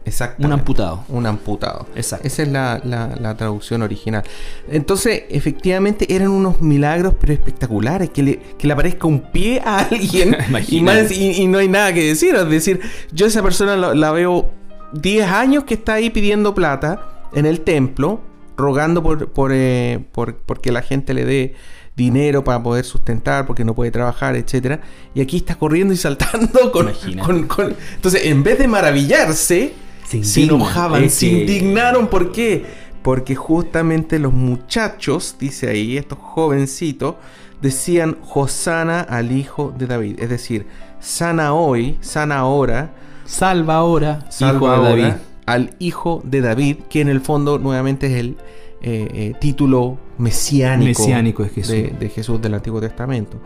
Exacto. 0.06 0.46
Un 0.46 0.54
amputado. 0.54 1.04
Un 1.10 1.26
amputado. 1.26 1.88
Exacto. 1.96 2.28
Esa 2.28 2.44
es 2.44 2.50
la, 2.50 3.36
traducción 3.38 3.82
original. 3.82 4.24
Entonces, 4.68 5.24
efectivamente, 5.30 6.14
eran 6.14 6.30
unos 6.30 6.62
milagros, 6.62 7.16
pero 7.20 7.34
espectaculares. 7.34 8.10
Que 8.10 8.24
le, 8.24 8.40
le 8.60 8.74
aparezca 8.74 9.08
un 9.08 9.32
pie 9.32 9.62
a 9.64 9.80
alguien 9.80 10.36
y, 10.70 11.42
y, 11.42 11.48
no 11.48 11.58
hay 11.58 11.68
nada 11.68 11.94
que 11.94 12.04
decir. 12.04 12.36
Es 12.36 12.50
decir, 12.50 12.82
yo 13.12 13.28
esa 13.28 13.44
persona 13.44 13.76
la, 13.76 14.12
veo 14.12 14.52
10 14.94 15.28
años 15.28 15.64
que 15.64 15.76
está 15.76 15.96
ahí 15.96 16.10
pidiendo 16.10 16.56
plata 16.56 17.28
en 17.34 17.46
el 17.46 17.62
templo, 17.62 18.22
rogando 18.58 19.04
por, 19.04 19.32
por, 19.32 19.52
eh, 19.54 20.04
por 20.12 20.38
porque 20.38 20.72
la 20.72 20.82
gente 20.82 21.14
le 21.14 21.26
dé 21.26 21.56
dinero 22.00 22.44
para 22.44 22.64
poder 22.64 22.86
sustentar 22.86 23.46
porque 23.46 23.66
no 23.66 23.76
puede 23.76 23.92
trabajar, 23.92 24.36
etcétera. 24.36 24.80
Y 25.14 25.22
aquí 25.22 25.38
está 25.38 25.56
corriendo 25.56 25.94
y 25.94 25.98
saltando 25.98 26.72
con, 26.72 26.90
Entonces, 26.90 28.26
en 28.26 28.42
vez 28.42 28.58
de 28.58 28.68
maravillarse, 28.68 29.74
se, 30.08 30.44
enojaban, 30.44 31.10
se 31.10 31.28
indignaron. 31.28 32.08
¿Por 32.08 32.32
qué? 32.32 32.66
Porque 33.04 33.36
justamente 33.36 34.18
los 34.18 34.34
muchachos, 34.34 35.36
dice 35.40 35.70
ahí, 35.70 35.98
estos 35.98 36.18
jovencitos, 36.20 37.16
decían 37.62 38.18
Hosana 38.34 39.02
al 39.02 39.32
hijo 39.32 39.74
de 39.78 39.86
David. 39.86 40.20
Es 40.20 40.30
decir, 40.30 40.66
sana 41.00 41.54
hoy, 41.54 41.98
sana 42.02 42.40
ahora. 42.40 42.94
Salva 43.26 43.76
ahora, 43.76 44.26
salva 44.32 44.76
hijo 44.76 44.84
de 44.84 44.90
David. 44.90 45.14
Al 45.46 45.76
hijo 45.80 46.22
de 46.24 46.42
David, 46.42 46.78
que 46.90 47.02
en 47.02 47.10
el 47.10 47.22
fondo 47.22 47.60
nuevamente 47.60 48.08
es 48.08 48.14
el 48.14 48.38
eh, 48.82 49.08
eh, 49.14 49.34
título 49.40 49.98
mesiánico, 50.18 51.44
de, 51.44 51.50
Jesús. 51.50 51.74
De, 52.00 52.10
Jesús 52.10 52.42
del 52.42 52.54
Antiguo 52.54 52.80
Testamento. 52.80 53.38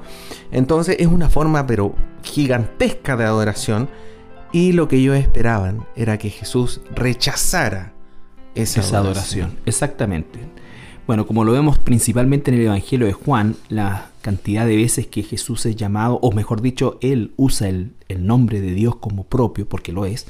Entonces 0.51 0.97
es 0.99 1.07
una 1.07 1.29
forma 1.29 1.65
pero 1.65 1.95
gigantesca 2.21 3.17
de 3.17 3.23
adoración 3.25 3.89
y 4.51 4.73
lo 4.73 4.87
que 4.87 4.97
ellos 4.97 5.17
esperaban 5.17 5.85
era 5.95 6.19
que 6.19 6.29
Jesús 6.29 6.81
rechazara 6.93 7.93
esa, 8.53 8.81
adoración. 8.95 9.57
Exactamente. 9.65 10.39
Bueno, 11.07 11.25
como 11.25 11.43
lo 11.43 11.51
vemos 11.51 11.79
principalmente 11.79 12.51
en 12.51 12.57
el 12.59 12.65
Evangelio 12.67 13.07
de 13.07 13.13
Juan, 13.13 13.55
la 13.69 14.11
cantidad 14.21 14.65
de 14.65 14.77
veces 14.77 15.07
que 15.07 15.23
Jesús 15.23 15.65
es 15.65 15.75
llamado, 15.75 16.19
o 16.21 16.31
mejor 16.31 16.61
dicho, 16.61 16.97
Él 17.01 17.33
usa 17.35 17.67
el, 17.67 17.93
el 18.07 18.25
nombre 18.25 18.61
de 18.61 18.73
Dios 18.73 18.95
como 18.97 19.25
propio, 19.25 19.67
porque 19.67 19.91
lo 19.91 20.05
es, 20.05 20.27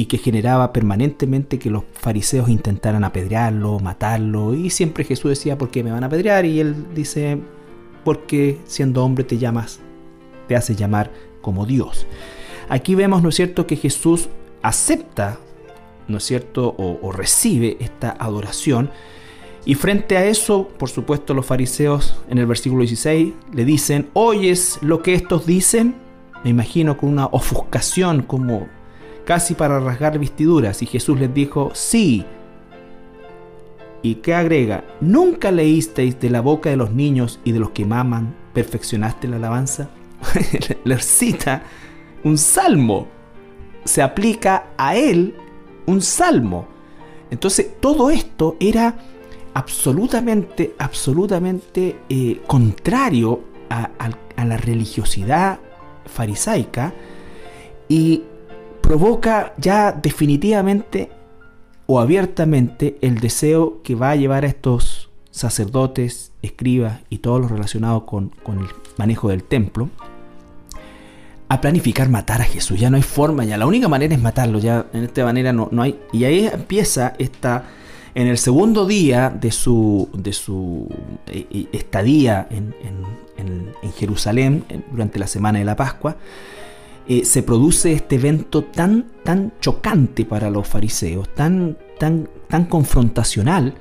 y 0.00 0.06
que 0.06 0.16
generaba 0.16 0.72
permanentemente 0.72 1.58
que 1.58 1.68
los 1.68 1.84
fariseos 1.92 2.48
intentaran 2.48 3.04
apedrearlo, 3.04 3.80
matarlo, 3.80 4.54
y 4.54 4.70
siempre 4.70 5.04
Jesús 5.04 5.28
decía, 5.28 5.58
¿por 5.58 5.70
qué 5.70 5.84
me 5.84 5.92
van 5.92 6.02
a 6.02 6.06
apedrear? 6.06 6.46
Y 6.46 6.58
él 6.58 6.86
dice, 6.94 7.38
porque 8.02 8.58
siendo 8.64 9.04
hombre 9.04 9.24
te 9.24 9.36
llamas, 9.36 9.78
te 10.48 10.56
hace 10.56 10.74
llamar 10.74 11.10
como 11.42 11.66
Dios. 11.66 12.06
Aquí 12.70 12.94
vemos, 12.94 13.22
¿no 13.22 13.28
es 13.28 13.34
cierto?, 13.34 13.66
que 13.66 13.76
Jesús 13.76 14.30
acepta, 14.62 15.38
¿no 16.08 16.16
es 16.16 16.24
cierto?, 16.24 16.74
o, 16.78 17.12
recibe 17.12 17.76
esta 17.80 18.16
adoración, 18.18 18.88
y 19.66 19.74
frente 19.74 20.16
a 20.16 20.24
eso, 20.24 20.66
por 20.78 20.88
supuesto, 20.88 21.34
los 21.34 21.44
fariseos 21.44 22.18
en 22.30 22.38
el 22.38 22.46
versículo 22.46 22.80
16 22.84 23.34
le 23.52 23.64
dicen, 23.66 24.08
¿oyes 24.14 24.78
lo 24.80 25.02
que 25.02 25.12
estos 25.12 25.44
dicen? 25.44 25.94
Me 26.42 26.48
imagino 26.48 26.96
con 26.96 27.10
una 27.10 27.26
ofuscación 27.26 28.22
como 28.22 28.79
casi 29.30 29.54
para 29.54 29.78
rasgar 29.78 30.18
vestiduras, 30.18 30.82
y 30.82 30.86
Jesús 30.86 31.20
les 31.20 31.32
dijo, 31.32 31.70
sí. 31.72 32.24
¿Y 34.02 34.16
qué 34.16 34.34
agrega? 34.34 34.82
¿Nunca 35.00 35.52
leísteis 35.52 36.18
de 36.18 36.30
la 36.30 36.40
boca 36.40 36.68
de 36.68 36.76
los 36.76 36.90
niños 36.90 37.38
y 37.44 37.52
de 37.52 37.60
los 37.60 37.70
que 37.70 37.84
maman, 37.84 38.34
perfeccionaste 38.52 39.28
la 39.28 39.36
alabanza? 39.36 39.88
Le 40.84 40.98
cita 40.98 41.62
un 42.24 42.38
salmo. 42.38 43.06
Se 43.84 44.02
aplica 44.02 44.70
a 44.76 44.96
él 44.96 45.36
un 45.86 46.02
salmo. 46.02 46.66
Entonces 47.30 47.78
todo 47.78 48.10
esto 48.10 48.56
era 48.58 48.96
absolutamente, 49.54 50.74
absolutamente 50.76 52.00
eh, 52.08 52.40
contrario 52.48 53.44
a, 53.68 53.90
a, 54.36 54.44
la 54.44 54.56
religiosidad 54.56 55.60
farisaica 56.04 56.92
y 57.88 58.24
provoca 58.90 59.54
ya 59.56 59.92
definitivamente 59.92 61.12
o 61.86 62.00
abiertamente 62.00 62.98
el 63.02 63.20
deseo 63.20 63.82
que 63.84 63.94
va 63.94 64.10
a 64.10 64.16
llevar 64.16 64.42
a 64.42 64.48
estos 64.48 65.10
sacerdotes, 65.30 66.32
escribas 66.42 66.98
y 67.08 67.18
todos 67.18 67.40
los 67.40 67.52
relacionados 67.52 68.02
con, 68.02 68.32
el 68.48 68.66
manejo 68.96 69.28
del 69.28 69.44
templo 69.44 69.90
a 71.48 71.60
planificar 71.60 72.08
matar 72.08 72.40
a 72.40 72.44
Jesús. 72.44 72.80
Ya 72.80 72.90
no 72.90 72.96
hay 72.96 73.04
forma, 73.04 73.44
ya 73.44 73.56
la 73.56 73.66
única 73.68 73.86
manera 73.86 74.12
es 74.12 74.20
matarlo, 74.20 74.58
ya 74.58 74.86
en 74.92 75.04
esta 75.04 75.24
manera 75.24 75.52
no, 75.52 75.68
no 75.70 75.82
hay. 75.82 75.96
Y 76.12 76.24
ahí 76.24 76.50
empieza 76.52 77.14
esta, 77.16 77.66
en 78.16 78.26
el 78.26 78.38
segundo 78.38 78.86
día 78.86 79.30
de 79.30 79.52
su, 79.52 80.08
de 80.14 80.32
su 80.32 80.88
eh, 81.28 81.46
eh, 81.48 81.68
estadía 81.70 82.48
en, 82.50 82.74
en, 82.82 83.72
en 83.82 83.92
Jerusalén, 83.92 84.64
durante 84.90 85.20
la 85.20 85.28
semana 85.28 85.60
de 85.60 85.64
la 85.64 85.76
Pascua, 85.76 86.16
eh, 87.12 87.24
se 87.24 87.42
produce 87.42 87.92
este 87.92 88.14
evento 88.14 88.62
tan, 88.62 89.06
tan 89.24 89.52
chocante 89.60 90.24
para 90.24 90.48
los 90.48 90.68
fariseos, 90.68 91.28
tan, 91.34 91.76
tan, 91.98 92.28
tan 92.46 92.66
confrontacional, 92.66 93.74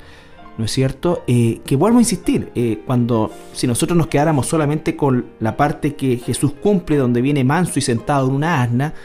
¿no 0.58 0.66
es 0.66 0.72
cierto? 0.72 1.24
Eh, 1.28 1.62
que 1.64 1.76
vuelvo 1.76 2.00
a 2.00 2.02
insistir, 2.02 2.52
eh, 2.56 2.82
cuando 2.88 3.32
si 3.54 3.68
nosotros 3.68 3.96
nos 3.96 4.08
quedáramos 4.08 4.48
solamente 4.48 4.96
con 4.96 5.28
la 5.40 5.56
parte 5.58 5.94
que 5.94 6.18
Jesús 6.18 6.54
cumple, 6.54 6.98
donde 6.98 7.22
viene 7.22 7.44
manso 7.44 7.78
y 7.78 7.84
sentado 7.84 8.30
en 8.30 8.34
una 8.34 8.64
asna, 8.64 8.96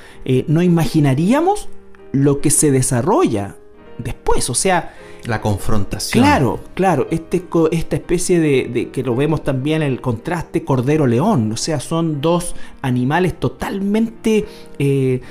no 0.46 0.62
imaginaríamos 0.62 1.68
lo 2.12 2.40
que 2.40 2.48
se 2.48 2.70
desarrolla 2.70 3.56
después, 3.98 4.48
o 4.48 4.54
sea... 4.54 4.94
La 5.26 5.40
confrontación. 5.40 6.22
Claro, 6.22 6.60
claro, 6.74 7.06
este, 7.10 7.44
esta 7.72 7.96
especie 7.96 8.40
de, 8.40 8.90
que 8.90 9.02
lo 9.02 9.16
vemos 9.16 9.42
también 9.42 9.82
en 9.82 9.92
el 9.92 10.00
contraste 10.00 10.64
cordero-león, 10.64 11.52
o 11.52 11.56
sea, 11.56 11.80
son 11.80 12.20
dos 12.20 12.54
animales 12.82 13.40
totalmente 13.40 14.44
eh, 14.78 15.22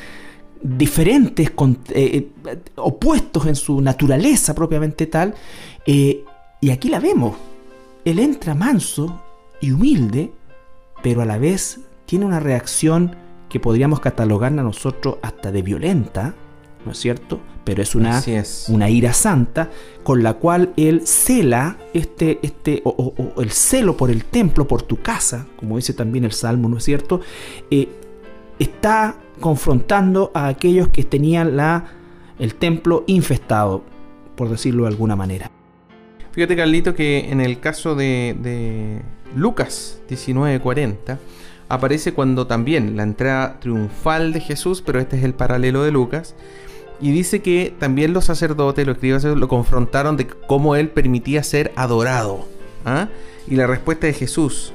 diferentes, 0.63 1.51
eh, 1.89 2.29
opuestos 2.75 3.45
en 3.45 3.55
su 3.55 3.81
naturaleza 3.81 4.55
propiamente 4.55 5.05
tal, 5.07 5.35
eh, 5.85 6.23
Y 6.61 6.71
aquí 6.71 6.87
la 6.89 6.99
vemos. 6.99 7.35
Él 8.05 8.19
entra 8.19 8.55
manso 8.55 9.21
y 9.61 9.71
humilde, 9.71 10.31
pero 11.01 11.21
a 11.21 11.25
la 11.25 11.37
vez 11.37 11.81
tiene 12.05 12.25
una 12.25 12.39
reacción 12.39 13.15
que 13.49 13.59
podríamos 13.59 13.99
catalogar 13.99 14.51
a 14.57 14.63
nosotros 14.63 15.17
hasta 15.21 15.51
de 15.51 15.61
violenta, 15.61 16.33
¿no 16.85 16.91
es 16.91 16.97
cierto? 16.99 17.39
Pero 17.63 17.81
es 17.81 17.95
una, 17.95 18.21
una 18.67 18.89
ira 18.89 19.13
santa 19.13 19.69
con 20.03 20.21
la 20.21 20.33
cual 20.35 20.73
él 20.75 21.01
cela 21.05 21.77
este, 21.93 22.39
este, 22.41 22.81
o, 22.83 23.13
el 23.37 23.51
celo 23.51 23.95
por 23.95 24.11
el 24.11 24.25
templo, 24.25 24.67
por 24.67 24.81
tu 24.81 25.01
casa, 25.01 25.47
como 25.57 25.77
dice 25.77 25.93
también 25.93 26.25
el 26.25 26.33
Salmo, 26.33 26.67
¿no 26.67 26.77
es 26.77 26.83
cierto? 26.83 27.21
Eh, 27.71 27.87
está 28.59 29.15
confrontando 29.39 30.31
a 30.33 30.47
aquellos 30.47 30.89
que 30.89 31.03
tenían 31.03 31.55
la, 31.55 31.85
el 32.39 32.55
templo 32.55 33.03
infestado, 33.07 33.83
por 34.35 34.49
decirlo 34.49 34.83
de 34.83 34.89
alguna 34.89 35.15
manera. 35.15 35.51
Fíjate, 36.31 36.55
Carlito, 36.55 36.95
que 36.95 37.31
en 37.31 37.41
el 37.41 37.59
caso 37.59 37.95
de, 37.95 38.35
de 38.41 39.01
Lucas 39.35 40.01
19:40 40.09 41.19
aparece 41.69 42.13
cuando 42.13 42.47
también 42.47 42.97
la 42.97 43.03
entrada 43.03 43.59
triunfal 43.59 44.33
de 44.33 44.39
Jesús, 44.39 44.81
pero 44.81 44.99
este 44.99 45.17
es 45.17 45.23
el 45.23 45.33
paralelo 45.33 45.83
de 45.83 45.91
Lucas, 45.91 46.35
y 47.01 47.11
dice 47.11 47.41
que 47.41 47.73
también 47.79 48.13
los 48.13 48.25
sacerdotes, 48.25 48.85
los 48.85 48.95
escribas, 48.95 49.23
lo 49.23 49.47
confrontaron 49.47 50.17
de 50.17 50.27
cómo 50.27 50.75
él 50.75 50.89
permitía 50.89 51.43
ser 51.43 51.71
adorado. 51.75 52.47
¿ah? 52.85 53.09
Y 53.47 53.55
la 53.55 53.67
respuesta 53.67 54.07
de 54.07 54.13
Jesús, 54.13 54.73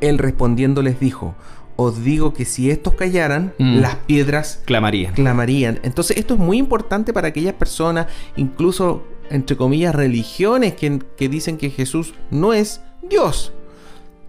él 0.00 0.18
respondiendo 0.18 0.82
les 0.82 0.98
dijo, 0.98 1.34
os 1.76 2.04
digo 2.04 2.34
que 2.34 2.44
si 2.44 2.70
estos 2.70 2.94
callaran, 2.94 3.54
mm. 3.58 3.80
las 3.80 3.96
piedras 3.96 4.62
clamarían. 4.64 5.14
clamarían. 5.14 5.80
Entonces 5.82 6.16
esto 6.16 6.34
es 6.34 6.40
muy 6.40 6.58
importante 6.58 7.12
para 7.12 7.28
aquellas 7.28 7.54
personas, 7.54 8.06
incluso 8.36 9.04
entre 9.30 9.56
comillas, 9.56 9.94
religiones 9.94 10.74
que, 10.74 10.98
que 11.16 11.28
dicen 11.28 11.56
que 11.56 11.70
Jesús 11.70 12.14
no 12.30 12.52
es 12.52 12.82
Dios. 13.02 13.52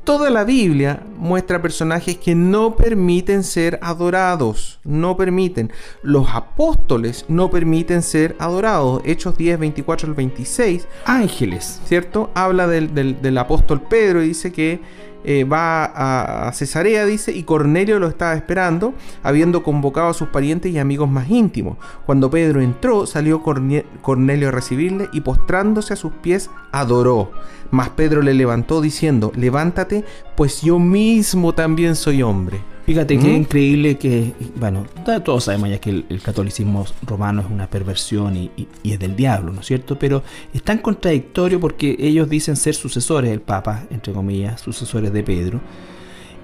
Toda 0.03 0.29
la 0.29 0.43
Biblia 0.43 1.01
muestra 1.17 1.61
personajes 1.61 2.17
que 2.17 2.35
no 2.35 2.75
permiten 2.75 3.41
ser 3.41 3.79
adorados, 3.81 4.81
no 4.83 5.15
permiten. 5.15 5.71
Los 6.01 6.27
apóstoles 6.29 7.23
no 7.29 7.49
permiten 7.49 8.01
ser 8.03 8.35
adorados. 8.37 9.01
Hechos 9.05 9.37
10, 9.37 9.59
24 9.59 10.09
al 10.09 10.13
26. 10.13 10.87
Ángeles, 11.05 11.79
¿cierto? 11.85 12.31
Habla 12.33 12.67
del, 12.67 12.93
del 12.93 13.37
apóstol 13.37 13.81
Pedro 13.81 14.21
y 14.21 14.27
dice 14.27 14.51
que 14.51 14.81
eh, 15.23 15.43
va 15.43 16.47
a, 16.47 16.51
Cesarea, 16.53 17.05
dice, 17.05 17.31
y 17.31 17.43
Cornelio 17.43 17.99
lo 17.99 18.07
estaba 18.07 18.33
esperando, 18.33 18.93
habiendo 19.23 19.63
convocado 19.63 20.09
a 20.09 20.13
sus 20.13 20.29
parientes 20.29 20.71
y 20.71 20.79
amigos 20.79 21.09
más 21.09 21.29
íntimos. 21.29 21.77
Cuando 22.05 22.29
Pedro 22.29 22.61
entró, 22.61 23.05
salió 23.05 23.41
Cornelio 23.41 24.47
a 24.47 24.51
recibirle 24.51 25.09
y 25.13 25.21
postrándose 25.21 25.93
a 25.93 25.97
sus 25.97 26.11
pies, 26.13 26.49
adoró. 26.71 27.31
Mas 27.71 27.89
Pedro 27.89 28.21
le 28.21 28.33
levantó 28.33 28.81
diciendo, 28.81 29.31
levántate, 29.35 30.05
pues 30.35 30.61
yo 30.61 30.79
mismo 30.79 31.53
también 31.53 31.95
soy 31.95 32.21
hombre. 32.21 32.72
Fíjate 32.85 33.17
qué 33.17 33.33
increíble 33.33 33.97
que, 33.97 34.33
bueno, 34.57 34.85
todos 35.05 35.45
sabemos 35.45 35.69
ya 35.69 35.79
que 35.79 35.89
el, 35.89 36.21
catolicismo 36.21 36.85
romano 37.03 37.41
es 37.41 37.49
una 37.49 37.69
perversión 37.69 38.35
y, 38.35 38.51
es 38.83 38.99
del 38.99 39.15
diablo, 39.15 39.53
¿no 39.53 39.61
es 39.61 39.67
cierto? 39.67 39.97
Pero 39.97 40.21
es 40.53 40.63
tan 40.63 40.79
contradictorio 40.79 41.61
porque 41.61 41.95
ellos 41.97 42.29
dicen 42.29 42.57
ser 42.57 42.75
sucesores 42.75 43.31
del 43.31 43.39
Papa, 43.39 43.85
entre 43.89 44.11
comillas, 44.11 44.59
sucesores 44.59 45.13
de 45.13 45.23
Pedro. 45.23 45.61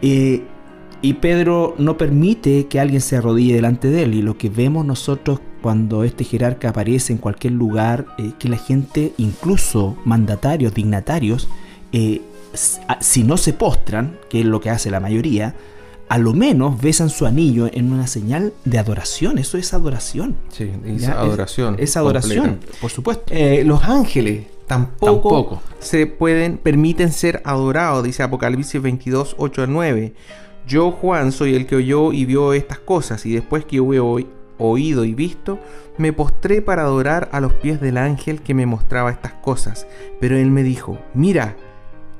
Eh, 0.01 0.41
y 1.01 1.13
Pedro 1.15 1.75
no 1.77 1.97
permite 1.97 2.67
que 2.67 2.79
alguien 2.79 3.01
se 3.01 3.17
arrodille 3.17 3.55
delante 3.55 3.89
de 3.89 4.03
él. 4.03 4.15
Y 4.15 4.21
lo 4.21 4.37
que 4.37 4.49
vemos 4.49 4.85
nosotros 4.85 5.41
cuando 5.61 6.05
este 6.05 6.23
jerarca 6.23 6.69
aparece 6.69 7.11
en 7.11 7.19
cualquier 7.19 7.53
lugar, 7.53 8.05
es 8.17 8.33
que 8.35 8.47
la 8.47 8.57
gente, 8.57 9.13
incluso 9.17 9.97
mandatarios, 10.05 10.73
dignatarios, 10.73 11.49
eh, 11.91 12.21
si 13.01 13.23
no 13.23 13.37
se 13.37 13.53
postran, 13.53 14.17
que 14.29 14.39
es 14.39 14.45
lo 14.45 14.61
que 14.61 14.69
hace 14.69 14.89
la 14.89 14.99
mayoría, 14.99 15.55
a 16.09 16.17
lo 16.17 16.33
menos 16.33 16.81
besan 16.81 17.09
su 17.09 17.27
anillo 17.27 17.69
en 17.71 17.93
una 17.93 18.07
señal 18.07 18.51
de 18.65 18.79
adoración. 18.79 19.37
Eso 19.37 19.59
es 19.59 19.73
adoración. 19.75 20.35
Sí, 20.49 20.71
es 20.83 21.07
adoración. 21.07 21.75
Es, 21.77 21.95
adoración, 21.95 22.59
por 22.81 22.89
supuesto. 22.89 23.31
Eh, 23.31 23.63
los 23.63 23.83
ángeles 23.83 24.47
tampoco, 24.65 25.61
se 25.79 26.07
pueden, 26.07 26.57
permiten 26.57 27.11
ser 27.11 27.41
adorados, 27.45 28.03
dice 28.03 28.23
Apocalipsis 28.23 28.81
22, 28.81 29.35
8 29.37 29.63
a 29.63 29.67
9. 29.67 30.13
Yo, 30.67 30.91
Juan, 30.91 31.31
soy 31.31 31.53
el 31.53 31.67
que 31.67 31.75
oyó 31.75 32.11
y 32.11 32.25
vio 32.25 32.53
estas 32.53 32.79
cosas, 32.79 33.25
y 33.27 33.33
después 33.33 33.65
que 33.65 33.79
hubo 33.79 34.19
oído 34.57 35.05
y 35.05 35.13
visto, 35.13 35.59
me 35.97 36.11
postré 36.11 36.63
para 36.63 36.83
adorar 36.83 37.29
a 37.31 37.39
los 37.39 37.53
pies 37.53 37.79
del 37.81 37.97
ángel 37.97 38.41
que 38.41 38.55
me 38.55 38.65
mostraba 38.65 39.11
estas 39.11 39.33
cosas. 39.33 39.85
Pero 40.19 40.37
él 40.37 40.49
me 40.49 40.63
dijo, 40.63 40.97
mira, 41.13 41.55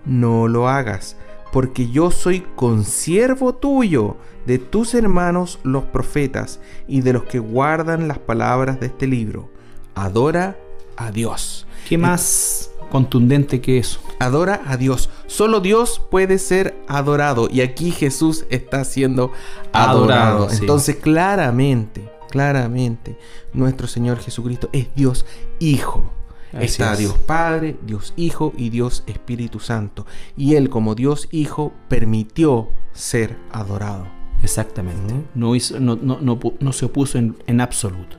no 0.06 0.48
lo 0.48 0.70
hagas 0.70 1.18
porque 1.52 1.90
yo 1.90 2.12
soy 2.12 2.42
consiervo 2.56 3.56
tuyo, 3.56 4.18
de 4.46 4.58
tus 4.58 4.96
hermanos 4.96 5.60
los 5.64 5.84
profetas 5.84 6.60
y 6.88 7.02
de 7.02 7.14
los 7.14 7.24
que 7.24 7.40
guardan 7.40 8.08
las 8.08 8.18
palabras 8.18 8.80
de 8.80 8.88
este 8.88 9.06
libro. 9.06 9.50
Adora 9.96 10.58
a 10.98 11.12
Dios. 11.12 11.68
¿Qué 11.88 11.98
más 11.98 12.72
contundente 12.90 13.62
que 13.62 13.78
eso? 13.78 14.00
Adora 14.20 14.62
a 14.66 14.78
Dios. 14.78 15.10
Solo 15.28 15.60
Dios 15.60 16.02
puede 16.10 16.40
ser 16.40 16.76
adorado 16.88 17.48
y 17.52 17.62
aquí 17.62 17.92
Jesús 17.92 18.46
está 18.50 18.84
siendo 18.86 19.32
adorado. 19.72 20.50
Entonces 20.50 20.96
claramente, 20.96 22.10
claramente, 22.30 23.18
nuestro 23.54 23.88
Señor 23.88 24.20
Jesucristo 24.20 24.70
es 24.74 24.88
Dios 24.96 25.26
Hijo. 25.60 26.12
Está 26.54 26.96
Dios 26.96 27.16
Padre, 27.18 27.78
Dios 27.86 28.14
Hijo 28.16 28.54
y 28.58 28.70
Dios 28.70 29.04
Espíritu 29.08 29.60
Santo. 29.60 30.06
Y 30.36 30.56
Él 30.56 30.70
como 30.70 30.96
Dios 30.96 31.28
Hijo 31.32 31.74
permitió 31.88 32.70
ser 32.94 33.38
adorado. 33.52 34.08
Exactamente. 34.42 35.14
No, 35.36 35.54
no, 35.80 36.74
se 36.74 36.86
opuso 36.86 37.18
en, 37.18 37.36
en, 37.46 37.62
absoluto. 37.62 38.18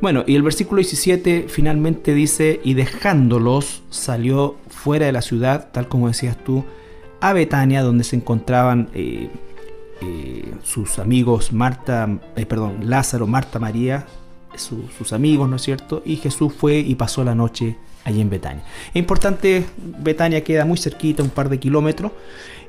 Bueno, 0.00 0.24
y 0.26 0.34
el 0.34 0.42
versículo 0.42 0.78
17 0.80 1.46
finalmente 1.48 2.14
dice, 2.14 2.60
y 2.64 2.74
dejándolos 2.74 3.82
salió 3.90 4.56
fuera 4.68 5.06
de 5.06 5.12
la 5.12 5.22
ciudad, 5.22 5.70
tal 5.72 5.88
como 5.88 6.08
decías 6.08 6.36
tú, 6.42 6.64
a 7.20 7.32
Betania, 7.32 7.82
donde 7.82 8.02
se 8.02 8.16
encontraban 8.16 8.88
eh, 8.94 9.30
eh, 10.00 10.52
sus 10.64 10.98
amigos 10.98 11.52
Marta, 11.52 12.18
eh, 12.34 12.46
perdón, 12.46 12.90
Lázaro, 12.90 13.28
Marta, 13.28 13.60
María 13.60 14.06
sus 14.56 15.12
amigos, 15.12 15.48
¿no 15.48 15.56
es 15.56 15.62
cierto? 15.62 16.02
Y 16.04 16.16
Jesús 16.16 16.52
fue 16.52 16.78
y 16.78 16.94
pasó 16.94 17.24
la 17.24 17.34
noche 17.34 17.76
allí 18.04 18.20
en 18.20 18.30
Betania. 18.30 18.62
Es 18.90 18.96
importante, 18.96 19.64
Betania 19.76 20.42
queda 20.42 20.64
muy 20.64 20.78
cerquita, 20.78 21.22
un 21.22 21.30
par 21.30 21.48
de 21.48 21.58
kilómetros, 21.58 22.12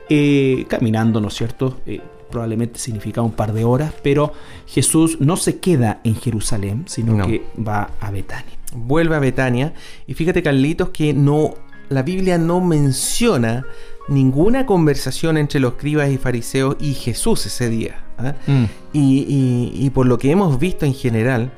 eh, 0.09 0.65
caminando, 0.67 1.19
¿no 1.21 1.29
es 1.29 1.33
cierto? 1.33 1.79
Eh, 1.85 2.01
probablemente 2.29 2.79
significa 2.79 3.21
un 3.21 3.31
par 3.31 3.53
de 3.53 3.63
horas, 3.63 3.93
pero 4.01 4.33
Jesús 4.65 5.17
no 5.19 5.37
se 5.37 5.59
queda 5.59 6.01
en 6.03 6.15
Jerusalén, 6.15 6.85
sino 6.87 7.25
que 7.25 7.43
va 7.55 7.91
a 7.99 8.11
Betania. 8.11 8.53
Vuelve 8.75 9.15
a 9.15 9.19
Betania 9.19 9.73
y 10.07 10.15
fíjate 10.15 10.41
Carlitos 10.41 10.89
que 10.89 11.13
no, 11.13 11.53
la 11.89 12.01
Biblia 12.01 12.39
no 12.39 12.59
menciona 12.59 13.65
ninguna 14.09 14.65
conversación 14.65 15.37
entre 15.37 15.59
los 15.59 15.73
escribas 15.73 16.09
y 16.09 16.17
fariseos 16.17 16.75
y 16.79 16.95
Jesús 16.95 17.45
ese 17.45 17.69
día. 17.69 18.03
¿ah? 18.17 18.33
Mm. 18.47 18.65
y 18.93 19.89
por 19.91 20.05
lo 20.07 20.17
que 20.17 20.31
hemos 20.31 20.59
visto 20.59 20.85
en 20.85 20.93
general, 20.93 21.51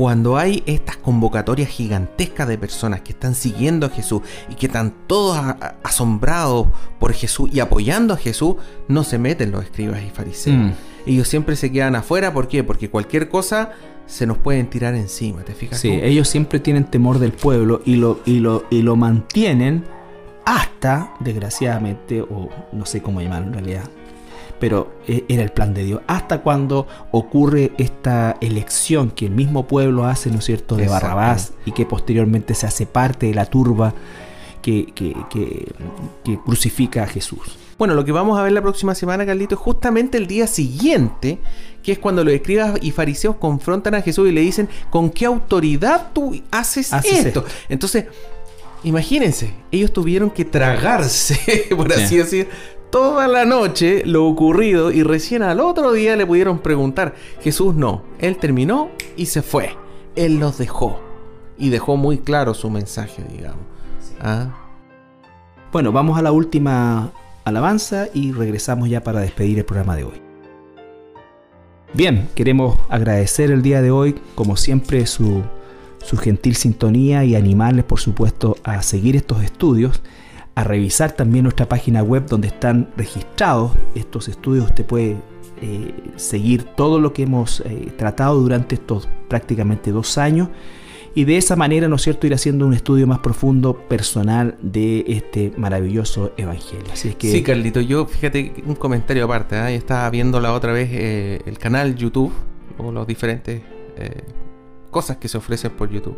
cuando 0.00 0.38
hay 0.38 0.62
estas 0.64 0.96
convocatorias 0.96 1.68
gigantescas 1.68 2.48
de 2.48 2.56
personas 2.56 3.02
que 3.02 3.12
están 3.12 3.34
siguiendo 3.34 3.84
a 3.84 3.90
Jesús 3.90 4.22
y 4.48 4.54
que 4.54 4.64
están 4.64 4.94
todos 5.06 5.38
asombrados 5.82 6.68
por 6.98 7.12
Jesús 7.12 7.50
y 7.52 7.60
apoyando 7.60 8.14
a 8.14 8.16
Jesús, 8.16 8.54
no 8.88 9.04
se 9.04 9.18
meten 9.18 9.50
los 9.50 9.62
escribas 9.62 10.00
y 10.02 10.08
fariseos. 10.08 10.56
Mm. 10.56 10.70
Ellos 11.04 11.28
siempre 11.28 11.54
se 11.54 11.70
quedan 11.70 11.96
afuera, 11.96 12.32
¿por 12.32 12.48
qué? 12.48 12.64
Porque 12.64 12.88
cualquier 12.88 13.28
cosa 13.28 13.72
se 14.06 14.26
nos 14.26 14.38
pueden 14.38 14.70
tirar 14.70 14.94
encima, 14.94 15.42
¿te 15.42 15.52
fijas? 15.52 15.78
Sí, 15.78 15.90
ellos 15.90 16.28
siempre 16.28 16.60
tienen 16.60 16.84
temor 16.84 17.18
del 17.18 17.32
pueblo 17.32 17.82
y 17.84 17.96
lo, 17.96 18.20
y 18.24 18.38
lo, 18.38 18.64
y 18.70 18.80
lo 18.80 18.96
mantienen 18.96 19.84
hasta, 20.46 21.12
desgraciadamente, 21.20 22.22
o 22.22 22.48
no 22.72 22.86
sé 22.86 23.02
cómo 23.02 23.20
llamarlo 23.20 23.48
en 23.48 23.52
realidad, 23.52 23.84
pero 24.60 24.92
eh, 25.08 25.24
era 25.28 25.42
el 25.42 25.50
plan 25.50 25.74
de 25.74 25.84
Dios. 25.84 26.02
Hasta 26.06 26.42
cuando 26.42 26.86
ocurre 27.10 27.72
esta 27.78 28.36
elección 28.40 29.10
que 29.10 29.26
el 29.26 29.32
mismo 29.32 29.66
pueblo 29.66 30.04
hace, 30.04 30.30
¿no 30.30 30.38
es 30.38 30.44
cierto?, 30.44 30.76
de 30.76 30.86
Barrabás 30.86 31.54
y 31.64 31.72
que 31.72 31.86
posteriormente 31.86 32.54
se 32.54 32.66
hace 32.66 32.86
parte 32.86 33.26
de 33.26 33.34
la 33.34 33.46
turba 33.46 33.94
que, 34.62 34.92
crucifica 36.44 37.04
a 37.04 37.06
Jesús. 37.06 37.56
Bueno, 37.78 37.94
lo 37.94 38.04
que 38.04 38.12
vamos 38.12 38.38
a 38.38 38.42
ver 38.42 38.52
la 38.52 38.60
próxima 38.60 38.94
semana, 38.94 39.24
Carlito, 39.24 39.54
es 39.54 39.60
justamente 39.60 40.18
el 40.18 40.26
día 40.26 40.46
siguiente, 40.46 41.38
que 41.82 41.92
es 41.92 41.98
cuando 41.98 42.22
los 42.22 42.34
escribas 42.34 42.74
y 42.82 42.90
fariseos 42.90 43.36
confrontan 43.36 43.94
a 43.94 44.02
Jesús 44.02 44.28
y 44.28 44.32
le 44.32 44.42
dicen, 44.42 44.68
¿con 44.90 45.08
qué 45.08 45.24
autoridad 45.24 46.10
tú 46.12 46.38
haces, 46.50 46.92
esto? 46.92 47.46
Entonces, 47.70 48.04
imagínense, 48.84 49.54
ellos 49.72 49.90
tuvieron 49.94 50.30
que 50.30 50.44
tragarse, 50.44 51.68
por 51.76 51.90
así 51.90 52.18
decir, 52.18 52.48
toda 52.90 53.28
la 53.28 53.44
noche 53.44 54.02
lo 54.04 54.26
ocurrido 54.26 54.90
y 54.90 55.02
recién 55.02 55.42
al 55.42 55.60
otro 55.60 55.92
día 55.92 56.16
le 56.16 56.26
pudieron 56.26 56.58
preguntar. 56.58 57.14
Jesús 57.40 57.74
no, 57.74 58.02
él 58.18 58.36
terminó 58.36 58.90
y 59.16 59.26
se 59.26 59.42
fue. 59.42 59.76
Él 60.16 60.38
los 60.38 60.58
dejó. 60.58 61.00
y 61.58 61.68
dejó 61.68 61.96
muy 61.98 62.18
claro 62.18 62.54
su 62.54 62.70
mensaje, 62.70 63.22
digamos. 63.30 63.66
¿Ah? 64.20 64.48
Bueno, 65.72 65.92
vamos 65.92 66.18
a 66.18 66.22
la 66.22 66.32
última 66.32 67.12
alabanza 67.44 68.08
y 68.14 68.32
regresamos 68.32 68.88
ya 68.88 69.02
para 69.02 69.20
despedir 69.20 69.58
el 69.58 69.64
programa 69.64 69.94
de 69.94 70.04
hoy. 70.04 70.22
Bien, 71.92 72.28
queremos 72.34 72.78
agradecer 72.88 73.50
el 73.50 73.62
día 73.62 73.82
de 73.82 73.90
hoy, 73.90 74.14
como 74.34 74.56
siempre, 74.56 75.06
su, 75.06 75.42
su 75.98 76.16
gentil 76.16 76.56
sintonía 76.56 77.24
y 77.24 77.34
animarles, 77.34 77.84
por 77.84 78.00
supuesto, 78.00 78.56
a 78.62 78.80
seguir 78.82 79.16
estos 79.16 79.42
estudios, 79.42 80.00
a 80.54 80.64
revisar 80.64 81.12
también 81.12 81.44
nuestra 81.44 81.68
página 81.68 82.02
web 82.02 82.26
donde 82.26 82.48
están 82.48 82.90
registrados 82.96 83.72
estos 83.94 84.28
estudios. 84.28 84.66
Usted 84.66 84.84
puede 84.84 85.16
eh, 85.62 85.94
seguir 86.16 86.64
todo 86.64 87.00
lo 87.00 87.12
que 87.12 87.24
hemos 87.24 87.60
eh, 87.60 87.92
tratado 87.96 88.40
durante 88.40 88.76
estos 88.76 89.08
prácticamente 89.28 89.92
dos 89.92 90.16
años 90.18 90.48
y 91.14 91.24
de 91.24 91.36
esa 91.36 91.56
manera, 91.56 91.88
¿no 91.88 91.96
es 91.96 92.02
cierto?, 92.02 92.26
ir 92.26 92.34
haciendo 92.34 92.66
un 92.66 92.72
estudio 92.72 93.06
más 93.06 93.18
profundo, 93.18 93.74
personal 93.74 94.56
de 94.62 95.04
este 95.08 95.52
maravilloso 95.56 96.32
evangelio. 96.36 96.86
Así 96.92 97.08
es 97.08 97.16
que... 97.16 97.30
Sí, 97.30 97.42
Carlito, 97.42 97.80
yo 97.80 98.06
fíjate 98.06 98.62
un 98.64 98.74
comentario 98.76 99.24
aparte, 99.24 99.56
¿eh? 99.56 99.74
estaba 99.74 100.08
viendo 100.08 100.40
la 100.40 100.54
otra 100.54 100.72
vez 100.72 100.88
eh, 100.92 101.42
el 101.46 101.58
canal 101.58 101.96
YouTube 101.96 102.32
o 102.78 102.92
las 102.92 103.06
diferentes 103.06 103.60
cosas 104.90 105.18
que 105.18 105.28
se 105.28 105.36
ofrecen 105.36 105.72
por 105.72 105.90
YouTube. 105.90 106.16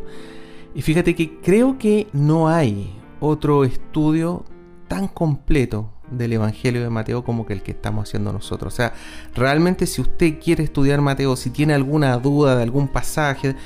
Y 0.72 0.82
fíjate 0.82 1.16
que 1.16 1.40
creo 1.40 1.78
que 1.78 2.06
no 2.12 2.48
hay 2.48 2.92
otro 3.22 3.64
estudio 3.64 4.44
tan 4.88 5.08
completo 5.08 5.90
del 6.10 6.34
Evangelio 6.34 6.82
de 6.82 6.90
Mateo 6.90 7.24
como 7.24 7.46
que 7.46 7.54
el 7.54 7.62
que 7.62 7.70
estamos 7.70 8.08
haciendo 8.08 8.32
nosotros. 8.32 8.74
O 8.74 8.76
sea, 8.76 8.92
realmente 9.34 9.86
si 9.86 10.02
usted 10.02 10.38
quiere 10.38 10.64
estudiar 10.64 11.00
Mateo, 11.00 11.36
si 11.36 11.50
tiene 11.50 11.72
alguna 11.72 12.18
duda 12.18 12.56
de 12.56 12.64
algún 12.64 12.88
pasaje, 12.88 13.56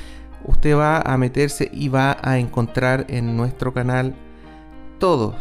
usted 0.44 0.76
va 0.76 1.00
a 1.00 1.16
meterse 1.16 1.70
y 1.72 1.88
va 1.88 2.18
a 2.22 2.38
encontrar 2.38 3.06
en 3.08 3.36
nuestro 3.36 3.72
canal 3.72 4.14
todos, 4.98 5.34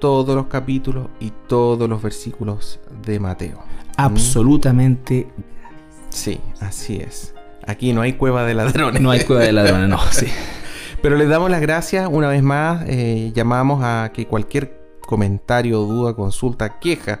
todos 0.00 0.34
los 0.34 0.46
capítulos 0.46 1.06
y 1.20 1.32
todos 1.48 1.88
los 1.88 2.02
versículos 2.02 2.80
de 3.06 3.20
Mateo. 3.20 3.62
Absolutamente. 3.96 5.28
Sí, 6.10 6.40
así 6.60 6.96
es. 6.96 7.34
Aquí 7.66 7.92
no 7.92 8.02
hay 8.02 8.14
cueva 8.14 8.44
de 8.44 8.54
ladrones. 8.54 9.00
No 9.00 9.12
hay 9.12 9.20
cueva 9.24 9.42
de 9.44 9.52
ladrones, 9.52 9.88
no, 9.88 9.98
sí. 10.10 10.26
Pero 11.02 11.16
les 11.16 11.28
damos 11.28 11.50
las 11.50 11.60
gracias 11.60 12.08
una 12.10 12.28
vez 12.28 12.42
más. 12.44 12.84
Eh, 12.86 13.32
llamamos 13.34 13.82
a 13.82 14.12
que 14.14 14.28
cualquier 14.28 15.00
comentario, 15.00 15.80
duda, 15.80 16.14
consulta, 16.14 16.78
queja, 16.78 17.18